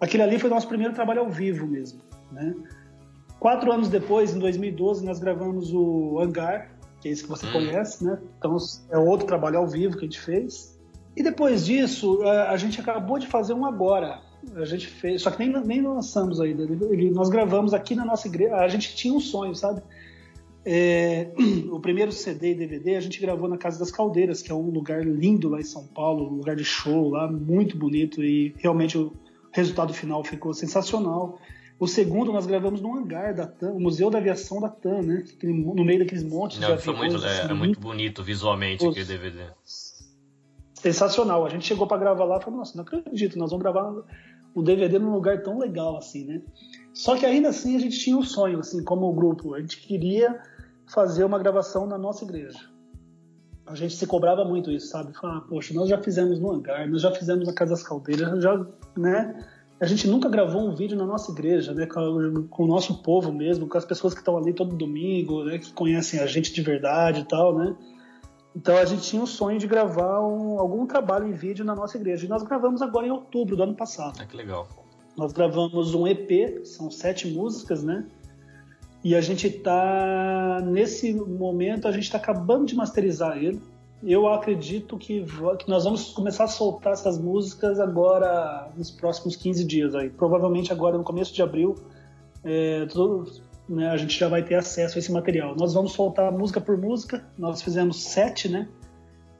Aquele 0.00 0.22
ali 0.22 0.38
foi 0.38 0.50
nosso 0.50 0.66
primeiro 0.68 0.92
trabalho 0.94 1.20
ao 1.20 1.30
vivo 1.30 1.66
mesmo. 1.66 2.00
Né? 2.32 2.54
Quatro 3.38 3.70
anos 3.70 3.88
depois, 3.88 4.34
em 4.34 4.38
2012, 4.38 5.04
nós 5.04 5.18
gravamos 5.18 5.72
o 5.72 6.18
Hangar, 6.18 6.77
que 7.00 7.08
é 7.08 7.12
esse 7.12 7.22
que 7.22 7.28
você 7.28 7.46
hum. 7.46 7.52
conhece, 7.52 8.04
né? 8.04 8.18
Então 8.38 8.56
é 8.90 8.98
outro 8.98 9.26
trabalho 9.26 9.58
ao 9.58 9.66
vivo 9.66 9.96
que 9.96 10.04
a 10.04 10.08
gente 10.08 10.20
fez. 10.20 10.78
E 11.16 11.22
depois 11.22 11.66
disso, 11.66 12.22
a 12.22 12.56
gente 12.56 12.80
acabou 12.80 13.18
de 13.18 13.26
fazer 13.26 13.52
um 13.52 13.66
agora, 13.66 14.20
a 14.54 14.64
gente 14.64 14.86
fez, 14.86 15.22
só 15.22 15.30
que 15.30 15.44
nem, 15.44 15.64
nem 15.64 15.82
lançamos 15.82 16.40
ainda. 16.40 16.62
Ele, 16.62 17.10
nós 17.10 17.28
gravamos 17.28 17.74
aqui 17.74 17.94
na 17.94 18.04
nossa 18.04 18.28
igreja. 18.28 18.54
A 18.54 18.68
gente 18.68 18.94
tinha 18.94 19.12
um 19.12 19.20
sonho, 19.20 19.54
sabe? 19.54 19.82
É, 20.64 21.30
o 21.72 21.80
primeiro 21.80 22.12
CD 22.12 22.52
e 22.52 22.54
DVD 22.54 22.96
a 22.96 23.00
gente 23.00 23.20
gravou 23.20 23.48
na 23.48 23.56
Casa 23.56 23.78
das 23.78 23.90
Caldeiras, 23.90 24.42
que 24.42 24.52
é 24.52 24.54
um 24.54 24.70
lugar 24.70 25.04
lindo 25.04 25.48
lá 25.48 25.60
em 25.60 25.64
São 25.64 25.86
Paulo, 25.86 26.30
um 26.30 26.36
lugar 26.36 26.56
de 26.56 26.64
show 26.64 27.10
lá, 27.10 27.30
muito 27.30 27.76
bonito 27.76 28.22
e 28.22 28.54
realmente 28.58 28.96
o 28.96 29.12
resultado 29.52 29.92
final 29.92 30.22
ficou 30.22 30.52
sensacional. 30.54 31.38
O 31.78 31.86
segundo 31.86 32.32
nós 32.32 32.44
gravamos 32.44 32.80
no 32.80 32.96
hangar 32.96 33.34
da 33.34 33.46
TAM, 33.46 33.72
o 33.72 33.80
Museu 33.80 34.10
da 34.10 34.18
Aviação 34.18 34.60
da 34.60 34.68
TAM, 34.68 35.02
né? 35.02 35.24
No 35.42 35.84
meio 35.84 36.00
daqueles 36.00 36.24
montes 36.24 36.58
Não, 36.58 36.74
de 36.74 36.82
foi 36.82 36.94
muito, 36.94 37.24
é, 37.24 37.40
assim, 37.40 37.50
é, 37.50 37.54
muito 37.54 37.78
bonito 37.78 38.22
visualmente 38.22 38.84
aquele 38.84 39.04
DVD. 39.04 39.44
Sensacional. 40.74 41.46
A 41.46 41.48
gente 41.48 41.66
chegou 41.66 41.86
para 41.86 41.98
gravar 41.98 42.24
lá 42.24 42.38
e 42.38 42.42
falou, 42.42 42.58
nossa, 42.58 42.76
não 42.76 42.82
acredito, 42.82 43.38
nós 43.38 43.50
vamos 43.50 43.62
gravar 43.62 43.94
o 44.54 44.62
DVD 44.62 44.98
num 44.98 45.12
lugar 45.12 45.42
tão 45.42 45.58
legal 45.58 45.96
assim, 45.96 46.24
né? 46.24 46.42
Só 46.92 47.16
que 47.16 47.24
ainda 47.24 47.50
assim 47.50 47.76
a 47.76 47.78
gente 47.78 47.96
tinha 47.96 48.16
um 48.16 48.24
sonho, 48.24 48.58
assim, 48.58 48.82
como 48.82 49.12
grupo. 49.12 49.54
A 49.54 49.60
gente 49.60 49.80
queria 49.80 50.40
fazer 50.86 51.22
uma 51.22 51.38
gravação 51.38 51.86
na 51.86 51.96
nossa 51.96 52.24
igreja. 52.24 52.58
A 53.66 53.76
gente 53.76 53.94
se 53.94 54.06
cobrava 54.06 54.44
muito 54.44 54.70
isso, 54.72 54.88
sabe? 54.88 55.12
Falar, 55.16 55.42
poxa, 55.42 55.74
nós 55.74 55.88
já 55.88 55.98
fizemos 55.98 56.40
no 56.40 56.50
hangar, 56.50 56.88
nós 56.88 57.02
já 57.02 57.12
fizemos 57.12 57.46
na 57.46 57.52
Casa 57.52 57.72
das 57.72 57.82
Caldeiras, 57.82 58.42
já, 58.42 58.66
né? 58.96 59.46
A 59.80 59.86
gente 59.86 60.08
nunca 60.08 60.28
gravou 60.28 60.68
um 60.68 60.74
vídeo 60.74 60.96
na 60.96 61.06
nossa 61.06 61.30
igreja, 61.30 61.72
né? 61.72 61.86
Com, 61.86 62.48
com 62.48 62.64
o 62.64 62.66
nosso 62.66 63.00
povo 63.02 63.32
mesmo, 63.32 63.68
com 63.68 63.78
as 63.78 63.84
pessoas 63.84 64.12
que 64.12 64.20
estão 64.20 64.36
ali 64.36 64.52
todo 64.52 64.74
domingo, 64.74 65.44
né? 65.44 65.58
Que 65.58 65.72
conhecem 65.72 66.18
a 66.18 66.26
gente 66.26 66.52
de 66.52 66.62
verdade 66.62 67.20
e 67.20 67.24
tal, 67.24 67.56
né? 67.56 67.76
Então 68.56 68.76
a 68.76 68.84
gente 68.84 69.02
tinha 69.02 69.22
o 69.22 69.26
sonho 69.26 69.58
de 69.58 69.68
gravar 69.68 70.20
um, 70.20 70.58
algum 70.58 70.84
trabalho 70.84 71.28
em 71.28 71.32
vídeo 71.32 71.64
na 71.64 71.76
nossa 71.76 71.96
igreja. 71.96 72.26
E 72.26 72.28
nós 72.28 72.42
gravamos 72.42 72.82
agora 72.82 73.06
em 73.06 73.10
outubro 73.10 73.56
do 73.56 73.62
ano 73.62 73.74
passado. 73.74 74.18
Ah, 74.20 74.26
que 74.26 74.36
legal. 74.36 74.68
Nós 75.16 75.32
gravamos 75.32 75.94
um 75.94 76.06
EP, 76.06 76.64
são 76.64 76.90
sete 76.90 77.28
músicas, 77.28 77.84
né? 77.84 78.04
E 79.04 79.14
a 79.14 79.20
gente 79.20 79.46
está 79.46 80.60
nesse 80.64 81.12
momento 81.12 81.86
a 81.86 81.92
gente 81.92 82.04
está 82.04 82.18
acabando 82.18 82.66
de 82.66 82.74
masterizar 82.74 83.36
ele. 83.36 83.62
Eu 84.02 84.28
acredito 84.28 84.96
que, 84.96 85.24
que, 85.58 85.68
nós 85.68 85.84
vamos 85.84 86.12
começar 86.12 86.44
a 86.44 86.48
soltar 86.48 86.92
essas 86.92 87.18
músicas 87.18 87.80
agora 87.80 88.70
nos 88.76 88.90
próximos 88.90 89.34
15 89.34 89.64
dias 89.64 89.94
aí. 89.94 90.08
Provavelmente 90.08 90.72
agora 90.72 90.96
no 90.96 91.02
começo 91.02 91.34
de 91.34 91.42
abril 91.42 91.74
é, 92.44 92.86
tudo, 92.86 93.30
né, 93.68 93.90
a 93.90 93.96
gente 93.96 94.18
já 94.18 94.28
vai 94.28 94.42
ter 94.42 94.54
acesso 94.54 94.96
a 94.96 94.98
esse 95.00 95.12
material. 95.12 95.56
Nós 95.56 95.74
vamos 95.74 95.92
soltar 95.92 96.30
música 96.30 96.60
por 96.60 96.78
música. 96.78 97.24
Nós 97.36 97.60
fizemos 97.60 98.02
sete, 98.04 98.48
né? 98.48 98.68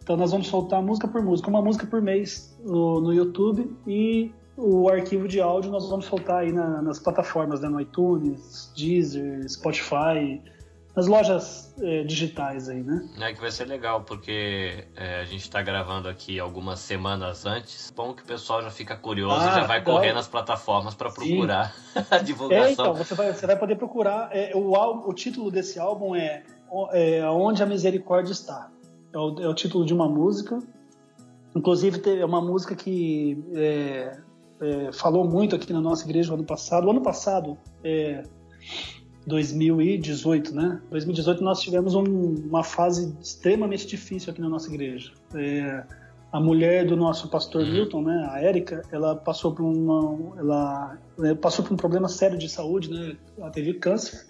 Então 0.02 0.16
nós 0.16 0.32
vamos 0.32 0.48
soltar 0.48 0.82
música 0.82 1.06
por 1.06 1.22
música, 1.22 1.48
uma 1.50 1.62
música 1.62 1.86
por 1.86 2.00
mês 2.00 2.58
no, 2.64 3.00
no 3.00 3.12
YouTube 3.12 3.70
e 3.86 4.32
o 4.56 4.88
arquivo 4.88 5.28
de 5.28 5.40
áudio 5.40 5.70
nós 5.70 5.88
vamos 5.88 6.06
soltar 6.06 6.38
aí 6.38 6.52
na, 6.52 6.82
nas 6.82 6.98
plataformas, 6.98 7.60
né, 7.60 7.68
no 7.68 7.80
iTunes, 7.80 8.72
Deezer, 8.74 9.48
Spotify, 9.48 10.42
nas 10.98 11.06
lojas 11.06 11.72
é, 11.80 12.02
digitais 12.02 12.68
aí, 12.68 12.82
né? 12.82 13.08
É 13.20 13.32
que 13.32 13.40
vai 13.40 13.52
ser 13.52 13.66
legal, 13.66 14.02
porque 14.02 14.84
é, 14.96 15.20
a 15.20 15.24
gente 15.24 15.42
está 15.42 15.62
gravando 15.62 16.08
aqui 16.08 16.40
algumas 16.40 16.80
semanas 16.80 17.46
antes. 17.46 17.92
Bom 17.94 18.12
que 18.12 18.24
o 18.24 18.26
pessoal 18.26 18.60
já 18.62 18.70
fica 18.70 18.96
curioso 18.96 19.40
ah, 19.40 19.52
e 19.52 19.54
já 19.60 19.64
vai 19.64 19.84
correr 19.84 20.12
nas 20.12 20.26
plataformas 20.26 20.96
para 20.96 21.08
procurar 21.08 21.72
a 22.10 22.18
divulgação. 22.18 22.66
É, 22.66 22.72
então, 22.72 22.94
você 22.96 23.14
vai, 23.14 23.32
você 23.32 23.46
vai 23.46 23.56
poder 23.56 23.76
procurar. 23.76 24.30
É, 24.32 24.50
o, 24.56 24.72
o 24.72 25.14
título 25.14 25.52
desse 25.52 25.78
álbum 25.78 26.16
é, 26.16 26.42
é 26.92 27.24
Onde 27.30 27.62
a 27.62 27.66
Misericórdia 27.66 28.32
Está. 28.32 28.68
É 29.12 29.18
o, 29.18 29.40
é 29.40 29.48
o 29.48 29.54
título 29.54 29.86
de 29.86 29.94
uma 29.94 30.08
música. 30.08 30.58
Inclusive, 31.54 32.02
é 32.18 32.24
uma 32.24 32.42
música 32.42 32.74
que 32.74 33.40
é, 33.54 34.18
é, 34.60 34.92
falou 34.92 35.24
muito 35.24 35.54
aqui 35.54 35.72
na 35.72 35.80
nossa 35.80 36.04
igreja 36.04 36.30
no 36.30 36.38
ano 36.38 36.44
passado. 36.44 36.88
O 36.88 36.90
ano 36.90 37.02
passado, 37.02 37.56
é, 37.84 38.24
2018, 39.28 40.54
né? 40.54 40.80
2018 40.90 41.42
nós 41.42 41.60
tivemos 41.60 41.94
um, 41.94 42.02
uma 42.02 42.64
fase 42.64 43.14
extremamente 43.22 43.86
difícil 43.86 44.32
aqui 44.32 44.40
na 44.40 44.48
nossa 44.48 44.68
igreja. 44.68 45.12
É, 45.34 45.84
a 46.32 46.40
mulher 46.40 46.86
do 46.86 46.96
nosso 46.96 47.28
pastor 47.30 47.62
uhum. 47.62 47.72
Milton, 47.72 48.02
né, 48.02 48.28
a 48.30 48.40
Érica, 48.40 48.82
ela 48.90 49.14
passou 49.14 49.54
por 49.54 49.62
uma, 49.62 50.38
ela, 50.38 50.98
ela 51.18 51.36
passou 51.36 51.64
por 51.64 51.72
um 51.72 51.76
problema 51.76 52.08
sério 52.08 52.36
de 52.36 52.48
saúde, 52.48 52.90
né? 52.90 53.16
Ela 53.36 53.50
teve 53.50 53.74
câncer 53.74 54.26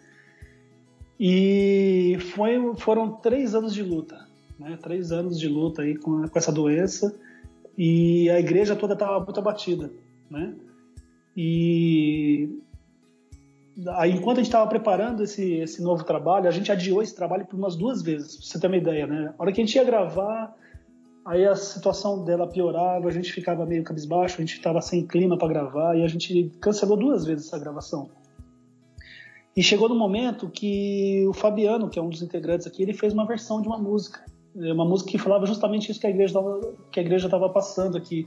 e 1.19 2.19
foi, 2.35 2.75
foram 2.77 3.13
três 3.13 3.55
anos 3.55 3.73
de 3.73 3.83
luta, 3.83 4.29
né? 4.59 4.79
Três 4.83 5.11
anos 5.11 5.39
de 5.39 5.49
luta 5.49 5.83
aí 5.83 5.97
com, 5.97 6.29
com 6.29 6.39
essa 6.39 6.53
doença 6.53 7.19
e 7.77 8.29
a 8.31 8.39
igreja 8.39 8.77
toda 8.77 8.93
estava 8.93 9.19
muito 9.21 9.41
abatida 9.41 9.91
né? 10.31 10.55
E 11.37 12.61
aí, 13.97 14.13
enquanto 14.13 14.39
a 14.39 14.41
gente 14.41 14.49
estava 14.49 14.69
preparando 14.69 15.23
esse, 15.23 15.55
esse 15.55 15.83
novo 15.83 16.05
trabalho, 16.05 16.49
a 16.49 16.51
gente 16.51 16.73
adiou 16.73 17.03
esse 17.03 17.15
trabalho 17.15 17.47
por 17.47 17.57
umas 17.57 17.77
duas 17.77 18.03
vezes, 18.03 18.37
pra 18.37 18.47
você 18.47 18.61
ter 18.61 18.67
uma 18.67 18.77
ideia, 18.77 19.07
né? 19.07 19.35
A 19.39 19.43
hora 19.43 19.53
que 19.53 19.61
a 19.61 19.65
gente 19.65 19.77
ia 19.77 19.85
gravar, 19.85 20.55
aí 21.25 21.47
a 21.47 21.55
situação 21.55 22.25
dela 22.25 22.47
piorava, 22.47 23.07
a 23.07 23.11
gente 23.11 23.33
ficava 23.33 23.65
meio 23.65 23.85
cabisbaixo, 23.85 24.37
a 24.37 24.41
gente 24.41 24.55
estava 24.55 24.81
sem 24.81 25.07
clima 25.07 25.39
para 25.39 25.49
gravar 25.49 25.97
e 25.97 26.03
a 26.03 26.09
gente 26.09 26.51
cancelou 26.61 26.97
duas 26.97 27.25
vezes 27.25 27.47
essa 27.47 27.59
gravação. 27.59 28.11
E 29.57 29.63
chegou 29.63 29.89
no 29.89 29.95
momento 29.95 30.49
que 30.49 31.25
o 31.29 31.33
Fabiano, 31.33 31.89
que 31.89 31.99
é 31.99 32.03
um 32.03 32.09
dos 32.09 32.23
integrantes 32.23 32.67
aqui, 32.67 32.83
ele 32.83 32.95
fez 32.95 33.13
uma 33.13 33.27
versão 33.27 33.61
de 33.61 33.69
uma 33.69 33.79
música, 33.79 34.25
uma 34.55 34.85
música 34.85 35.11
que 35.11 35.19
falava 35.19 35.47
justamente 35.47 35.91
isso 35.91 36.01
que 36.01 36.07
a 36.07 36.11
igreja 36.11 36.41
que 36.91 37.01
a 37.01 37.03
igreja 37.03 37.27
estava 37.27 37.49
passando 37.49 37.97
aqui 37.97 38.27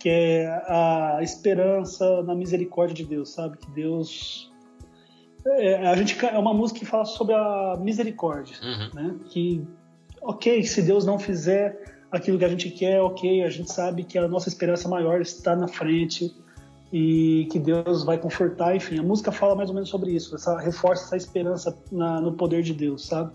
que 0.00 0.08
é 0.08 0.46
a 0.66 1.18
esperança 1.22 2.22
na 2.22 2.34
misericórdia 2.34 2.94
de 2.94 3.04
Deus, 3.04 3.34
sabe? 3.34 3.58
Que 3.58 3.70
Deus 3.70 4.49
é, 5.46 5.86
a 5.86 5.96
gente 5.96 6.24
é 6.24 6.38
uma 6.38 6.52
música 6.52 6.80
que 6.80 6.86
fala 6.86 7.04
sobre 7.04 7.34
a 7.34 7.76
misericórdia, 7.80 8.56
uhum. 8.62 8.90
né? 8.94 9.16
Que 9.30 9.66
ok, 10.20 10.62
se 10.64 10.82
Deus 10.82 11.04
não 11.04 11.18
fizer 11.18 12.00
aquilo 12.10 12.38
que 12.38 12.44
a 12.44 12.48
gente 12.48 12.70
quer, 12.70 13.00
ok, 13.00 13.42
a 13.42 13.48
gente 13.48 13.72
sabe 13.72 14.04
que 14.04 14.18
a 14.18 14.28
nossa 14.28 14.48
esperança 14.48 14.88
maior 14.88 15.20
está 15.20 15.54
na 15.54 15.68
frente 15.68 16.34
e 16.92 17.46
que 17.50 17.58
Deus 17.58 18.04
vai 18.04 18.18
confortar, 18.18 18.74
enfim, 18.74 18.98
a 18.98 19.02
música 19.02 19.30
fala 19.30 19.54
mais 19.54 19.68
ou 19.68 19.74
menos 19.74 19.88
sobre 19.88 20.12
isso, 20.12 20.34
essa 20.34 20.58
reforça 20.58 21.04
essa 21.04 21.16
esperança 21.16 21.78
na, 21.90 22.20
no 22.20 22.32
poder 22.32 22.62
de 22.62 22.74
Deus, 22.74 23.06
sabe? 23.06 23.32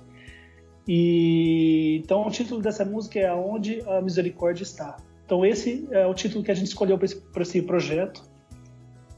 E 0.87 2.01
então 2.03 2.27
o 2.27 2.29
título 2.29 2.61
dessa 2.61 2.85
música 2.85 3.19
é 3.19 3.27
Aonde 3.27 3.81
a 3.87 4.01
misericórdia 4.01 4.63
está. 4.63 4.97
Então 5.25 5.43
esse 5.43 5.87
é 5.89 6.05
o 6.05 6.13
título 6.13 6.43
que 6.43 6.51
a 6.51 6.53
gente 6.53 6.67
escolheu 6.67 6.97
para 6.97 7.05
esse, 7.05 7.23
esse, 7.37 7.61
projeto. 7.61 8.21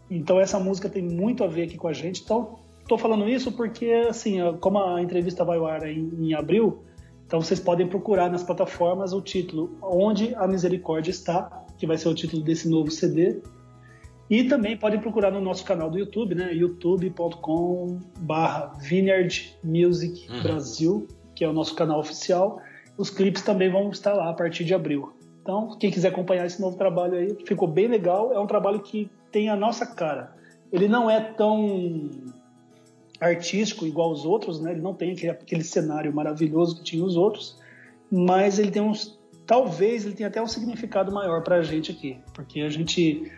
Então 0.09 0.39
essa 0.39 0.57
música 0.59 0.87
tem 0.87 1.03
muito 1.03 1.43
a 1.43 1.47
ver 1.47 1.63
aqui 1.63 1.75
com 1.75 1.89
a 1.89 1.93
gente. 1.93 2.21
Então 2.23 2.59
estou 2.87 2.97
falando 2.97 3.29
isso 3.29 3.51
porque 3.51 3.91
assim, 4.09 4.37
como 4.61 4.79
a 4.79 5.01
entrevista 5.01 5.43
vai 5.43 5.57
ao 5.57 5.67
ar 5.67 5.85
em, 5.85 6.09
em 6.19 6.33
abril, 6.33 6.85
então 7.25 7.41
vocês 7.41 7.59
podem 7.59 7.85
procurar 7.85 8.31
nas 8.31 8.43
plataformas 8.43 9.11
o 9.11 9.21
título 9.21 9.77
Onde 9.81 10.33
a 10.35 10.47
Misericórdia 10.47 11.11
Está, 11.11 11.65
que 11.77 11.85
vai 11.85 11.97
ser 11.97 12.07
o 12.07 12.15
título 12.15 12.41
desse 12.41 12.69
novo 12.69 12.89
CD. 12.89 13.41
E 14.29 14.45
também 14.45 14.77
podem 14.77 14.97
procurar 14.99 15.31
no 15.31 15.41
nosso 15.41 15.65
canal 15.65 15.89
do 15.89 15.97
YouTube, 15.97 16.35
né? 16.35 16.53
youtube.com/barra 16.53 18.73
Vineyard 18.79 19.57
Music 19.63 20.29
uhum. 20.29 20.41
Brasil, 20.41 21.07
que 21.35 21.43
é 21.43 21.49
o 21.49 21.53
nosso 21.53 21.75
canal 21.75 21.99
oficial. 21.99 22.61
Os 22.97 23.09
clipes 23.09 23.41
também 23.41 23.69
vão 23.69 23.89
estar 23.89 24.13
lá 24.13 24.29
a 24.29 24.33
partir 24.33 24.63
de 24.63 24.73
abril. 24.73 25.11
Então, 25.41 25.77
quem 25.77 25.91
quiser 25.91 26.07
acompanhar 26.09 26.45
esse 26.45 26.61
novo 26.61 26.77
trabalho 26.77 27.15
aí, 27.15 27.35
ficou 27.45 27.67
bem 27.67 27.87
legal. 27.87 28.31
É 28.33 28.39
um 28.39 28.47
trabalho 28.47 28.81
que 28.81 29.09
tem 29.31 29.49
a 29.49 29.55
nossa 29.55 29.85
cara. 29.85 30.35
Ele 30.71 30.87
não 30.89 31.09
é 31.09 31.21
tão 31.21 32.09
artístico 33.19 33.85
igual 33.85 34.11
os 34.11 34.25
outros, 34.25 34.59
né? 34.59 34.71
Ele 34.71 34.81
não 34.81 34.93
tem 34.93 35.11
aquele, 35.29 35.63
cenário 35.63 36.13
maravilhoso 36.13 36.77
que 36.77 36.83
tinha 36.83 37.03
os 37.03 37.15
outros, 37.15 37.59
mas 38.11 38.59
ele 38.59 38.71
tem 38.71 38.81
uns, 38.81 39.19
talvez 39.45 40.05
ele 40.05 40.15
tenha 40.15 40.29
até 40.29 40.41
um 40.41 40.47
significado 40.47 41.11
maior 41.11 41.43
para 41.43 41.57
a 41.57 41.63
gente 41.63 41.91
aqui, 41.91 42.17
porque 42.33 42.61
a 42.61 42.69
gente 42.69 43.31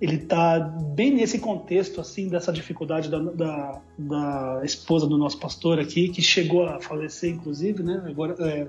ele 0.00 0.16
está 0.16 0.58
bem 0.58 1.12
nesse 1.12 1.38
contexto 1.38 2.00
assim 2.00 2.28
dessa 2.28 2.52
dificuldade 2.52 3.08
da, 3.08 3.18
da, 3.20 3.80
da, 3.96 4.60
esposa 4.64 5.06
do 5.06 5.16
nosso 5.16 5.38
pastor 5.38 5.78
aqui 5.78 6.08
que 6.08 6.20
chegou 6.20 6.66
a 6.66 6.80
falecer 6.80 7.30
inclusive 7.30 7.80
né 7.84 8.02
agora 8.04 8.34
é, 8.40 8.66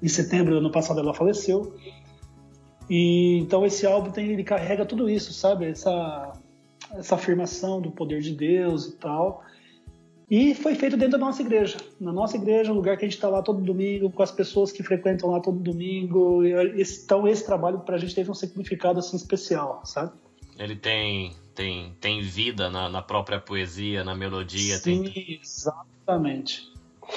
em 0.00 0.08
setembro 0.08 0.52
do 0.52 0.58
ano 0.58 0.70
passado 0.70 1.00
ela 1.00 1.12
faleceu 1.12 1.74
e 2.88 3.38
então 3.38 3.66
esse 3.66 3.86
álbum 3.86 4.10
tem, 4.10 4.30
ele 4.30 4.44
carrega 4.44 4.86
tudo 4.86 5.08
isso, 5.10 5.32
sabe? 5.32 5.66
Essa 5.66 6.32
essa 6.94 7.16
afirmação 7.16 7.82
do 7.82 7.90
poder 7.90 8.22
de 8.22 8.34
Deus 8.34 8.86
e 8.86 8.96
tal. 8.96 9.44
E 10.30 10.54
foi 10.54 10.74
feito 10.74 10.96
dentro 10.96 11.18
da 11.18 11.24
nossa 11.24 11.40
igreja. 11.40 11.78
Na 11.98 12.12
nossa 12.12 12.36
igreja, 12.36 12.70
um 12.70 12.74
lugar 12.74 12.96
que 12.96 13.04
a 13.04 13.08
gente 13.08 13.16
está 13.16 13.28
lá 13.28 13.42
todo 13.42 13.62
domingo, 13.62 14.10
com 14.10 14.22
as 14.22 14.30
pessoas 14.30 14.70
que 14.70 14.82
frequentam 14.82 15.30
lá 15.30 15.40
todo 15.40 15.58
domingo. 15.58 16.42
Então 16.44 17.26
esse 17.26 17.46
trabalho 17.46 17.80
para 17.80 17.96
a 17.96 17.98
gente 17.98 18.14
teve 18.14 18.30
um 18.30 18.34
significado 18.34 18.98
assim 18.98 19.16
especial, 19.16 19.80
sabe? 19.84 20.12
Ele 20.58 20.76
tem 20.76 21.34
tem, 21.54 21.96
tem 22.00 22.20
vida 22.20 22.70
na, 22.70 22.88
na 22.88 23.02
própria 23.02 23.40
poesia, 23.40 24.04
na 24.04 24.14
melodia. 24.14 24.76
Sim, 24.76 25.04
tem... 25.04 25.40
exatamente. 25.42 26.70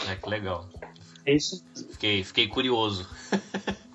É 0.10 0.16
que 0.16 0.28
legal. 0.28 0.68
É 1.26 1.36
isso. 1.36 1.64
Fiquei, 1.92 2.24
fiquei 2.24 2.48
curioso. 2.48 3.08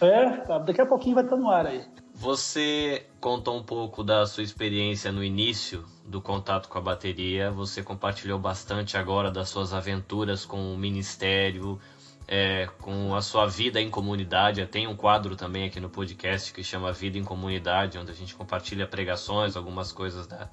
É, 0.00 0.30
tá, 0.46 0.58
daqui 0.58 0.80
a 0.80 0.86
pouquinho 0.86 1.16
vai 1.16 1.24
estar 1.24 1.36
no 1.36 1.50
ar 1.50 1.66
aí. 1.66 1.84
Você 2.20 3.06
contou 3.20 3.56
um 3.56 3.62
pouco 3.62 4.02
da 4.02 4.26
sua 4.26 4.42
experiência 4.42 5.12
no 5.12 5.22
início 5.22 5.84
do 6.04 6.20
contato 6.20 6.68
com 6.68 6.76
a 6.76 6.80
bateria. 6.80 7.48
Você 7.52 7.80
compartilhou 7.80 8.40
bastante 8.40 8.96
agora 8.96 9.30
das 9.30 9.48
suas 9.48 9.72
aventuras 9.72 10.44
com 10.44 10.74
o 10.74 10.76
ministério, 10.76 11.78
é, 12.26 12.66
com 12.80 13.14
a 13.14 13.22
sua 13.22 13.46
vida 13.46 13.80
em 13.80 13.88
comunidade. 13.88 14.66
Tem 14.66 14.88
um 14.88 14.96
quadro 14.96 15.36
também 15.36 15.68
aqui 15.68 15.78
no 15.78 15.88
podcast 15.88 16.52
que 16.52 16.64
chama 16.64 16.90
Vida 16.90 17.16
em 17.16 17.22
Comunidade, 17.22 17.98
onde 17.98 18.10
a 18.10 18.14
gente 18.14 18.34
compartilha 18.34 18.84
pregações, 18.84 19.56
algumas 19.56 19.92
coisas 19.92 20.26
da, 20.26 20.50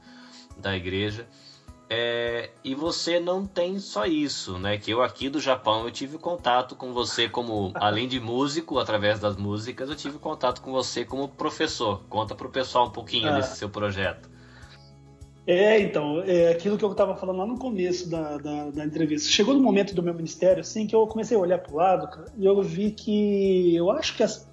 da 0.56 0.78
igreja. 0.78 1.28
É, 1.87 2.49
e 2.63 2.73
você 2.73 3.19
não 3.19 3.45
tem 3.45 3.77
só 3.79 4.05
isso, 4.05 4.57
né? 4.57 4.77
Que 4.77 4.91
eu 4.91 5.03
aqui 5.03 5.29
do 5.29 5.39
Japão 5.39 5.83
eu 5.83 5.91
tive 5.91 6.17
contato 6.17 6.75
com 6.75 6.91
você 6.93 7.29
como, 7.29 7.71
além 7.75 8.07
de 8.07 8.19
músico, 8.19 8.79
através 8.79 9.19
das 9.19 9.38
músicas, 9.38 9.89
eu 9.89 9.95
tive 9.95 10.17
contato 10.17 10.61
com 10.61 10.71
você 10.71 11.05
como 11.05 11.27
professor. 11.27 12.01
Conta 12.09 12.33
pro 12.33 12.49
pessoal 12.49 12.88
um 12.88 12.91
pouquinho 12.91 13.29
ah. 13.29 13.36
desse 13.36 13.57
seu 13.57 13.69
projeto. 13.69 14.29
É, 15.47 15.79
então, 15.79 16.23
é 16.25 16.49
aquilo 16.49 16.75
que 16.75 16.83
eu 16.83 16.91
estava 16.91 17.15
falando 17.15 17.38
lá 17.38 17.45
no 17.45 17.59
começo 17.59 18.09
da, 18.09 18.38
da, 18.38 18.71
da, 18.71 18.83
entrevista. 18.83 19.29
Chegou 19.29 19.53
no 19.53 19.61
momento 19.61 19.93
do 19.93 20.01
meu 20.01 20.13
ministério, 20.13 20.61
assim, 20.61 20.88
que 20.88 20.95
eu 20.95 21.05
comecei 21.05 21.38
a 21.38 21.39
olhar 21.39 21.59
para 21.59 21.71
o 21.71 21.75
lado, 21.75 22.07
cara, 22.07 22.31
e 22.36 22.47
eu 22.47 22.59
vi 22.63 22.89
que 22.89 23.75
eu 23.75 23.91
acho 23.91 24.17
que 24.17 24.23
as, 24.23 24.49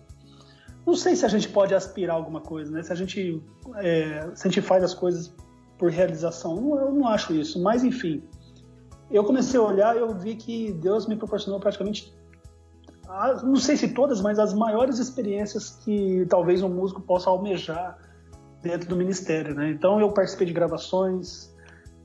não 0.86 0.94
sei 0.94 1.14
se 1.14 1.24
a 1.24 1.28
gente 1.28 1.48
pode 1.48 1.74
aspirar 1.74 2.16
alguma 2.16 2.40
coisa, 2.40 2.70
né? 2.70 2.82
Se 2.82 2.92
a 2.92 2.96
gente, 2.96 3.40
é, 3.76 4.28
se 4.34 4.46
a 4.46 4.50
gente 4.50 4.60
faz 4.60 4.82
as 4.82 4.92
coisas 4.92 5.34
por 5.82 5.90
realização. 5.90 6.78
Eu 6.78 6.92
não 6.92 7.08
acho 7.08 7.34
isso, 7.34 7.60
mas 7.60 7.82
enfim. 7.82 8.22
Eu 9.10 9.24
comecei 9.24 9.58
a 9.58 9.62
olhar 9.64 9.96
e 9.96 9.98
eu 9.98 10.14
vi 10.14 10.36
que 10.36 10.72
Deus 10.74 11.08
me 11.08 11.16
proporcionou 11.16 11.58
praticamente 11.58 12.14
não 13.42 13.56
sei 13.56 13.76
se 13.76 13.88
todas, 13.88 14.22
mas 14.22 14.38
as 14.38 14.54
maiores 14.54 15.00
experiências 15.00 15.70
que 15.84 16.24
talvez 16.30 16.62
um 16.62 16.68
músico 16.68 17.02
possa 17.02 17.28
almejar 17.28 17.98
dentro 18.62 18.88
do 18.88 18.96
ministério, 18.96 19.54
né? 19.56 19.70
Então 19.70 20.00
eu 20.00 20.10
participei 20.12 20.46
de 20.46 20.52
gravações 20.52 21.52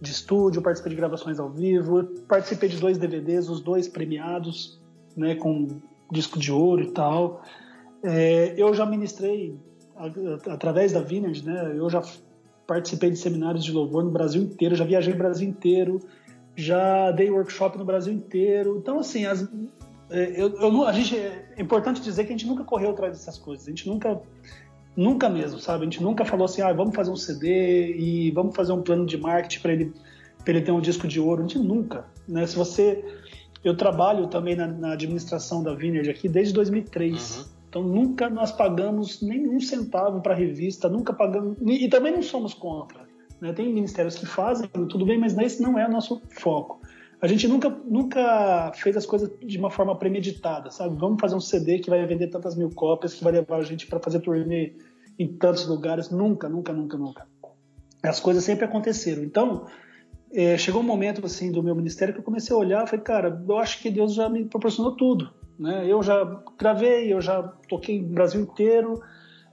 de 0.01 0.11
estúdio, 0.11 0.61
participei 0.61 0.89
de 0.89 0.97
gravações 0.97 1.39
ao 1.39 1.49
vivo, 1.49 2.03
participei 2.27 2.67
de 2.67 2.77
dois 2.77 2.97
DVDs, 2.97 3.47
os 3.47 3.61
dois 3.61 3.87
premiados, 3.87 4.81
né, 5.15 5.35
com 5.35 5.67
disco 6.11 6.39
de 6.39 6.51
ouro 6.51 6.81
e 6.81 6.91
tal. 6.91 7.43
É, 8.03 8.55
eu 8.57 8.73
já 8.73 8.87
ministrei 8.87 9.57
através 10.49 10.91
da 10.91 10.99
Vineyard, 10.99 11.45
né? 11.45 11.73
Eu 11.77 11.89
já 11.89 12.01
participei 12.67 13.09
de 13.09 13.17
seminários 13.17 13.63
de 13.63 13.71
louvor 13.71 14.03
no 14.03 14.11
Brasil 14.11 14.41
inteiro, 14.41 14.75
já 14.75 14.83
viajei 14.83 15.13
no 15.13 15.17
Brasil 15.19 15.47
inteiro, 15.47 15.99
já 16.55 17.11
dei 17.11 17.31
workshop 17.31 17.77
no 17.77 17.85
Brasil 17.85 18.13
inteiro. 18.13 18.77
Então, 18.77 18.99
assim, 18.99 19.25
as, 19.25 19.47
é, 20.09 20.41
eu, 20.41 20.53
eu, 20.59 20.85
a 20.85 20.91
gente, 20.91 21.15
é 21.15 21.55
importante 21.57 22.01
dizer 22.01 22.23
que 22.23 22.29
a 22.29 22.37
gente 22.37 22.47
nunca 22.47 22.63
correu 22.63 22.91
atrás 22.91 23.17
dessas 23.17 23.37
coisas. 23.37 23.67
A 23.67 23.69
gente 23.69 23.87
nunca, 23.87 24.21
nunca 24.95 25.29
mesmo, 25.29 25.59
sabe? 25.59 25.81
A 25.81 25.83
gente 25.85 26.01
nunca 26.01 26.25
falou 26.25 26.45
assim, 26.45 26.61
ah, 26.61 26.71
vamos 26.73 26.95
fazer 26.95 27.11
um 27.11 27.15
CD 27.15 27.95
e 27.95 28.31
vamos 28.31 28.55
fazer 28.55 28.71
um 28.71 28.81
plano 28.81 29.05
de 29.05 29.17
marketing 29.17 29.61
para 29.61 29.73
ele, 29.73 29.93
ele 30.45 30.61
ter 30.61 30.71
um 30.71 30.81
disco 30.81 31.07
de 31.07 31.19
ouro. 31.19 31.43
A 31.43 31.47
gente 31.47 31.59
nunca, 31.59 32.05
né? 32.27 32.45
Se 32.47 32.55
você, 32.55 33.03
eu 33.63 33.75
trabalho 33.75 34.27
também 34.27 34.55
na, 34.55 34.67
na 34.67 34.93
administração 34.93 35.61
da 35.61 35.73
Vineyard 35.73 36.09
aqui 36.09 36.29
desde 36.29 36.53
2003. 36.53 37.37
Uhum. 37.37 37.56
Então 37.69 37.83
nunca 37.83 38.29
nós 38.29 38.51
pagamos 38.51 39.21
nenhum 39.21 39.59
centavo 39.59 40.21
para 40.21 40.33
a 40.33 40.37
revista, 40.37 40.87
nunca 40.87 41.13
pagamos 41.13 41.57
e 41.61 41.87
também 41.89 42.13
não 42.13 42.21
somos 42.21 42.53
contra. 42.53 43.07
Né? 43.41 43.53
Tem 43.53 43.71
ministérios 43.71 44.15
que 44.15 44.25
fazem, 44.25 44.67
tudo 44.67 45.05
bem, 45.05 45.19
mas 45.19 45.37
esse 45.37 45.61
não 45.61 45.77
é 45.77 45.87
o 45.87 45.91
nosso 45.91 46.21
foco. 46.29 46.81
A 47.19 47.27
gente 47.27 47.47
nunca, 47.47 47.69
nunca 47.69 48.71
fez 48.75 48.95
as 48.95 49.05
coisas 49.05 49.31
de 49.39 49.57
uma 49.57 49.71
forma 49.71 49.97
premeditada, 49.97 50.69
sabe? 50.69 50.95
Vamos 50.99 51.19
fazer 51.19 51.35
um 51.35 51.39
CD 51.39 51.79
que 51.79 51.89
vai 51.89 52.05
vender 52.05 52.27
tantas 52.27 52.55
mil 52.55 52.69
cópias, 52.69 53.15
que 53.15 53.23
vai 53.23 53.33
levar 53.33 53.57
a 53.57 53.63
gente 53.63 53.87
para 53.87 53.99
fazer 53.99 54.19
turnê 54.19 54.73
em 55.17 55.27
tantos 55.27 55.67
lugares. 55.67 56.11
Nunca, 56.11 56.47
nunca, 56.47 56.71
nunca, 56.71 56.95
nunca. 56.95 57.27
As 58.03 58.19
coisas 58.19 58.43
sempre 58.43 58.65
aconteceram. 58.65 59.23
Então, 59.23 59.65
é, 60.31 60.57
chegou 60.59 60.81
um 60.81 60.85
momento 60.85 61.25
assim 61.25 61.51
do 61.51 61.63
meu 61.63 61.75
ministério 61.75 62.13
que 62.13 62.19
eu 62.19 62.23
comecei 62.23 62.55
a 62.55 62.59
olhar, 62.59 62.87
falei, 62.87 63.03
cara, 63.03 63.43
eu 63.47 63.57
acho 63.57 63.81
que 63.81 63.89
Deus 63.89 64.13
já 64.13 64.29
me 64.29 64.45
proporcionou 64.45 64.95
tudo. 64.95 65.33
Né? 65.59 65.85
Eu 65.87 66.03
já 66.03 66.23
gravei, 66.57 67.11
eu 67.11 67.21
já 67.21 67.41
toquei 67.67 68.01
no 68.01 68.09
Brasil 68.09 68.41
inteiro, 68.41 69.01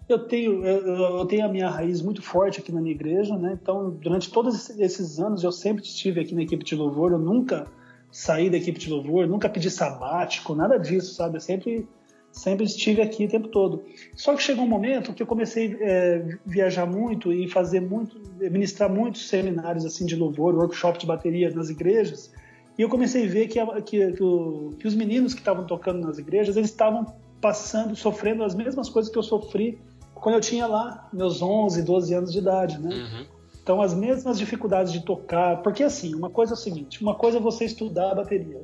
eu 0.08 0.18
tenho, 0.18 0.64
eu, 0.64 1.18
eu, 1.18 1.26
tenho 1.26 1.46
a 1.46 1.48
minha 1.48 1.68
raiz 1.68 2.02
muito 2.02 2.20
forte 2.20 2.60
aqui 2.60 2.70
na 2.70 2.80
minha 2.80 2.94
igreja, 2.94 3.36
né? 3.36 3.58
Então, 3.60 3.90
durante 3.90 4.30
todos 4.30 4.68
esses 4.78 5.18
anos, 5.18 5.42
eu 5.42 5.50
sempre 5.50 5.82
estive 5.82 6.20
aqui 6.20 6.34
na 6.34 6.42
equipe 6.42 6.62
de 6.62 6.74
louvor, 6.74 7.12
eu 7.12 7.18
nunca 7.18 7.66
saí 8.10 8.50
da 8.50 8.56
equipe 8.56 8.78
de 8.78 8.90
louvor, 8.90 9.26
nunca 9.26 9.48
pedi 9.48 9.70
sabático, 9.70 10.54
nada 10.54 10.78
disso, 10.78 11.14
sabe? 11.14 11.36
Eu 11.36 11.40
sempre, 11.40 11.88
sempre 12.30 12.64
estive 12.66 13.00
aqui 13.00 13.24
o 13.24 13.28
tempo 13.28 13.48
todo. 13.48 13.82
Só 14.14 14.34
que 14.34 14.42
chegou 14.42 14.64
um 14.64 14.68
momento 14.68 15.14
que 15.14 15.22
eu 15.22 15.26
comecei 15.26 15.74
a 15.74 15.78
é, 15.80 16.38
viajar 16.44 16.84
muito 16.84 17.32
e 17.32 17.48
fazer 17.48 17.80
muito, 17.80 18.20
ministrar 18.38 18.90
muitos 18.90 19.26
seminários 19.26 19.86
assim 19.86 20.04
de 20.04 20.16
louvor, 20.16 20.54
workshop 20.54 20.98
de 20.98 21.06
bateria 21.06 21.50
nas 21.50 21.70
igrejas, 21.70 22.30
e 22.76 22.82
eu 22.82 22.88
comecei 22.88 23.26
a 23.26 23.30
ver 23.30 23.48
que, 23.48 23.64
que, 23.82 24.12
que, 24.12 24.76
que 24.78 24.88
os 24.88 24.94
meninos 24.94 25.32
que 25.32 25.40
estavam 25.40 25.66
tocando 25.66 26.06
nas 26.06 26.18
igrejas, 26.18 26.56
eles 26.56 26.70
estavam 26.70 27.06
passando, 27.40 27.94
sofrendo 27.94 28.42
as 28.42 28.54
mesmas 28.54 28.88
coisas 28.88 29.12
que 29.12 29.18
eu 29.18 29.22
sofri 29.22 29.78
quando 30.14 30.36
eu 30.36 30.40
tinha 30.40 30.66
lá 30.66 31.08
meus 31.12 31.42
11, 31.42 31.82
12 31.82 32.14
anos 32.14 32.32
de 32.32 32.38
idade, 32.38 32.78
né? 32.78 32.94
Uhum. 32.94 33.26
Então, 33.62 33.80
as 33.80 33.94
mesmas 33.94 34.38
dificuldades 34.38 34.92
de 34.92 35.00
tocar. 35.04 35.62
Porque, 35.62 35.82
assim, 35.82 36.14
uma 36.14 36.30
coisa 36.30 36.52
é 36.52 36.56
o 36.56 36.58
seguinte: 36.58 37.02
uma 37.02 37.14
coisa 37.14 37.38
é 37.38 37.40
você 37.40 37.64
estudar 37.64 38.12
a 38.12 38.14
bateria. 38.14 38.62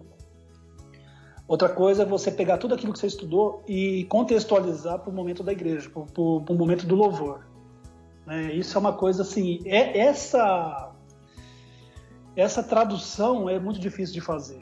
Outra 1.47 1.69
coisa 1.69 2.03
é 2.03 2.07
você 2.07 2.31
pegar 2.31 2.59
tudo 2.59 2.75
aquilo 2.75 2.93
que 2.93 2.99
você 2.99 3.09
estudou 3.09 3.63
e 3.67 4.05
contextualizar 4.05 5.01
para 5.01 5.11
o 5.11 5.13
momento 5.13 5.43
da 5.43 5.53
igreja, 5.53 5.91
para 5.91 6.23
o 6.23 6.55
momento 6.55 6.87
do 6.87 6.95
louvor. 6.95 7.47
É, 8.29 8.53
isso 8.53 8.77
é 8.77 8.81
uma 8.81 8.93
coisa 8.93 9.23
assim. 9.23 9.61
É, 9.65 9.99
essa, 9.99 10.90
essa 12.41 12.63
tradução 12.63 13.49
é 13.49 13.59
muito 13.59 13.79
difícil 13.79 14.15
de 14.15 14.21
fazer. 14.21 14.61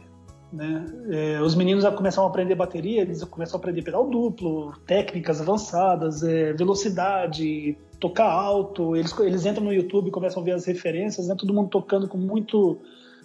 Né? 0.53 0.87
É, 1.11 1.43
os 1.43 1.55
meninos 1.55 1.85
começam 1.91 2.25
a 2.25 2.27
aprender 2.27 2.55
bateria, 2.55 3.03
eles 3.03 3.23
começam 3.25 3.57
a 3.57 3.61
aprender 3.61 3.83
pedal 3.83 4.09
duplo, 4.09 4.73
técnicas 4.87 5.41
avançadas, 5.41 6.23
é, 6.23 6.53
velocidade, 6.55 7.77
tocar 8.01 8.31
alto. 8.31 8.97
Eles, 8.97 9.17
eles 9.21 9.45
entram 9.45 9.65
no 9.65 9.73
YouTube 9.73 10.11
começam 10.11 10.43
a 10.43 10.45
ver 10.45 10.53
as 10.53 10.65
referências, 10.65 11.29
né? 11.29 11.35
todo 11.39 11.53
mundo 11.53 11.69
tocando 11.69 12.09
com 12.09 12.17
muito 12.17 12.79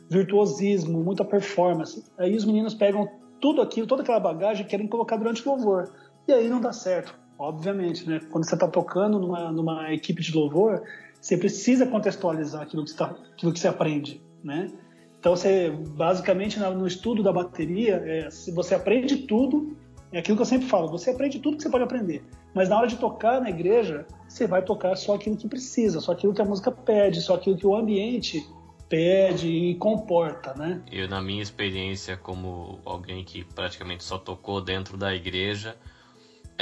virtuosismo, 0.09 1.01
muita 1.01 1.23
performance. 1.23 2.03
Aí 2.17 2.35
os 2.35 2.45
meninos 2.45 2.73
pegam 2.73 3.09
tudo 3.39 3.61
aquilo, 3.61 3.87
toda 3.87 4.03
aquela 4.03 4.19
bagagem 4.19 4.65
e 4.65 4.67
querem 4.69 4.87
colocar 4.87 5.17
durante 5.17 5.47
o 5.47 5.51
louvor. 5.51 5.91
E 6.27 6.33
aí 6.33 6.49
não 6.49 6.59
dá 6.59 6.73
certo, 6.73 7.15
obviamente. 7.39 8.07
Né? 8.07 8.19
Quando 8.31 8.45
você 8.45 8.53
está 8.53 8.67
tocando 8.67 9.17
numa, 9.17 9.51
numa 9.51 9.93
equipe 9.93 10.21
de 10.21 10.35
louvor, 10.35 10.83
você 11.19 11.37
precisa 11.37 11.85
contextualizar 11.85 12.61
aquilo 12.61 12.83
que 12.83 12.93
tá, 12.93 13.15
aquilo 13.33 13.53
que 13.53 13.59
você 13.59 13.67
aprende. 13.67 14.21
Né? 14.43 14.71
Então, 15.19 15.35
você, 15.35 15.69
basicamente, 15.69 16.59
no 16.59 16.85
estudo 16.85 17.23
da 17.23 17.31
bateria, 17.31 17.95
é, 18.05 18.29
você 18.53 18.75
aprende 18.75 19.17
tudo, 19.19 19.77
é 20.11 20.19
aquilo 20.19 20.35
que 20.37 20.41
eu 20.41 20.45
sempre 20.45 20.67
falo, 20.67 20.89
você 20.89 21.11
aprende 21.11 21.39
tudo 21.39 21.57
que 21.57 21.63
você 21.63 21.69
pode 21.69 21.83
aprender. 21.83 22.23
Mas 22.53 22.69
na 22.69 22.77
hora 22.77 22.87
de 22.87 22.97
tocar 22.97 23.41
na 23.41 23.49
igreja, 23.49 24.05
você 24.27 24.45
vai 24.45 24.61
tocar 24.61 24.95
só 24.95 25.15
aquilo 25.15 25.37
que 25.37 25.47
precisa, 25.47 25.99
só 25.99 26.11
aquilo 26.11 26.33
que 26.33 26.41
a 26.41 26.45
música 26.45 26.71
pede, 26.71 27.21
só 27.21 27.35
aquilo 27.35 27.57
que 27.57 27.65
o 27.65 27.75
ambiente 27.75 28.45
pede 28.87 29.47
e 29.47 29.75
comporta, 29.75 30.53
né? 30.53 30.81
Eu, 30.91 31.07
na 31.07 31.19
minha 31.19 31.41
experiência 31.41 32.15
como 32.15 32.79
alguém 32.85 33.23
que 33.23 33.43
praticamente 33.43 34.03
só 34.03 34.19
tocou 34.19 34.61
dentro 34.61 34.97
da 34.97 35.15
igreja, 35.15 35.75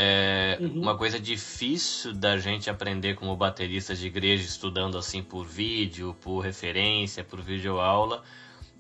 é 0.04 0.58
uhum. 0.60 0.82
uma 0.82 0.98
coisa 0.98 1.20
difícil 1.20 2.14
da 2.14 2.38
gente 2.38 2.70
aprender 2.70 3.14
como 3.16 3.36
baterista 3.36 3.94
de 3.94 4.08
igreja, 4.08 4.44
estudando 4.44 4.98
assim 4.98 5.22
por 5.22 5.46
vídeo, 5.46 6.16
por 6.22 6.40
referência, 6.40 7.24
por 7.24 7.40
videoaula, 7.40 8.16
aula 8.16 8.24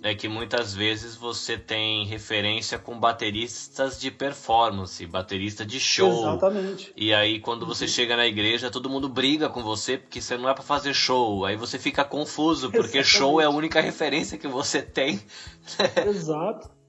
é 0.03 0.15
que 0.15 0.27
muitas 0.27 0.73
vezes 0.73 1.15
você 1.15 1.57
tem 1.57 2.05
referência 2.05 2.79
com 2.79 2.99
bateristas 2.99 3.99
de 3.99 4.09
performance, 4.09 5.05
baterista 5.05 5.63
de 5.63 5.79
show. 5.79 6.21
Exatamente. 6.21 6.91
E 6.95 7.13
aí 7.13 7.39
quando 7.39 7.65
você 7.67 7.85
uhum. 7.85 7.89
chega 7.91 8.17
na 8.17 8.25
igreja, 8.25 8.71
todo 8.71 8.89
mundo 8.89 9.07
briga 9.07 9.47
com 9.47 9.61
você 9.61 9.97
porque 9.97 10.19
você 10.19 10.37
não 10.37 10.49
é 10.49 10.53
para 10.53 10.63
fazer 10.63 10.93
show. 10.93 11.45
Aí 11.45 11.55
você 11.55 11.77
fica 11.77 12.03
confuso 12.03 12.71
porque 12.71 12.97
Exatamente. 12.97 13.07
show 13.07 13.39
é 13.39 13.45
a 13.45 13.49
única 13.49 13.79
referência 13.79 14.37
que 14.39 14.47
você 14.47 14.81
tem. 14.81 15.21
Exato. 16.07 16.80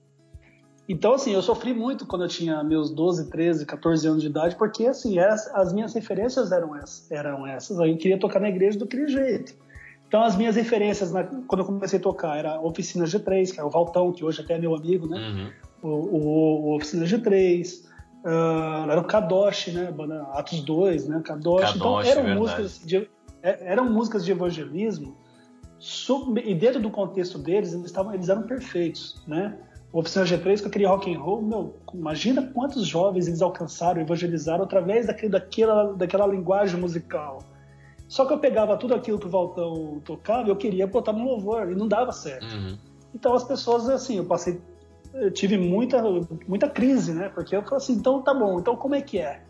Então, 0.93 1.15
assim, 1.15 1.33
eu 1.33 1.41
sofri 1.41 1.73
muito 1.73 2.05
quando 2.05 2.27
eu 2.27 2.29
tinha 2.29 2.63
meus 2.63 2.91
12, 2.91 3.31
13, 3.31 3.65
14 3.65 4.07
anos 4.07 4.21
de 4.21 4.29
idade, 4.29 4.57
porque, 4.57 4.85
assim, 4.85 5.19
as 5.19 5.73
minhas 5.73 5.95
referências 5.95 6.53
eram 6.53 6.77
essas. 6.77 7.11
Eram 7.11 7.47
essas. 7.47 7.79
Eu 7.79 7.97
queria 7.97 8.19
tocar 8.19 8.41
na 8.41 8.51
igreja 8.51 8.79
do 8.79 8.85
aquele 8.85 9.09
jeito. 9.09 9.55
Então, 10.07 10.23
as 10.23 10.37
minhas 10.37 10.55
referências, 10.55 11.11
na, 11.11 11.25
quando 11.25 11.61
eu 11.61 11.65
comecei 11.65 11.99
a 11.99 12.03
tocar, 12.03 12.37
era 12.37 12.61
Oficina 12.61 13.07
G3, 13.07 13.55
que 13.55 13.59
é 13.59 13.65
o 13.65 13.71
Valtão, 13.71 14.13
que 14.13 14.23
hoje 14.23 14.43
até 14.43 14.53
é 14.53 14.59
meu 14.59 14.75
amigo, 14.75 15.09
né? 15.09 15.19
Uhum. 15.19 15.51
O, 15.83 15.89
o, 15.89 16.65
o, 16.67 16.77
Oficina 16.77 17.07
G3, 17.07 17.85
uh, 17.85 17.89
ah, 18.27 18.87
era 18.91 19.01
o 19.01 19.05
Kadosh, 19.05 19.69
né? 19.69 19.95
Atos 20.35 20.61
2, 20.61 21.09
né? 21.09 21.23
Kadosh. 21.25 21.75
então, 21.75 22.03
eram 22.03 22.35
músicas, 22.35 22.83
de, 22.85 23.09
é, 23.43 23.73
eram 23.73 23.91
músicas 23.91 24.27
de 24.27 24.31
evangelismo 24.31 25.17
sub, 25.79 26.39
e 26.39 26.55
dentro 26.55 26.81
do 26.81 26.91
contexto 26.91 27.39
deles, 27.39 27.73
eles, 27.73 27.91
tavam, 27.91 28.13
eles 28.13 28.29
eram 28.29 28.43
perfeitos, 28.43 29.23
né? 29.27 29.57
Oficina 29.93 30.25
G3, 30.25 30.63
com 30.63 30.69
aquele 30.69 30.87
rock 30.87 31.15
and 31.15 31.19
roll, 31.19 31.43
meu, 31.43 31.77
imagina 31.93 32.51
quantos 32.55 32.87
jovens 32.87 33.29
eles 33.29 33.43
alcançaram, 33.43 34.01
evangelizaram 34.01 34.65
através 34.65 35.07
daquele, 35.07 35.31
daquela, 35.31 35.93
daquela 35.93 36.27
linguagem 36.27 36.81
musical. 36.81 37.41
Só 38.09 38.25
que 38.25 38.33
eu 38.33 38.39
pegava 38.39 38.77
tudo 38.77 38.95
aquilo 38.95 39.19
que 39.19 39.27
o 39.27 39.31
Valtão 39.31 40.01
tocava, 40.05 40.49
eu 40.49 40.57
queria 40.57 40.87
botar 40.87 41.13
no 41.13 41.25
louvor 41.25 41.71
e 41.71 41.75
não 41.75 41.87
dava 41.87 42.11
certo. 42.11 42.55
Uhum. 42.55 42.79
Então 43.15 43.35
as 43.35 43.45
pessoas, 43.45 43.89
assim, 43.89 44.17
eu 44.17 44.25
passei, 44.25 44.61
eu 45.15 45.31
tive 45.31 45.59
muita, 45.59 46.03
muita 46.49 46.71
crise, 46.71 47.13
né? 47.13 47.29
Porque 47.29 47.55
eu 47.55 47.63
falei 47.63 47.77
assim, 47.77 47.93
então 47.93 48.23
tá 48.23 48.33
bom, 48.33 48.61
então 48.61 48.75
como 48.75 48.95
é 48.95 49.03
que 49.03 49.19
é? 49.19 49.43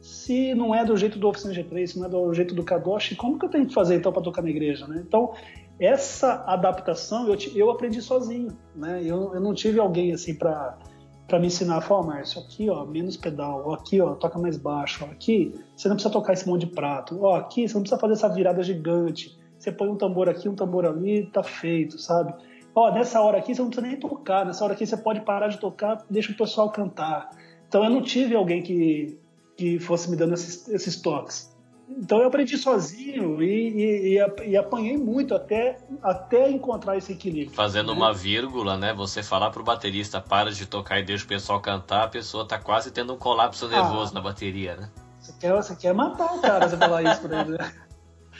Se 0.00 0.54
não 0.54 0.74
é 0.74 0.84
do 0.84 0.96
jeito 0.96 1.18
do 1.18 1.28
Oficina 1.28 1.54
G3, 1.54 1.86
se 1.86 1.98
não 1.98 2.06
é 2.06 2.08
do 2.08 2.32
jeito 2.34 2.54
do 2.54 2.62
Kadosh, 2.62 3.14
como 3.16 3.38
que 3.38 3.46
eu 3.46 3.50
tenho 3.50 3.66
que 3.66 3.74
fazer 3.74 3.96
então 3.96 4.12
para 4.12 4.22
tocar 4.22 4.42
na 4.42 4.50
igreja, 4.50 4.86
né? 4.86 5.02
Então 5.06 5.34
essa 5.78 6.44
adaptação 6.46 7.28
eu, 7.28 7.36
eu 7.54 7.70
aprendi 7.70 8.00
sozinho, 8.00 8.56
né? 8.74 9.02
Eu, 9.02 9.34
eu 9.34 9.40
não 9.40 9.54
tive 9.54 9.78
alguém 9.80 10.12
assim 10.12 10.34
para 10.34 10.78
para 11.26 11.38
me 11.38 11.46
ensinar, 11.46 11.80
falar, 11.80 12.02
Márcio, 12.02 12.42
aqui, 12.42 12.68
ó, 12.68 12.84
menos 12.84 13.16
pedal, 13.16 13.62
ó, 13.64 13.74
aqui, 13.74 13.98
ó, 13.98 14.14
toca 14.14 14.38
mais 14.38 14.58
baixo, 14.58 15.06
ó, 15.08 15.10
aqui, 15.10 15.54
você 15.74 15.88
não 15.88 15.96
precisa 15.96 16.12
tocar 16.12 16.34
esse 16.34 16.46
monte 16.46 16.66
de 16.66 16.74
prato, 16.74 17.18
ó, 17.22 17.36
aqui, 17.36 17.66
você 17.66 17.74
não 17.74 17.80
precisa 17.80 17.98
fazer 17.98 18.12
essa 18.12 18.28
virada 18.28 18.62
gigante, 18.62 19.34
você 19.58 19.72
põe 19.72 19.88
um 19.88 19.96
tambor 19.96 20.28
aqui, 20.28 20.50
um 20.50 20.54
tambor 20.54 20.84
ali, 20.84 21.26
tá 21.32 21.42
feito, 21.42 21.98
sabe? 21.98 22.34
Ó, 22.74 22.92
nessa 22.92 23.22
hora 23.22 23.38
aqui 23.38 23.54
você 23.54 23.62
não 23.62 23.70
precisa 23.70 23.86
nem 23.86 23.98
tocar, 23.98 24.44
nessa 24.44 24.64
hora 24.64 24.74
aqui 24.74 24.86
você 24.86 24.96
pode 24.96 25.20
parar 25.22 25.48
de 25.48 25.58
tocar, 25.58 26.04
deixa 26.10 26.32
o 26.32 26.36
pessoal 26.36 26.70
cantar. 26.70 27.30
Então 27.66 27.82
eu 27.82 27.88
não 27.88 28.02
tive 28.02 28.34
alguém 28.34 28.62
que, 28.62 29.18
que 29.56 29.78
fosse 29.78 30.10
me 30.10 30.16
dando 30.16 30.34
esses, 30.34 30.68
esses 30.68 31.00
toques. 31.00 31.53
Então 31.88 32.18
eu 32.20 32.26
aprendi 32.26 32.56
sozinho 32.56 33.42
e, 33.42 34.16
e, 34.16 34.18
e, 34.46 34.56
apanhei 34.56 34.96
muito 34.96 35.34
até, 35.34 35.78
até 36.02 36.50
encontrar 36.50 36.96
esse 36.96 37.12
equilíbrio. 37.12 37.54
Fazendo 37.54 37.92
né? 37.92 37.98
uma 37.98 38.12
vírgula, 38.12 38.76
né? 38.76 38.92
Você 38.94 39.22
falar 39.22 39.50
pro 39.50 39.62
baterista 39.62 40.20
para 40.20 40.50
de 40.50 40.66
tocar 40.66 40.98
e 40.98 41.04
deixa 41.04 41.24
o 41.24 41.28
pessoal 41.28 41.60
cantar, 41.60 42.04
a 42.04 42.08
pessoa 42.08 42.46
tá 42.46 42.58
quase 42.58 42.90
tendo 42.90 43.14
um 43.14 43.18
colapso 43.18 43.68
nervoso 43.68 44.12
ah, 44.12 44.14
na 44.14 44.20
bateria, 44.20 44.76
né? 44.76 44.90
Você 45.20 45.32
quer, 45.38 45.52
você 45.52 45.76
quer 45.76 45.94
matar 45.94 46.34
o 46.34 46.40
cara 46.40 46.68
você 46.68 46.76
falar 46.76 47.02
isso 47.02 47.20
pra 47.22 47.40
ele, 47.40 47.58
né? 47.58 47.72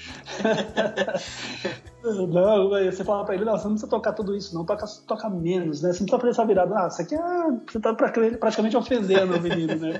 não, 2.02 2.68
você 2.70 3.04
fala 3.04 3.24
pra 3.24 3.34
ele, 3.34 3.44
não, 3.44 3.52
você 3.52 3.64
não 3.64 3.72
precisa 3.72 3.90
tocar 3.90 4.12
tudo 4.12 4.36
isso, 4.36 4.54
não, 4.54 4.64
toca, 4.64 4.86
toca 5.06 5.30
menos, 5.30 5.82
né? 5.82 5.92
Você 5.92 6.00
não 6.00 6.06
precisa 6.06 6.18
fazer 6.18 6.30
essa 6.30 6.46
virada. 6.46 6.74
Ah, 6.78 6.90
você, 6.90 7.04
quer, 7.04 7.20
você 7.66 7.80
tá 7.80 7.94
praticamente 7.94 8.76
ofendendo 8.76 9.36
o 9.36 9.40
menino, 9.40 9.76
né? 9.76 9.98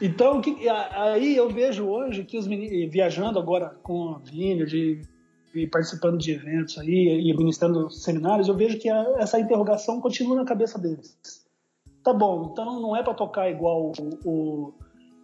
Então, 0.00 0.40
que, 0.40 0.68
aí 0.68 1.36
eu 1.36 1.48
vejo 1.48 1.86
hoje 1.86 2.24
que 2.24 2.36
os 2.36 2.46
meninos, 2.46 2.92
viajando 2.92 3.38
agora 3.38 3.76
com 3.82 4.14
a 4.14 4.18
Vini, 4.18 4.64
de, 4.66 5.00
participando 5.70 6.18
de 6.18 6.32
eventos 6.32 6.78
aí 6.78 7.20
e 7.28 7.36
ministrando 7.36 7.88
seminários, 7.90 8.48
eu 8.48 8.56
vejo 8.56 8.78
que 8.78 8.88
a, 8.88 9.14
essa 9.18 9.38
interrogação 9.38 10.00
continua 10.00 10.36
na 10.36 10.44
cabeça 10.44 10.78
deles. 10.78 11.16
Tá 12.02 12.12
bom, 12.12 12.50
então 12.52 12.80
não 12.80 12.94
é 12.94 13.02
para 13.02 13.14
tocar 13.14 13.48
igual 13.50 13.92
o, 13.98 14.28
o, 14.28 14.74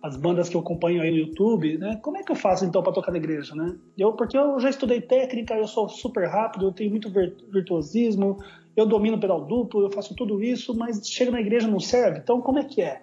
as 0.02 0.16
bandas 0.16 0.48
que 0.48 0.56
eu 0.56 0.60
acompanho 0.60 1.02
aí 1.02 1.10
no 1.10 1.18
YouTube, 1.18 1.76
né? 1.76 1.96
Como 1.96 2.16
é 2.16 2.22
que 2.22 2.32
eu 2.32 2.36
faço 2.36 2.64
então 2.64 2.82
para 2.82 2.92
tocar 2.92 3.12
na 3.12 3.18
igreja, 3.18 3.54
né? 3.54 3.76
Eu, 3.98 4.14
porque 4.14 4.38
eu 4.38 4.58
já 4.58 4.70
estudei 4.70 5.00
técnica, 5.00 5.54
eu 5.54 5.66
sou 5.66 5.88
super 5.88 6.26
rápido, 6.26 6.66
eu 6.66 6.72
tenho 6.72 6.90
muito 6.90 7.10
virtuosismo, 7.10 8.38
eu 8.74 8.86
domino 8.86 9.20
pedal 9.20 9.44
duplo, 9.44 9.82
eu 9.82 9.90
faço 9.90 10.14
tudo 10.14 10.42
isso, 10.42 10.74
mas 10.74 11.06
chega 11.06 11.30
na 11.30 11.40
igreja 11.40 11.68
não 11.68 11.80
serve. 11.80 12.20
Então 12.20 12.40
como 12.40 12.58
é 12.58 12.64
que 12.64 12.80
é? 12.80 13.02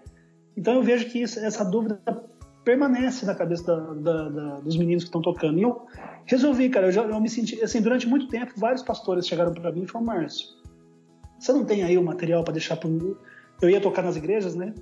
Então 0.58 0.74
eu 0.74 0.84
vejo 0.84 1.06
que 1.06 1.22
isso, 1.22 1.40
essa 1.40 1.64
dúvida 1.64 2.02
permanece 2.66 3.26
na 3.26 3.36
cabeça 3.36 3.64
da, 3.64 3.94
da, 3.94 4.30
da, 4.30 4.60
dos 4.60 4.76
meninos 4.76 5.04
que 5.04 5.10
estão 5.10 5.22
tocando. 5.22 5.60
E 5.60 5.62
eu 5.62 5.86
resolvi, 6.26 6.68
cara, 6.70 6.88
eu, 6.88 6.92
já, 6.92 7.04
eu 7.04 7.22
me 7.22 7.30
senti, 7.30 7.64
assim, 7.64 7.80
durante 7.80 8.08
muito 8.08 8.28
tempo, 8.28 8.52
vários 8.58 8.82
pastores 8.82 9.28
chegaram 9.28 9.54
para 9.54 9.72
mim 9.72 9.84
e 9.84 9.88
falaram, 9.88 10.22
Márcio, 10.22 10.48
você 11.40 11.54
não 11.54 11.64
tem 11.64 11.84
aí 11.84 11.98
o 11.98 12.04
material 12.04 12.44
para 12.44 12.54
deixar 12.54 12.76
para 12.76 12.90
Eu 13.62 13.70
ia 13.70 13.80
tocar 13.80 14.02
nas 14.02 14.18
igrejas, 14.18 14.56
né? 14.56 14.74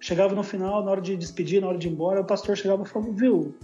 Chegava 0.00 0.34
no 0.34 0.42
final, 0.42 0.84
na 0.84 0.90
hora 0.90 1.00
de 1.00 1.16
despedir, 1.16 1.60
na 1.60 1.68
hora 1.68 1.78
de 1.78 1.88
ir 1.88 1.92
embora, 1.92 2.20
o 2.20 2.26
pastor 2.26 2.56
chegava 2.56 2.82
e 2.82 2.86
falava, 2.86 3.12
viu, 3.12 3.54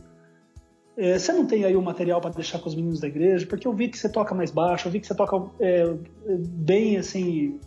é, 0.97 1.19
você 1.19 1.33
não 1.33 1.47
tem 1.47 1.65
aí 1.65 1.77
o 1.77 1.83
material 1.83 2.21
para 2.21 2.31
deixar 2.31 2.59
com 2.61 2.69
os 2.69 2.75
meninos 2.75 3.01
da 3.01 3.09
igreja? 3.09 3.47
Porque 3.47 3.67
eu 3.67 3.73
vi 3.73 3.89
que 3.89 3.99
você 3.99 4.09
toca 4.09 4.35
mais 4.35 4.51
baixo, 4.51 4.87
eu 4.87 4.93
vi 4.93 5.01
que 5.01 5.07
você 5.07 5.15
toca 5.15 5.51
é, 5.61 5.95
bem, 6.39 6.97
assim, 6.97 7.59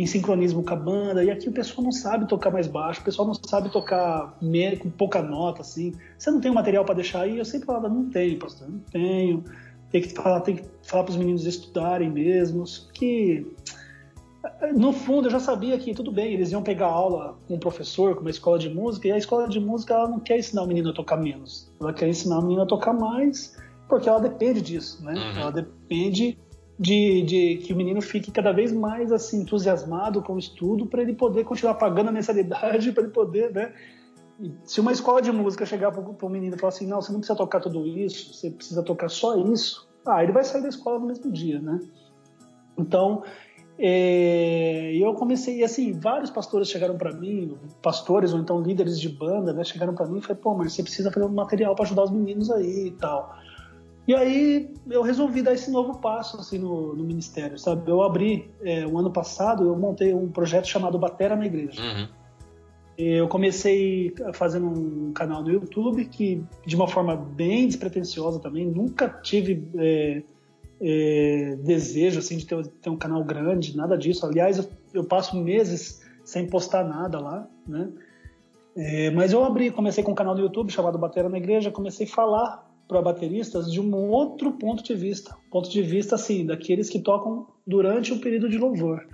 em 0.00 0.06
sincronismo 0.06 0.62
com 0.62 0.72
a 0.72 0.76
banda, 0.76 1.22
e 1.22 1.30
aqui 1.30 1.48
o 1.48 1.52
pessoal 1.52 1.84
não 1.84 1.92
sabe 1.92 2.26
tocar 2.26 2.50
mais 2.50 2.66
baixo, 2.66 3.00
o 3.00 3.04
pessoal 3.04 3.26
não 3.26 3.34
sabe 3.34 3.70
tocar 3.70 4.38
com 4.80 4.90
pouca 4.90 5.20
nota, 5.20 5.60
assim. 5.60 5.92
Você 6.16 6.30
não 6.30 6.40
tem 6.40 6.50
o 6.50 6.54
material 6.54 6.84
para 6.84 6.94
deixar 6.94 7.22
aí? 7.22 7.38
Eu 7.38 7.44
sempre 7.44 7.66
falava, 7.66 7.88
não 7.88 8.08
tenho, 8.08 8.38
pastor, 8.38 8.68
não 8.68 8.78
tenho. 8.78 9.44
Tem 9.90 10.00
que 10.00 10.10
falar, 10.10 10.40
tem 10.40 10.56
que 10.56 10.64
falar 10.82 11.04
para 11.04 11.10
os 11.10 11.16
meninos 11.16 11.44
estudarem 11.44 12.08
mesmo, 12.08 12.64
que 12.94 13.46
no 14.74 14.92
fundo 14.92 15.26
eu 15.26 15.32
já 15.32 15.40
sabia 15.40 15.76
que 15.76 15.92
tudo 15.92 16.10
bem, 16.10 16.32
eles 16.32 16.50
iam 16.50 16.62
pegar 16.62 16.86
aula 16.86 17.36
com 17.46 17.54
um 17.54 17.58
professor, 17.58 18.14
com 18.14 18.22
uma 18.22 18.30
escola 18.30 18.58
de 18.58 18.70
música, 18.70 19.08
e 19.08 19.12
a 19.12 19.18
escola 19.18 19.48
de 19.48 19.60
música 19.60 19.92
ela 19.92 20.08
não 20.08 20.20
quer 20.20 20.38
ensinar 20.38 20.62
o 20.62 20.66
menino 20.66 20.90
a 20.90 20.94
tocar 20.94 21.16
menos, 21.16 21.70
ela 21.80 21.92
quer 21.92 22.08
ensinar 22.08 22.38
o 22.38 22.42
menino 22.42 22.62
a 22.62 22.66
tocar 22.66 22.94
mais, 22.94 23.56
porque 23.88 24.08
ela 24.08 24.20
depende 24.20 24.62
disso, 24.62 25.04
né? 25.04 25.12
Uhum. 25.12 25.40
Ela 25.40 25.50
depende 25.50 26.38
de, 26.80 27.22
de, 27.22 27.56
que 27.58 27.74
o 27.74 27.76
menino 27.76 28.00
fique 28.00 28.30
cada 28.30 28.52
vez 28.52 28.72
mais 28.72 29.12
assim 29.12 29.42
entusiasmado 29.42 30.22
com 30.22 30.32
o 30.32 30.38
estudo 30.38 30.86
para 30.86 31.02
ele 31.02 31.12
poder 31.12 31.44
continuar 31.44 31.74
pagando 31.74 32.08
a 32.08 32.12
mensalidade 32.12 32.90
para 32.92 33.02
ele 33.02 33.12
poder, 33.12 33.52
né? 33.52 33.74
Se 34.64 34.80
uma 34.80 34.90
escola 34.90 35.20
de 35.20 35.30
música 35.30 35.66
chegar 35.66 35.92
para 35.92 36.00
o 36.00 36.30
menino 36.30 36.56
e 36.56 36.58
falar 36.58 36.70
assim, 36.70 36.86
não, 36.86 37.02
você 37.02 37.12
não 37.12 37.20
precisa 37.20 37.36
tocar 37.36 37.60
tudo 37.60 37.86
isso, 37.86 38.32
você 38.32 38.50
precisa 38.50 38.82
tocar 38.82 39.10
só 39.10 39.36
isso, 39.36 39.86
ah, 40.06 40.22
ele 40.22 40.32
vai 40.32 40.42
sair 40.42 40.62
da 40.62 40.68
escola 40.70 40.98
no 40.98 41.06
mesmo 41.06 41.30
dia, 41.30 41.60
né? 41.60 41.78
Então, 42.78 43.22
é, 43.78 44.96
eu 44.96 45.12
comecei, 45.12 45.62
assim, 45.62 45.92
vários 45.92 46.30
pastores 46.30 46.70
chegaram 46.70 46.96
para 46.96 47.12
mim, 47.12 47.58
pastores 47.82 48.32
ou 48.32 48.40
então 48.40 48.62
líderes 48.62 48.98
de 48.98 49.10
banda, 49.10 49.52
né, 49.52 49.62
chegaram 49.62 49.94
para 49.94 50.06
mim 50.06 50.16
e 50.16 50.22
falaram, 50.22 50.40
pô, 50.40 50.54
mas 50.54 50.72
você 50.72 50.82
precisa 50.82 51.12
fazer 51.12 51.26
um 51.26 51.28
material 51.28 51.74
para 51.74 51.84
ajudar 51.84 52.04
os 52.04 52.10
meninos 52.10 52.50
aí 52.50 52.86
e 52.86 52.90
tal. 52.92 53.36
E 54.06 54.14
aí 54.14 54.74
eu 54.90 55.02
resolvi 55.02 55.42
dar 55.42 55.52
esse 55.52 55.70
novo 55.70 55.98
passo 55.98 56.38
assim 56.38 56.58
no, 56.58 56.94
no 56.94 57.04
ministério, 57.04 57.58
sabe? 57.58 57.88
Eu 57.90 58.02
abri 58.02 58.50
é, 58.62 58.86
o 58.86 58.98
ano 58.98 59.10
passado, 59.10 59.64
eu 59.64 59.76
montei 59.76 60.12
um 60.12 60.28
projeto 60.28 60.66
chamado 60.66 60.98
Batera 60.98 61.36
na 61.36 61.46
Igreja. 61.46 61.80
Uhum. 61.80 62.08
Eu 62.98 63.28
comecei 63.28 64.12
fazendo 64.34 64.66
um 64.66 65.12
canal 65.12 65.42
no 65.42 65.50
YouTube 65.50 66.04
que, 66.04 66.44
de 66.66 66.76
uma 66.76 66.86
forma 66.86 67.16
bem 67.16 67.66
despretensiosa 67.66 68.38
também, 68.38 68.66
nunca 68.66 69.08
tive 69.08 69.66
é, 69.76 70.22
é, 70.80 71.56
desejo 71.62 72.18
assim 72.18 72.36
de 72.36 72.46
ter, 72.46 72.66
ter, 72.66 72.90
um 72.90 72.96
canal 72.96 73.24
grande, 73.24 73.76
nada 73.76 73.96
disso. 73.96 74.26
Aliás, 74.26 74.58
eu, 74.58 74.68
eu 74.92 75.04
passo 75.04 75.36
meses 75.36 76.02
sem 76.24 76.46
postar 76.46 76.84
nada 76.84 77.18
lá, 77.18 77.48
né? 77.66 77.88
É, 78.76 79.10
mas 79.10 79.32
eu 79.32 79.44
abri, 79.44 79.70
comecei 79.70 80.04
com 80.04 80.12
um 80.12 80.14
canal 80.14 80.34
no 80.34 80.40
YouTube 80.42 80.70
chamado 80.70 80.98
Batera 80.98 81.28
na 81.28 81.38
Igreja, 81.38 81.70
comecei 81.70 82.06
a 82.06 82.10
falar 82.10 82.69
para 82.90 83.00
bateristas 83.00 83.70
de 83.70 83.80
um 83.80 83.94
outro 84.10 84.50
ponto 84.54 84.82
de 84.82 84.94
vista, 84.94 85.36
ponto 85.48 85.70
de 85.70 85.80
vista 85.80 86.16
assim 86.16 86.44
daqueles 86.44 86.90
que 86.90 86.98
tocam 86.98 87.46
durante 87.64 88.12
o 88.12 88.18
período 88.18 88.48
de 88.48 88.58
louvor. 88.58 89.06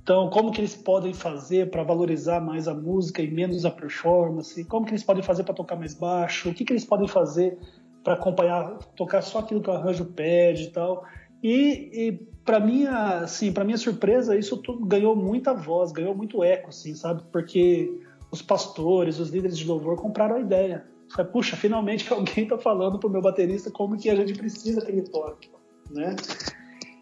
Então, 0.00 0.30
como 0.30 0.52
que 0.52 0.60
eles 0.60 0.76
podem 0.76 1.12
fazer 1.12 1.68
para 1.68 1.82
valorizar 1.82 2.40
mais 2.40 2.68
a 2.68 2.74
música 2.74 3.20
e 3.20 3.28
menos 3.28 3.66
a 3.66 3.70
performance? 3.72 4.64
Como 4.64 4.86
que 4.86 4.92
eles 4.92 5.02
podem 5.02 5.22
fazer 5.22 5.42
para 5.42 5.52
tocar 5.52 5.74
mais 5.74 5.94
baixo? 5.94 6.48
O 6.48 6.54
que 6.54 6.64
que 6.64 6.72
eles 6.72 6.84
podem 6.84 7.08
fazer 7.08 7.58
para 8.04 8.14
acompanhar, 8.14 8.78
tocar 8.96 9.20
só 9.20 9.40
aquilo 9.40 9.60
que 9.60 9.68
o 9.68 9.72
arranjo 9.72 10.04
pede 10.04 10.64
e 10.64 10.70
tal? 10.70 11.04
E, 11.42 11.90
e 11.92 12.12
para 12.44 12.60
minha, 12.60 13.18
assim, 13.18 13.52
para 13.52 13.64
minha 13.64 13.76
surpresa, 13.76 14.38
isso 14.38 14.56
tudo 14.58 14.86
ganhou 14.86 15.16
muita 15.16 15.52
voz, 15.52 15.90
ganhou 15.90 16.14
muito 16.14 16.42
eco, 16.44 16.68
assim, 16.68 16.94
sabe? 16.94 17.22
Porque 17.32 18.00
os 18.30 18.40
pastores, 18.40 19.18
os 19.18 19.30
líderes 19.30 19.58
de 19.58 19.66
louvor 19.66 19.96
compraram 19.96 20.36
a 20.36 20.40
ideia. 20.40 20.86
Falei, 21.14 21.30
puxa, 21.30 21.56
finalmente 21.56 22.10
alguém 22.12 22.44
está 22.44 22.58
falando 22.58 22.98
pro 22.98 23.10
meu 23.10 23.22
baterista 23.22 23.70
como 23.70 23.96
que 23.96 24.10
a 24.10 24.14
gente 24.14 24.34
precisa 24.34 24.80
que 24.80 24.90
ele 24.90 25.02
toque, 25.02 25.50
né? 25.90 26.16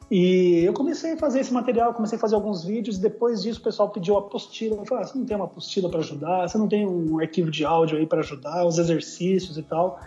E 0.09 0.63
eu 0.65 0.73
comecei 0.73 1.13
a 1.13 1.17
fazer 1.17 1.41
esse 1.41 1.53
material, 1.53 1.93
comecei 1.93 2.17
a 2.17 2.21
fazer 2.21 2.37
alguns 2.37 2.65
vídeos. 2.65 2.97
Depois 2.97 3.43
disso, 3.43 3.59
o 3.59 3.63
pessoal 3.65 3.91
pediu 3.91 4.17
apostila. 4.17 4.77
Eu 4.77 4.85
falei, 4.85 5.03
ah, 5.03 5.07
você 5.07 5.19
não 5.19 5.27
tem 5.27 5.37
uma 5.37 5.47
apostila 5.47 5.91
para 5.91 5.99
ajudar? 5.99 6.49
Você 6.49 6.57
não 6.57 6.69
tem 6.69 6.87
um 6.87 7.19
arquivo 7.19 7.51
de 7.51 7.65
áudio 7.65 7.99
aí 7.99 8.07
para 8.07 8.21
ajudar? 8.21 8.65
Os 8.65 8.79
exercícios 8.79 9.59
e 9.59 9.63
tal. 9.65 9.99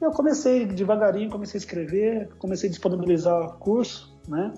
E 0.00 0.04
eu 0.04 0.12
comecei 0.12 0.64
devagarinho, 0.64 1.28
comecei 1.28 1.58
a 1.58 1.62
escrever, 1.62 2.28
comecei 2.38 2.68
a 2.68 2.70
disponibilizar 2.70 3.54
curso, 3.54 4.16
né? 4.28 4.54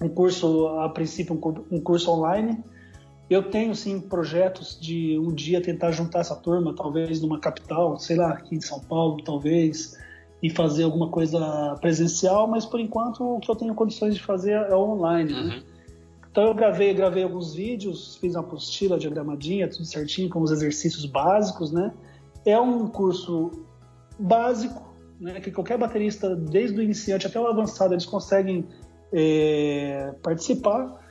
Um 0.00 0.08
curso, 0.08 0.68
a 0.78 0.88
princípio, 0.88 1.38
um 1.70 1.80
curso 1.80 2.10
online 2.10 2.64
eu 3.28 3.50
tenho 3.50 3.74
sim 3.74 4.00
projetos 4.00 4.78
de 4.80 5.18
um 5.18 5.32
dia 5.32 5.60
tentar 5.60 5.90
juntar 5.90 6.20
essa 6.20 6.36
turma, 6.36 6.74
talvez 6.74 7.20
numa 7.20 7.40
capital, 7.40 7.98
sei 7.98 8.16
lá, 8.16 8.30
aqui 8.30 8.54
em 8.54 8.60
São 8.60 8.78
Paulo, 8.78 9.22
talvez, 9.22 9.98
e 10.42 10.48
fazer 10.48 10.84
alguma 10.84 11.08
coisa 11.08 11.76
presencial, 11.80 12.46
mas 12.46 12.64
por 12.64 12.78
enquanto 12.78 13.24
o 13.24 13.40
que 13.40 13.50
eu 13.50 13.56
tenho 13.56 13.74
condições 13.74 14.14
de 14.14 14.22
fazer 14.22 14.52
é 14.52 14.76
online. 14.76 15.32
Né? 15.32 15.40
Uhum. 15.40 15.46
Né? 15.48 15.62
Então 16.30 16.44
eu 16.44 16.54
gravei, 16.54 16.92
gravei 16.92 17.24
alguns 17.24 17.54
vídeos, 17.54 18.16
fiz 18.16 18.34
uma 18.34 18.42
apostila 18.42 18.98
diagramadinha, 18.98 19.68
tudo 19.68 19.86
certinho, 19.86 20.28
com 20.28 20.40
os 20.42 20.50
exercícios 20.50 21.06
básicos, 21.06 21.72
né? 21.72 21.94
É 22.44 22.60
um 22.60 22.86
curso 22.88 23.50
básico, 24.18 24.94
né? 25.18 25.40
Que 25.40 25.50
qualquer 25.50 25.78
baterista, 25.78 26.36
desde 26.36 26.78
o 26.78 26.82
iniciante 26.82 27.26
até 27.26 27.40
o 27.40 27.46
avançado, 27.46 27.94
eles 27.94 28.04
conseguem 28.04 28.66
é, 29.10 30.14
participar 30.22 31.05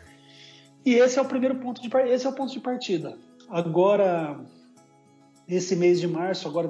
e 0.85 0.95
esse 0.95 1.17
é 1.17 1.21
o 1.21 1.25
primeiro 1.25 1.55
ponto 1.55 1.81
de 1.81 1.89
esse 2.09 2.25
é 2.25 2.29
o 2.29 2.33
ponto 2.33 2.53
de 2.53 2.59
partida. 2.59 3.17
Agora, 3.49 4.39
esse 5.47 5.75
mês 5.75 5.99
de 5.99 6.07
março, 6.07 6.47
agora 6.47 6.67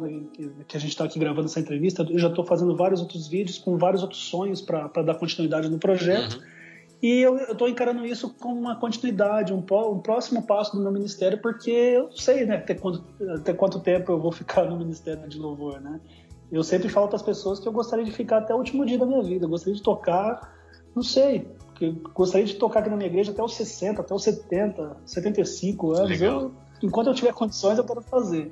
que 0.68 0.78
a 0.78 0.80
gente 0.80 0.92
está 0.92 1.06
aqui 1.06 1.20
gravando 1.20 1.48
essa 1.48 1.60
entrevista, 1.60 2.06
eu 2.10 2.20
já 2.20 2.30
estou 2.30 2.46
fazendo 2.46 2.76
vários 2.76 3.02
outros 3.02 3.28
vídeos 3.28 3.58
com 3.58 3.78
vários 3.78 4.02
outros 4.02 4.22
sonhos 4.22 4.62
para 4.62 5.04
dar 5.04 5.16
continuidade 5.16 5.70
no 5.70 5.80
projeto. 5.80 6.36
Uhum. 6.36 6.56
E 7.02 7.22
eu 7.22 7.38
estou 7.38 7.68
encarando 7.68 8.06
isso 8.06 8.34
como 8.40 8.60
uma 8.60 8.78
continuidade, 8.78 9.54
um, 9.54 9.58
um, 9.58 10.00
próximo 10.00 10.42
passo 10.42 10.76
do 10.76 10.82
meu 10.82 10.92
ministério, 10.92 11.40
porque 11.42 11.70
eu 11.70 12.12
sei, 12.12 12.46
né, 12.46 12.56
até 12.58 12.74
quanto, 12.74 13.04
até 13.36 13.54
quanto 13.54 13.80
tempo 13.80 14.12
eu 14.12 14.20
vou 14.20 14.32
ficar 14.32 14.66
no 14.66 14.78
ministério 14.78 15.28
de 15.28 15.38
louvor, 15.38 15.80
né? 15.82 16.00
Eu 16.52 16.64
sempre 16.64 16.90
falo 16.90 17.08
para 17.08 17.18
as 17.18 17.22
pessoas 17.22 17.60
que 17.60 17.68
eu 17.68 17.72
gostaria 17.72 18.06
de 18.06 18.12
ficar 18.12 18.38
até 18.38 18.54
o 18.54 18.58
último 18.58 18.86
dia 18.86 18.98
da 18.98 19.06
minha 19.06 19.22
vida, 19.22 19.46
eu 19.46 19.50
gostaria 19.50 19.76
de 19.76 19.82
tocar, 19.82 20.56
não 20.96 21.04
sei, 21.04 21.48
porque 21.76 21.94
gostaria 22.14 22.48
de 22.48 22.56
tocar 22.56 22.80
aqui 22.80 22.90
na 22.90 22.96
minha 22.96 23.10
igreja 23.10 23.32
até 23.32 23.44
os 23.44 23.54
60, 23.54 24.00
até 24.00 24.14
os 24.14 24.24
70, 24.24 24.96
75 25.06 25.92
anos. 25.92 26.22
Eu, 26.22 26.54
enquanto 26.82 27.08
eu 27.08 27.14
tiver 27.14 27.34
condições, 27.34 27.78
eu 27.78 27.84
quero 27.84 28.02
fazer. 28.02 28.50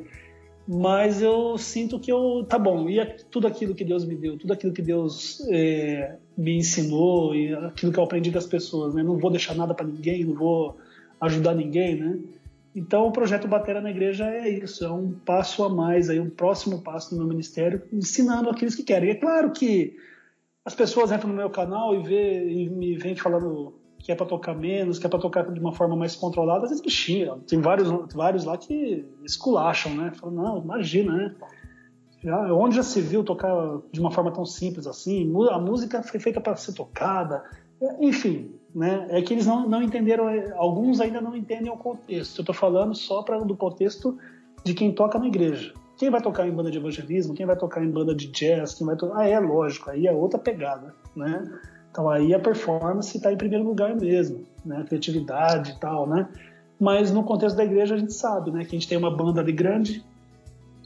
Mas 0.68 1.22
eu 1.22 1.58
sinto 1.58 2.00
que 2.00 2.12
eu. 2.12 2.46
Tá 2.48 2.60
bom, 2.60 2.90
e 2.90 3.02
tudo 3.32 3.48
aquilo 3.48 3.74
que 3.74 3.86
Deus 3.86 4.04
me 4.04 4.16
deu, 4.16 4.38
tudo 4.38 4.52
aquilo 4.52 4.74
que 4.74 4.82
Deus 4.82 5.42
é, 5.50 6.18
me 6.38 6.58
ensinou, 6.58 7.34
e 7.34 7.54
aquilo 7.54 7.94
que 7.94 8.00
eu 8.00 8.04
aprendi 8.04 8.30
das 8.30 8.46
pessoas, 8.46 8.94
né? 8.94 9.02
Não 9.02 9.18
vou 9.18 9.32
deixar 9.32 9.56
nada 9.56 9.74
para 9.74 9.86
ninguém, 9.86 10.26
não 10.26 10.36
vou 10.36 10.78
ajudar 11.22 11.56
ninguém, 11.56 11.96
né? 11.96 12.20
Então, 12.76 13.08
o 13.08 13.12
projeto 13.12 13.48
Batera 13.48 13.80
na 13.80 13.92
Igreja 13.92 14.26
é 14.26 14.50
isso, 14.50 14.84
é 14.84 14.92
um 14.92 15.12
passo 15.12 15.64
a 15.64 15.70
mais, 15.70 16.10
aí, 16.10 16.20
um 16.20 16.30
próximo 16.30 16.82
passo 16.82 17.14
no 17.14 17.20
meu 17.20 17.30
ministério, 17.30 17.84
ensinando 17.92 18.50
aqueles 18.50 18.74
que 18.74 18.84
querem. 18.84 19.10
E 19.10 19.12
é 19.12 19.16
claro 19.16 19.52
que 19.52 19.96
as 20.66 20.74
pessoas 20.74 21.12
entram 21.12 21.30
no 21.30 21.36
meu 21.36 21.50
canal 21.50 21.94
e, 21.94 22.02
vê, 22.02 22.50
e 22.50 22.70
me 22.70 22.96
vêm 22.98 23.16
falando 23.16 23.74
que 24.00 24.12
é 24.12 24.16
para 24.16 24.26
tocar 24.26 24.54
menos, 24.54 25.00
que 25.00 25.06
é 25.06 25.10
para 25.10 25.20
tocar 25.20 25.50
de 25.50 25.60
uma 25.60 25.72
forma 25.72 25.96
mais 25.96 26.16
controlada, 26.16 26.66
às 26.66 26.70
vezes 26.70 26.82
me. 26.82 27.40
Tem 27.48 27.62
vários, 27.62 27.90
vários 28.14 28.44
lá 28.44 28.58
que 28.58 29.06
esculacham, 29.24 29.94
né? 29.94 30.12
Falam, 30.16 30.36
não, 30.36 30.58
imagina, 30.62 31.16
né? 31.16 31.36
Já, 32.22 32.54
onde 32.54 32.76
já 32.76 32.84
se 32.84 33.02
viu 33.02 33.24
tocar 33.24 33.80
de 33.92 34.00
uma 34.00 34.12
forma 34.12 34.32
tão 34.32 34.46
simples 34.46 34.88
assim? 34.88 35.32
A 35.50 35.58
música 35.58 36.02
foi 36.04 36.20
feita 36.20 36.42
para 36.42 36.56
ser 36.56 36.74
tocada. 36.74 37.44
Enfim, 38.00 38.54
né? 38.74 39.08
É 39.10 39.22
que 39.22 39.34
eles 39.34 39.46
não, 39.46 39.68
não 39.68 39.82
entenderam, 39.82 40.26
alguns 40.56 41.00
ainda 41.00 41.22
não 41.22 41.36
entendem 41.36 41.72
o 41.72 41.78
contexto. 41.78 42.40
Eu 42.40 42.44
estou 42.44 42.56
falando 42.56 42.94
só 42.96 43.22
para 43.24 43.40
do 43.40 43.56
contexto 43.56 44.18
de 44.66 44.74
quem 44.74 44.94
toca 44.94 45.18
na 45.18 45.28
igreja. 45.28 45.74
Quem 46.04 46.10
vai 46.10 46.20
tocar 46.20 46.46
em 46.46 46.52
banda 46.52 46.70
de 46.70 46.78
evangelismo, 46.78 47.34
quem 47.34 47.46
vai 47.46 47.56
tocar 47.56 47.82
em 47.82 47.90
banda 47.90 48.14
de 48.14 48.28
jazz, 48.28 48.74
quem 48.74 48.86
vai 48.86 48.98
tocar... 48.98 49.22
Ah, 49.22 49.26
é 49.26 49.40
lógico, 49.40 49.90
aí 49.90 50.06
é 50.06 50.12
outra 50.12 50.38
pegada, 50.38 50.94
né? 51.16 51.50
Então 51.90 52.10
aí 52.10 52.34
a 52.34 52.40
performance 52.40 53.16
está 53.16 53.32
em 53.32 53.38
primeiro 53.38 53.64
lugar 53.64 53.96
mesmo, 53.96 54.44
né? 54.66 54.80
A 54.80 54.84
criatividade 54.84 55.72
e 55.72 55.80
tal, 55.80 56.06
né? 56.06 56.28
Mas 56.78 57.10
no 57.10 57.24
contexto 57.24 57.56
da 57.56 57.64
igreja 57.64 57.96
a 57.96 57.98
gente 57.98 58.12
sabe, 58.12 58.52
né? 58.52 58.66
Que 58.66 58.76
a 58.76 58.80
gente 58.80 58.90
tem 58.90 58.98
uma 58.98 59.16
banda 59.16 59.40
ali 59.40 59.54
grande, 59.54 60.04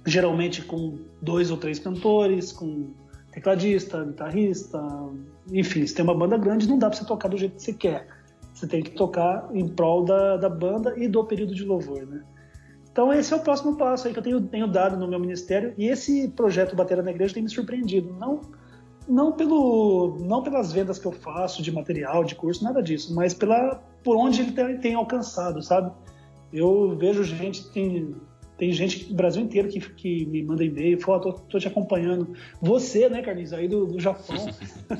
geralmente 0.05 0.61
com 0.61 0.99
dois 1.19 1.49
ou 1.49 1.57
três 1.57 1.79
cantores, 1.79 2.51
com 2.51 2.91
tecladista, 3.31 4.05
guitarrista, 4.05 4.79
enfim, 5.51 5.87
se 5.87 5.95
tem 5.95 6.05
uma 6.05 6.13
banda 6.13 6.37
grande, 6.37 6.69
não 6.69 6.77
dá 6.77 6.91
para 6.91 6.99
você 6.99 7.05
tocar 7.05 7.27
do 7.27 7.37
jeito 7.37 7.55
que 7.55 7.63
você 7.63 7.73
quer. 7.73 8.07
Você 8.53 8.67
tem 8.67 8.83
que 8.83 8.91
tocar 8.91 9.49
em 9.51 9.67
prol 9.67 10.05
da, 10.05 10.37
da 10.37 10.47
banda 10.47 10.93
e 10.95 11.07
do 11.07 11.23
período 11.23 11.55
de 11.55 11.65
louvor, 11.65 12.05
né? 12.05 12.21
Então 12.97 13.13
esse 13.13 13.31
é 13.31 13.35
o 13.35 13.39
próximo 13.39 13.75
passo 13.75 14.07
aí 14.07 14.13
que 14.13 14.17
eu 14.17 14.23
tenho, 14.23 14.41
tenho 14.41 14.65
dado 14.65 14.97
no 14.97 15.07
meu 15.07 15.19
ministério 15.19 15.71
e 15.77 15.85
esse 15.87 16.29
projeto 16.29 16.75
Bateria 16.75 17.03
na 17.03 17.11
Igreja 17.11 17.31
tem 17.31 17.43
me 17.43 17.49
surpreendido. 17.49 18.11
Não, 18.19 18.41
não, 19.07 19.31
pelo, 19.33 20.17
não 20.21 20.41
pelas 20.41 20.73
vendas 20.73 20.97
que 20.97 21.05
eu 21.05 21.11
faço 21.11 21.61
de 21.61 21.71
material, 21.71 22.23
de 22.23 22.33
curso, 22.33 22.63
nada 22.63 22.81
disso, 22.81 23.13
mas 23.13 23.35
pela, 23.35 23.83
por 24.03 24.17
onde 24.17 24.41
ele 24.41 24.51
tem, 24.51 24.79
tem 24.79 24.95
alcançado, 24.95 25.61
sabe? 25.61 25.91
Eu 26.51 26.97
vejo 26.97 27.23
gente, 27.23 27.69
tem, 27.69 28.15
tem 28.57 28.71
gente 28.71 29.05
do 29.05 29.13
Brasil 29.13 29.43
inteiro 29.43 29.69
que, 29.69 29.79
que 29.79 30.25
me 30.25 30.41
manda 30.41 30.63
e-mail, 30.63 30.99
fala, 30.99 31.21
tô, 31.21 31.33
tô 31.33 31.59
te 31.59 31.67
acompanhando. 31.67 32.33
Você, 32.59 33.07
né, 33.09 33.21
Carlinhos, 33.21 33.53
aí 33.53 33.67
do, 33.67 33.85
do 33.85 33.99
Japão. 33.99 34.37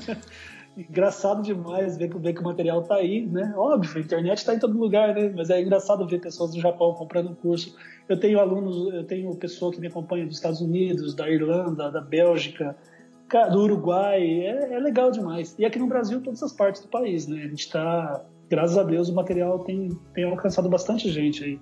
engraçado 0.78 1.42
demais 1.42 1.96
ver, 1.96 2.08
ver 2.18 2.32
que 2.32 2.40
o 2.40 2.44
material 2.44 2.82
tá 2.82 2.96
aí, 2.96 3.26
né? 3.26 3.52
Óbvio, 3.56 3.96
a 3.96 4.00
internet 4.00 4.38
está 4.38 4.54
em 4.54 4.58
todo 4.58 4.78
lugar, 4.78 5.14
né? 5.14 5.32
Mas 5.34 5.50
é 5.50 5.60
engraçado 5.60 6.06
ver 6.06 6.20
pessoas 6.20 6.52
do 6.52 6.60
Japão 6.60 6.94
comprando 6.94 7.34
curso. 7.36 7.76
Eu 8.08 8.18
tenho 8.18 8.38
alunos, 8.38 8.94
eu 8.94 9.04
tenho 9.04 9.34
pessoa 9.36 9.72
que 9.72 9.80
me 9.80 9.88
acompanha 9.88 10.26
dos 10.26 10.36
Estados 10.36 10.60
Unidos, 10.60 11.14
da 11.14 11.28
Irlanda, 11.28 11.90
da 11.90 12.00
Bélgica, 12.00 12.76
do 13.50 13.60
Uruguai. 13.60 14.22
É, 14.22 14.74
é 14.74 14.78
legal 14.78 15.10
demais. 15.10 15.54
E 15.58 15.64
aqui 15.64 15.78
no 15.78 15.86
Brasil, 15.86 16.20
todas 16.22 16.42
as 16.42 16.52
partes 16.52 16.82
do 16.82 16.88
país, 16.88 17.26
né? 17.26 17.38
A 17.44 17.48
gente 17.48 17.60
está, 17.60 18.24
graças 18.48 18.78
a 18.78 18.82
Deus, 18.82 19.08
o 19.08 19.14
material 19.14 19.58
tem, 19.60 19.88
tem 20.14 20.24
alcançado 20.24 20.68
bastante 20.68 21.10
gente 21.10 21.44
aí. 21.44 21.60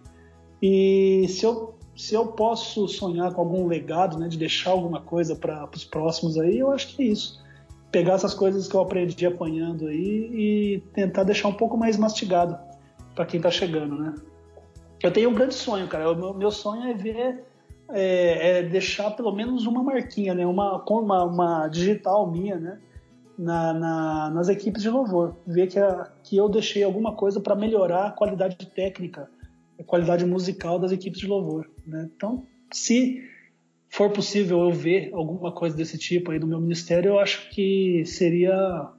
E 0.62 1.26
se 1.28 1.44
eu 1.44 1.76
se 1.96 2.14
eu 2.14 2.26
posso 2.26 2.86
sonhar 2.86 3.32
com 3.32 3.40
algum 3.40 3.66
legado, 3.66 4.18
né, 4.18 4.28
de 4.28 4.36
deixar 4.36 4.72
alguma 4.72 5.00
coisa 5.00 5.34
para 5.34 5.66
os 5.74 5.84
próximos 5.84 6.38
aí, 6.38 6.58
eu 6.58 6.70
acho 6.70 6.94
que 6.94 7.02
é 7.02 7.06
isso. 7.06 7.42
Pegar 7.90 8.14
essas 8.14 8.34
coisas 8.34 8.68
que 8.68 8.74
eu 8.74 8.80
aprendi 8.80 9.26
apanhando 9.26 9.86
aí 9.86 10.30
e 10.32 10.82
tentar 10.92 11.24
deixar 11.24 11.48
um 11.48 11.52
pouco 11.52 11.76
mais 11.76 11.96
mastigado 11.96 12.58
para 13.14 13.24
quem 13.24 13.38
está 13.38 13.50
chegando, 13.50 13.96
né? 13.96 14.14
Eu 15.02 15.12
tenho 15.12 15.30
um 15.30 15.34
grande 15.34 15.54
sonho, 15.54 15.86
cara. 15.88 16.10
O 16.10 16.16
meu, 16.16 16.34
meu 16.34 16.50
sonho 16.50 16.90
é 16.90 16.94
ver, 16.94 17.44
é, 17.90 18.58
é, 18.58 18.62
deixar 18.62 19.10
pelo 19.12 19.32
menos 19.32 19.66
uma 19.66 19.82
marquinha, 19.82 20.34
né, 20.34 20.46
uma, 20.46 20.84
uma, 20.88 21.24
uma 21.24 21.68
digital 21.68 22.30
minha, 22.30 22.56
né, 22.56 22.78
na, 23.38 23.72
na, 23.72 24.30
nas 24.30 24.48
equipes 24.48 24.82
de 24.82 24.90
louvor. 24.90 25.36
Ver 25.46 25.68
que, 25.68 25.78
a, 25.78 26.10
que 26.22 26.36
eu 26.36 26.48
deixei 26.48 26.82
alguma 26.82 27.14
coisa 27.14 27.40
para 27.40 27.54
melhorar 27.54 28.06
a 28.06 28.10
qualidade 28.10 28.56
técnica 28.66 29.30
a 29.78 29.84
qualidade 29.84 30.24
musical 30.24 30.78
das 30.78 30.92
equipes 30.92 31.20
de 31.20 31.26
louvor. 31.26 31.70
Né? 31.86 32.08
Então, 32.16 32.46
se 32.72 33.22
for 33.96 34.10
possível 34.10 34.60
eu 34.60 34.70
ver 34.70 35.10
alguma 35.14 35.50
coisa 35.50 35.74
desse 35.74 35.96
tipo 35.96 36.30
aí 36.30 36.38
no 36.38 36.46
meu 36.46 36.60
ministério, 36.60 37.12
eu 37.12 37.18
acho 37.18 37.48
que 37.48 38.04
seria 38.04 38.90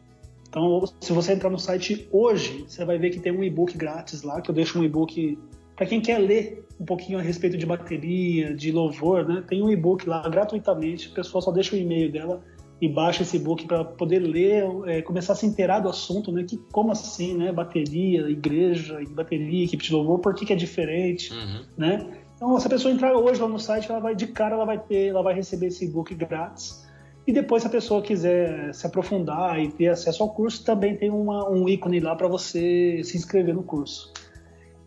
Então, 0.48 0.84
se 1.00 1.12
você 1.12 1.34
entrar 1.34 1.50
no 1.50 1.58
site 1.58 2.08
hoje, 2.10 2.64
você 2.66 2.84
vai 2.84 2.98
ver 2.98 3.10
que 3.10 3.20
tem 3.20 3.30
um 3.30 3.44
e-book 3.44 3.76
grátis 3.76 4.22
lá, 4.22 4.40
que 4.40 4.50
eu 4.50 4.54
deixo 4.54 4.80
um 4.80 4.84
e-book 4.84 5.38
para 5.76 5.86
quem 5.86 6.00
quer 6.00 6.18
ler 6.18 6.66
um 6.78 6.84
pouquinho 6.84 7.18
a 7.18 7.22
respeito 7.22 7.56
de 7.56 7.66
bateria, 7.66 8.54
de 8.54 8.72
louvor, 8.72 9.28
né? 9.28 9.44
Tem 9.46 9.62
um 9.62 9.70
e-book 9.70 10.08
lá 10.08 10.26
gratuitamente, 10.28 11.10
a 11.12 11.14
pessoa 11.14 11.42
só 11.42 11.52
deixa 11.52 11.76
o 11.76 11.78
e-mail 11.78 12.10
dela 12.10 12.42
e 12.80 12.88
baixa 12.88 13.22
esse 13.22 13.38
book 13.38 13.66
para 13.66 13.84
poder 13.84 14.20
ler, 14.20 14.64
é, 14.86 15.02
começar 15.02 15.34
a 15.34 15.36
se 15.36 15.44
inteirar 15.44 15.80
do 15.80 15.88
assunto, 15.88 16.32
né? 16.32 16.44
Que, 16.44 16.56
como 16.72 16.90
assim, 16.92 17.36
né? 17.36 17.52
Bateria, 17.52 18.28
igreja, 18.30 18.98
bateria, 19.10 19.64
equipe 19.64 19.84
de 19.84 19.92
louvor, 19.92 20.18
por 20.18 20.34
que, 20.34 20.46
que 20.46 20.52
é 20.52 20.56
diferente, 20.56 21.32
uhum. 21.32 21.64
né? 21.76 22.06
Então, 22.34 22.58
se 22.58 22.66
a 22.66 22.70
pessoa 22.70 22.92
entrar 22.92 23.14
hoje 23.14 23.38
lá 23.38 23.46
no 23.46 23.58
site, 23.58 23.90
ela 23.90 24.00
vai 24.00 24.14
de 24.14 24.28
cara, 24.28 24.54
ela 24.54 24.64
vai 24.64 24.78
ter, 24.78 25.08
ela 25.08 25.22
vai 25.22 25.34
receber 25.34 25.66
esse 25.66 25.86
book 25.86 26.14
grátis. 26.14 26.88
E 27.26 27.32
depois, 27.32 27.62
se 27.62 27.68
a 27.68 27.70
pessoa 27.70 28.00
quiser 28.00 28.72
se 28.72 28.86
aprofundar 28.86 29.60
e 29.60 29.70
ter 29.70 29.88
acesso 29.88 30.22
ao 30.22 30.30
curso, 30.30 30.64
também 30.64 30.96
tem 30.96 31.10
uma, 31.10 31.50
um 31.50 31.68
ícone 31.68 32.00
lá 32.00 32.16
para 32.16 32.26
você 32.28 33.02
se 33.04 33.16
inscrever 33.16 33.54
no 33.54 33.62
curso. 33.62 34.10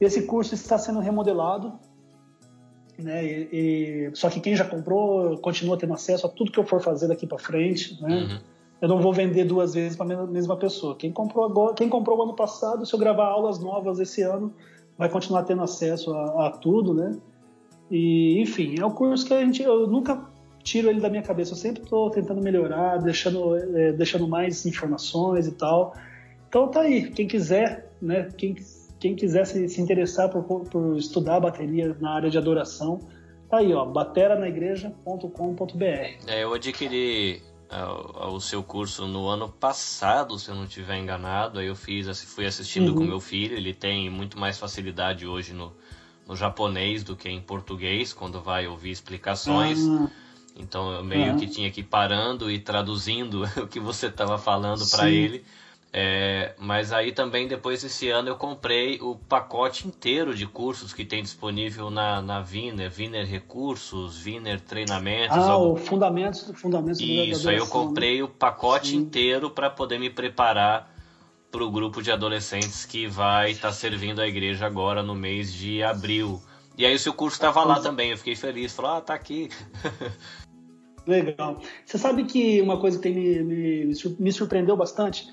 Esse 0.02 0.24
curso 0.24 0.56
está 0.56 0.80
sendo 0.80 1.00
remodelado, 1.00 1.80
né? 2.98 3.26
E, 3.26 3.50
e, 3.52 4.12
só 4.14 4.30
que 4.30 4.39
quem 4.39 4.56
já 4.56 4.66
comprou 4.66 5.38
continua 5.38 5.78
tendo 5.78 5.94
acesso 5.94 6.26
a 6.26 6.30
tudo 6.30 6.52
que 6.52 6.60
eu 6.60 6.66
for 6.66 6.82
fazer 6.82 7.08
daqui 7.08 7.26
para 7.26 7.38
frente, 7.38 8.02
né? 8.02 8.16
Uhum. 8.16 8.39
Eu 8.82 8.89
não 8.89 9.00
vou 9.00 9.14
vender 9.14 9.46
duas 9.46 9.74
vezes 9.74 9.96
para 9.96 10.14
a 10.14 10.28
mesma 10.28 10.58
pessoa. 10.58 10.96
Quem 10.96 11.12
comprou 11.12 11.46
agora, 11.46 11.74
quem 11.74 11.88
comprou 11.88 12.20
o 12.20 12.24
ano 12.24 12.36
passado, 12.36 12.86
se 12.86 12.94
eu 12.94 13.00
gravar 13.00 13.28
aulas 13.28 13.58
novas 13.58 13.98
esse 14.00 14.22
ano, 14.22 14.54
vai 14.98 15.08
continuar 15.08 15.44
tendo 15.44 15.64
acesso 15.64 16.14
a, 16.14 16.48
a 16.48 16.52
tudo, 16.52 16.94
né? 16.94 17.18
E 17.89 18.41
enfim, 18.41 18.76
é 18.80 18.86
um 18.86 18.91
curso 18.91 19.26
que 19.26 19.34
a 19.34 19.39
gente, 19.39 19.64
eu 19.64 19.88
nunca 19.88 20.28
tiro 20.64 20.89
ele 20.89 21.00
da 21.00 21.10
minha 21.10 21.22
cabeça. 21.22 21.54
Eu 21.54 21.58
sempre 21.58 21.84
estou 21.84 22.10
tentando 22.10 22.41
melhorar, 22.41 22.98
deixando, 22.98 23.56
é, 23.56 23.94
deixando 23.94 24.28
mais 24.28 24.66
informações 24.66 25.48
e 25.48 25.52
tal. 25.52 25.94
Então 26.50 26.68
tá 26.68 26.82
aí, 26.82 27.10
quem 27.10 27.28
quiser, 27.28 27.91
né? 28.02 28.30
Quem 28.38 28.56
quem 29.04 29.16
quiser 29.18 29.45
se, 29.45 29.68
se 29.68 29.82
interessar 29.82 30.30
por, 30.30 30.64
por, 30.64 30.95
estudar 30.95 31.41
bateria 31.41 31.93
na 31.99 32.12
área 32.12 32.30
de 32.30 32.38
adoração, 32.38 33.01
tá 33.49 33.58
aí, 33.58 33.74
ó, 33.74 33.84
bateranaigreja.com.br. 33.84 35.84
É, 36.26 36.41
eu 36.41 36.54
adquiri 36.54 37.41
uh, 37.70 38.28
o 38.28 38.39
seu 38.39 38.64
curso 38.64 39.06
no 39.06 39.28
ano 39.28 39.49
passado, 39.49 40.39
se 40.39 40.47
eu 40.47 40.56
não 40.56 40.64
estiver 40.64 40.97
enganado. 40.97 41.60
Aí 41.60 41.68
eu 41.68 41.76
fiz, 41.76 42.24
fui 42.24 42.45
assistindo 42.45 42.91
uhum. 42.91 42.95
com 42.95 43.04
meu 43.04 43.20
filho. 43.20 43.58
Ele 43.58 43.74
tem 43.74 44.10
muito 44.10 44.39
mais 44.39 44.58
facilidade 44.58 45.28
hoje 45.28 45.51
no, 45.51 45.74
no 46.26 46.34
japonês 46.34 47.04
do 47.04 47.14
que 47.14 47.28
em 47.28 47.41
português, 47.41 48.14
quando 48.14 48.39
vai 48.39 48.68
ouvir 48.68 48.91
explicações. 48.91 49.80
Uhum. 49.80 50.08
Então 50.56 50.93
eu 50.93 51.04
meio 51.04 51.34
uhum. 51.34 51.38
que 51.38 51.47
tinha 51.47 51.70
que 51.70 51.82
ir 51.82 51.86
parando 51.86 52.49
e 52.49 52.58
traduzindo 52.58 53.43
o 53.62 53.68
que 53.68 53.82
você 53.82 54.08
estava 54.08 54.38
falando 54.38 54.89
para 54.89 55.10
ele 55.10 55.43
é, 55.96 56.56
mas 56.58 56.91
aí 56.91 57.12
também 57.12 57.48
depois 57.48 57.84
desse 57.84 58.10
ano 58.10 58.28
eu 58.28 58.36
comprei 58.36 59.00
o 59.00 59.16
pacote 59.16 59.88
inteiro 59.88 60.34
de 60.34 60.48
cursos 60.48 60.91
que 60.91 61.06
tem 61.06 61.22
disponível 61.22 61.91
na, 61.91 62.20
na 62.20 62.41
Viner, 62.41 62.89
Viner 62.89 63.28
Recursos, 63.28 64.18
Viner 64.18 64.60
Treinamentos. 64.60 65.38
Ah, 65.38 65.52
algum... 65.52 65.74
o 65.74 65.76
Fundamentos, 65.76 66.52
fundamentos 66.56 67.00
Isso, 67.00 67.48
aí 67.48 67.58
eu 67.58 67.68
comprei 67.68 68.18
né? 68.18 68.24
o 68.24 68.28
pacote 68.28 68.88
Sim. 68.89 68.98
inteiro 68.98 69.52
para 69.52 69.70
poder 69.70 70.00
me 70.00 70.10
preparar 70.10 70.91
para 71.52 71.64
o 71.64 71.70
grupo 71.70 72.02
de 72.02 72.12
adolescentes 72.12 72.86
que 72.86 73.06
vai 73.06 73.52
estar 73.52 73.68
tá 73.68 73.74
servindo 73.74 74.20
a 74.20 74.28
igreja 74.28 74.66
agora 74.66 75.04
no 75.04 75.14
mês 75.14 75.54
de 75.54 75.84
abril. 75.84 76.41
E 76.76 76.88
aí 76.88 76.96
o 76.96 77.00
seu 77.00 77.14
curso 77.14 77.36
estava 77.36 77.64
lá 77.64 77.80
também, 77.80 78.10
eu 78.10 78.18
fiquei 78.18 78.36
feliz, 78.36 78.74
falei, 78.74 78.98
ah, 78.98 79.02
tá 79.02 79.14
aqui. 79.14 79.48
Legal. 81.06 81.62
Você 81.86 82.00
sabe 82.00 82.24
que 82.24 82.60
uma 82.62 82.80
coisa 82.80 82.98
que 82.98 83.04
tem 83.04 83.14
me, 83.14 83.44
me, 83.44 83.94
me 84.18 84.32
surpreendeu 84.32 84.76
bastante 84.76 85.32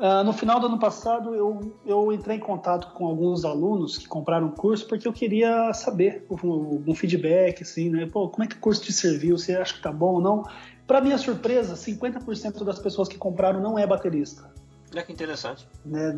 Uh, 0.00 0.24
no 0.24 0.32
final 0.32 0.58
do 0.58 0.64
ano 0.64 0.78
passado, 0.78 1.34
eu, 1.34 1.74
eu 1.84 2.10
entrei 2.10 2.38
em 2.38 2.40
contato 2.40 2.94
com 2.94 3.04
alguns 3.04 3.44
alunos 3.44 3.98
que 3.98 4.08
compraram 4.08 4.46
o 4.46 4.52
curso 4.52 4.86
porque 4.88 5.06
eu 5.06 5.12
queria 5.12 5.74
saber 5.74 6.24
um, 6.30 6.82
um 6.86 6.94
feedback, 6.94 7.62
assim, 7.62 7.90
né? 7.90 8.08
Pô, 8.10 8.26
como 8.30 8.42
é 8.42 8.46
que 8.46 8.56
o 8.56 8.60
curso 8.60 8.80
te 8.80 8.94
serviu? 8.94 9.36
Você 9.36 9.54
acha 9.54 9.74
que 9.74 9.82
tá 9.82 9.92
bom 9.92 10.14
ou 10.14 10.20
não? 10.22 10.42
Para 10.86 11.02
minha 11.02 11.18
surpresa, 11.18 11.74
50% 11.74 12.64
das 12.64 12.78
pessoas 12.78 13.08
que 13.08 13.18
compraram 13.18 13.60
não 13.60 13.78
é 13.78 13.86
baterista. 13.86 14.50
É 14.94 15.02
que 15.02 15.12
interessante. 15.12 15.68
Né? 15.84 16.16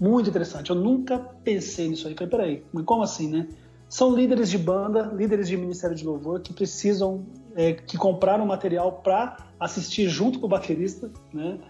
Muito 0.00 0.28
interessante. 0.28 0.70
Eu 0.70 0.76
nunca 0.76 1.16
pensei 1.16 1.88
nisso 1.88 2.08
aí. 2.08 2.14
Falei, 2.14 2.28
peraí, 2.28 2.64
mas 2.72 2.84
como 2.84 3.04
assim, 3.04 3.30
né? 3.30 3.48
São 3.88 4.16
líderes 4.16 4.50
de 4.50 4.58
banda, 4.58 5.12
líderes 5.14 5.46
de 5.46 5.56
Ministério 5.56 5.94
de 5.94 6.04
Louvor 6.04 6.40
que 6.40 6.52
precisam, 6.52 7.24
é, 7.54 7.72
que 7.72 7.96
compraram 7.96 8.44
material 8.44 9.00
para 9.00 9.36
assistir 9.60 10.08
junto 10.08 10.40
com 10.40 10.46
o 10.46 10.48
baterista, 10.48 11.08
né? 11.32 11.60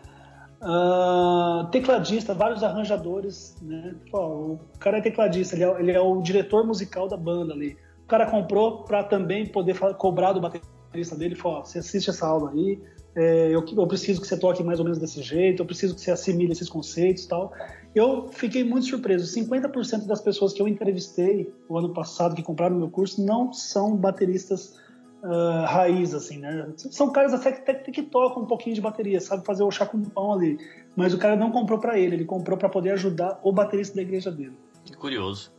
Uh, 0.67 1.71
tecladista, 1.71 2.35
vários 2.35 2.65
arranjadores, 2.65 3.57
né? 3.63 3.95
Pô, 4.11 4.19
o 4.19 4.61
cara 4.81 4.99
é 4.99 5.01
tecladista, 5.01 5.55
ele 5.55 5.63
é, 5.63 5.81
ele 5.81 5.93
é, 5.93 6.01
o 6.01 6.21
diretor 6.21 6.67
musical 6.67 7.07
da 7.07 7.17
banda 7.17 7.55
ali. 7.55 7.77
O 8.03 8.09
cara 8.09 8.27
comprou 8.29 8.83
para 8.83 9.05
também 9.05 9.47
poder 9.47 9.79
cobrar 9.97 10.33
do 10.33 10.41
baterista 10.41 11.15
dele, 11.15 11.37
falou, 11.37 11.65
você 11.65 11.79
assiste 11.79 12.11
essa 12.11 12.27
aula 12.27 12.51
aí, 12.51 12.81
é, 13.15 13.47
eu, 13.47 13.65
eu, 13.65 13.87
preciso 13.87 14.21
que 14.21 14.27
você 14.27 14.37
toque 14.37 14.63
mais 14.65 14.81
ou 14.81 14.85
menos 14.85 14.99
desse 14.99 15.23
jeito, 15.23 15.63
eu 15.63 15.67
preciso 15.67 15.95
que 15.95 16.01
você 16.01 16.11
assimile 16.11 16.51
esses 16.51 16.69
conceitos 16.69 17.25
e 17.25 17.29
tal. 17.29 17.53
Eu 17.95 18.29
fiquei 18.29 18.63
muito 18.63 18.87
surpreso. 18.87 19.25
50% 19.41 20.05
das 20.05 20.21
pessoas 20.21 20.53
que 20.53 20.61
eu 20.61 20.69
entrevistei 20.69 21.51
o 21.69 21.79
ano 21.79 21.95
passado 21.95 22.35
que 22.35 22.43
compraram 22.43 22.77
meu 22.77 22.91
curso 22.91 23.25
não 23.25 23.53
são 23.53 23.97
bateristas 23.97 24.79
uh, 25.27 25.65
raiz, 25.67 26.15
assim, 26.15 26.39
né? 26.39 26.69
São 26.77 27.11
caras 27.11 27.35
até 27.35 27.53
que, 27.53 27.71
até 27.71 27.91
que 27.91 28.03
tocam 28.03 28.45
um 28.45 28.47
pouquinho 28.47 28.75
de 28.75 28.81
bateria, 28.81 29.21
sabe 29.21 29.45
fazer 29.45 29.65
o 29.65 29.71
chá 29.71 29.85
com 29.85 30.01
pão 30.03 30.33
ali. 30.33 30.59
Mas 30.95 31.13
o 31.13 31.19
cara 31.19 31.37
não 31.37 31.51
comprou 31.51 31.79
para 31.79 31.99
ele, 31.99 32.17
ele 32.17 32.25
comprou 32.25 32.57
para 32.57 32.69
poder 32.69 32.91
ajudar 32.93 33.39
o 33.43 33.53
baterista 33.53 33.97
da 33.97 34.03
igreja 34.03 34.31
dele. 34.31 34.57
Que 34.85 34.97
curioso. 34.97 35.53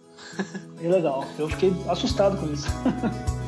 É 0.82 0.88
legal. 0.88 1.26
Eu 1.38 1.48
fiquei 1.50 1.72
assustado 1.88 2.38
com 2.38 2.52
isso. 2.52 2.68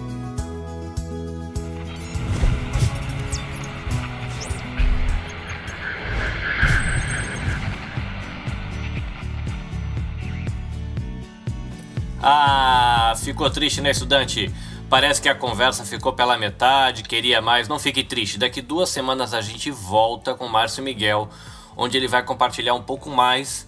Ah, 12.22 13.14
ficou 13.16 13.50
triste, 13.50 13.80
né, 13.82 13.92
estudante? 13.92 14.54
Parece 14.90 15.22
que 15.22 15.30
a 15.30 15.36
conversa 15.36 15.86
ficou 15.86 16.14
pela 16.14 16.38
metade, 16.38 17.04
queria 17.04 17.42
mais. 17.42 17.68
Não 17.68 17.78
fique 17.78 18.04
triste, 18.04 18.40
daqui 18.40 18.62
duas 18.62 18.90
semanas 18.90 19.34
a 19.34 19.42
gente 19.42 19.70
volta 19.70 20.34
com 20.34 20.48
Márcio 20.48 20.84
Miguel, 20.84 21.30
onde 21.78 21.96
ele 21.96 22.08
vai 22.08 22.24
compartilhar 22.24 22.74
um 22.74 22.82
pouco 22.82 23.10
mais 23.10 23.68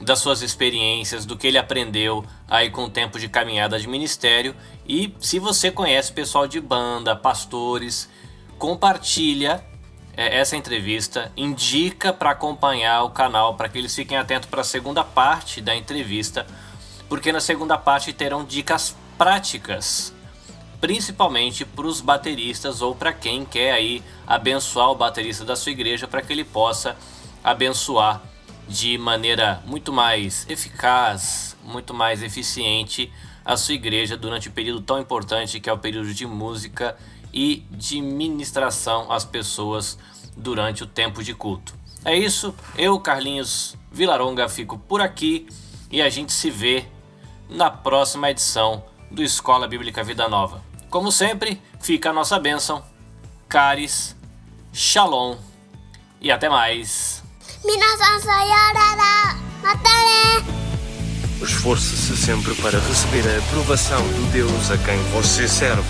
das 0.00 0.18
suas 0.18 0.42
experiências, 0.42 1.24
do 1.24 1.36
que 1.36 1.46
ele 1.46 1.56
aprendeu 1.56 2.24
aí 2.48 2.68
com 2.68 2.84
o 2.84 2.90
tempo 2.90 3.18
de 3.18 3.28
caminhada 3.28 3.78
de 3.78 3.86
ministério. 3.86 4.54
E 4.86 5.14
se 5.20 5.38
você 5.38 5.70
conhece 5.70 6.12
pessoal 6.12 6.46
de 6.46 6.60
banda, 6.60 7.14
pastores, 7.14 8.10
compartilha 8.58 9.64
é, 10.16 10.38
essa 10.38 10.56
entrevista, 10.56 11.32
indica 11.36 12.12
para 12.12 12.30
acompanhar 12.32 13.04
o 13.04 13.10
canal 13.10 13.54
para 13.54 13.68
que 13.68 13.78
eles 13.78 13.94
fiquem 13.94 14.18
atentos 14.18 14.50
para 14.50 14.60
a 14.60 14.64
segunda 14.64 15.04
parte 15.04 15.60
da 15.60 15.74
entrevista 15.74 16.44
porque 17.08 17.32
na 17.32 17.40
segunda 17.40 17.78
parte 17.78 18.12
terão 18.12 18.44
dicas 18.44 18.96
práticas, 19.16 20.12
principalmente 20.80 21.64
para 21.64 21.86
os 21.86 22.00
bateristas 22.00 22.82
ou 22.82 22.94
para 22.94 23.12
quem 23.12 23.44
quer 23.44 23.72
aí 23.72 24.02
abençoar 24.26 24.90
o 24.90 24.94
baterista 24.94 25.44
da 25.44 25.56
sua 25.56 25.72
igreja 25.72 26.06
para 26.06 26.22
que 26.22 26.32
ele 26.32 26.44
possa 26.44 26.96
abençoar 27.42 28.22
de 28.68 28.98
maneira 28.98 29.62
muito 29.66 29.92
mais 29.92 30.44
eficaz, 30.48 31.56
muito 31.64 31.94
mais 31.94 32.22
eficiente 32.22 33.12
a 33.44 33.56
sua 33.56 33.74
igreja 33.74 34.16
durante 34.16 34.48
o 34.48 34.52
período 34.52 34.80
tão 34.80 34.98
importante 34.98 35.60
que 35.60 35.70
é 35.70 35.72
o 35.72 35.78
período 35.78 36.12
de 36.12 36.26
música 36.26 36.96
e 37.32 37.64
de 37.70 38.00
ministração 38.00 39.10
às 39.10 39.24
pessoas 39.24 39.98
durante 40.36 40.82
o 40.82 40.86
tempo 40.86 41.22
de 41.22 41.32
culto. 41.32 41.74
É 42.04 42.16
isso, 42.16 42.54
eu, 42.76 42.98
Carlinhos 42.98 43.76
Vilaronga, 43.92 44.48
fico 44.48 44.78
por 44.78 45.00
aqui 45.00 45.46
e 45.90 46.02
a 46.02 46.08
gente 46.08 46.32
se 46.32 46.50
vê 46.50 46.84
na 47.48 47.70
próxima 47.70 48.30
edição 48.30 48.84
do 49.10 49.22
Escola 49.22 49.68
Bíblica 49.68 50.02
Vida 50.02 50.28
Nova. 50.28 50.65
Como 50.96 51.12
sempre, 51.12 51.60
fica 51.78 52.08
a 52.08 52.12
nossa 52.14 52.38
bênção, 52.38 52.82
caris, 53.50 54.16
shalom 54.72 55.36
e 56.22 56.30
até 56.30 56.48
mais. 56.48 57.22
Esforce-se 61.42 62.16
sempre 62.16 62.54
para 62.54 62.78
receber 62.78 63.28
a 63.28 63.38
aprovação 63.40 64.00
do 64.00 64.32
Deus 64.32 64.70
a 64.70 64.78
quem 64.78 64.96
você 65.12 65.46
serve. 65.46 65.82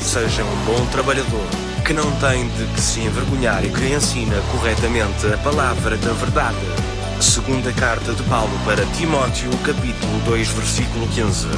Seja 0.00 0.42
um 0.42 0.64
bom 0.64 0.84
trabalhador, 0.86 1.46
que 1.86 1.92
não 1.92 2.10
tem 2.18 2.48
de 2.48 2.66
que 2.74 2.80
se 2.80 3.02
envergonhar 3.02 3.64
e 3.64 3.70
que 3.70 3.94
ensina 3.94 4.42
corretamente 4.50 5.32
a 5.32 5.38
palavra 5.38 5.96
da 5.96 6.12
verdade 6.14 6.90
Segunda 7.20 7.70
carta 7.74 8.14
de 8.14 8.22
Paulo 8.22 8.50
para 8.64 8.84
Timóteo, 8.96 9.50
capítulo 9.58 10.20
2, 10.24 10.48
versículo 10.48 11.06
15. 11.08 11.48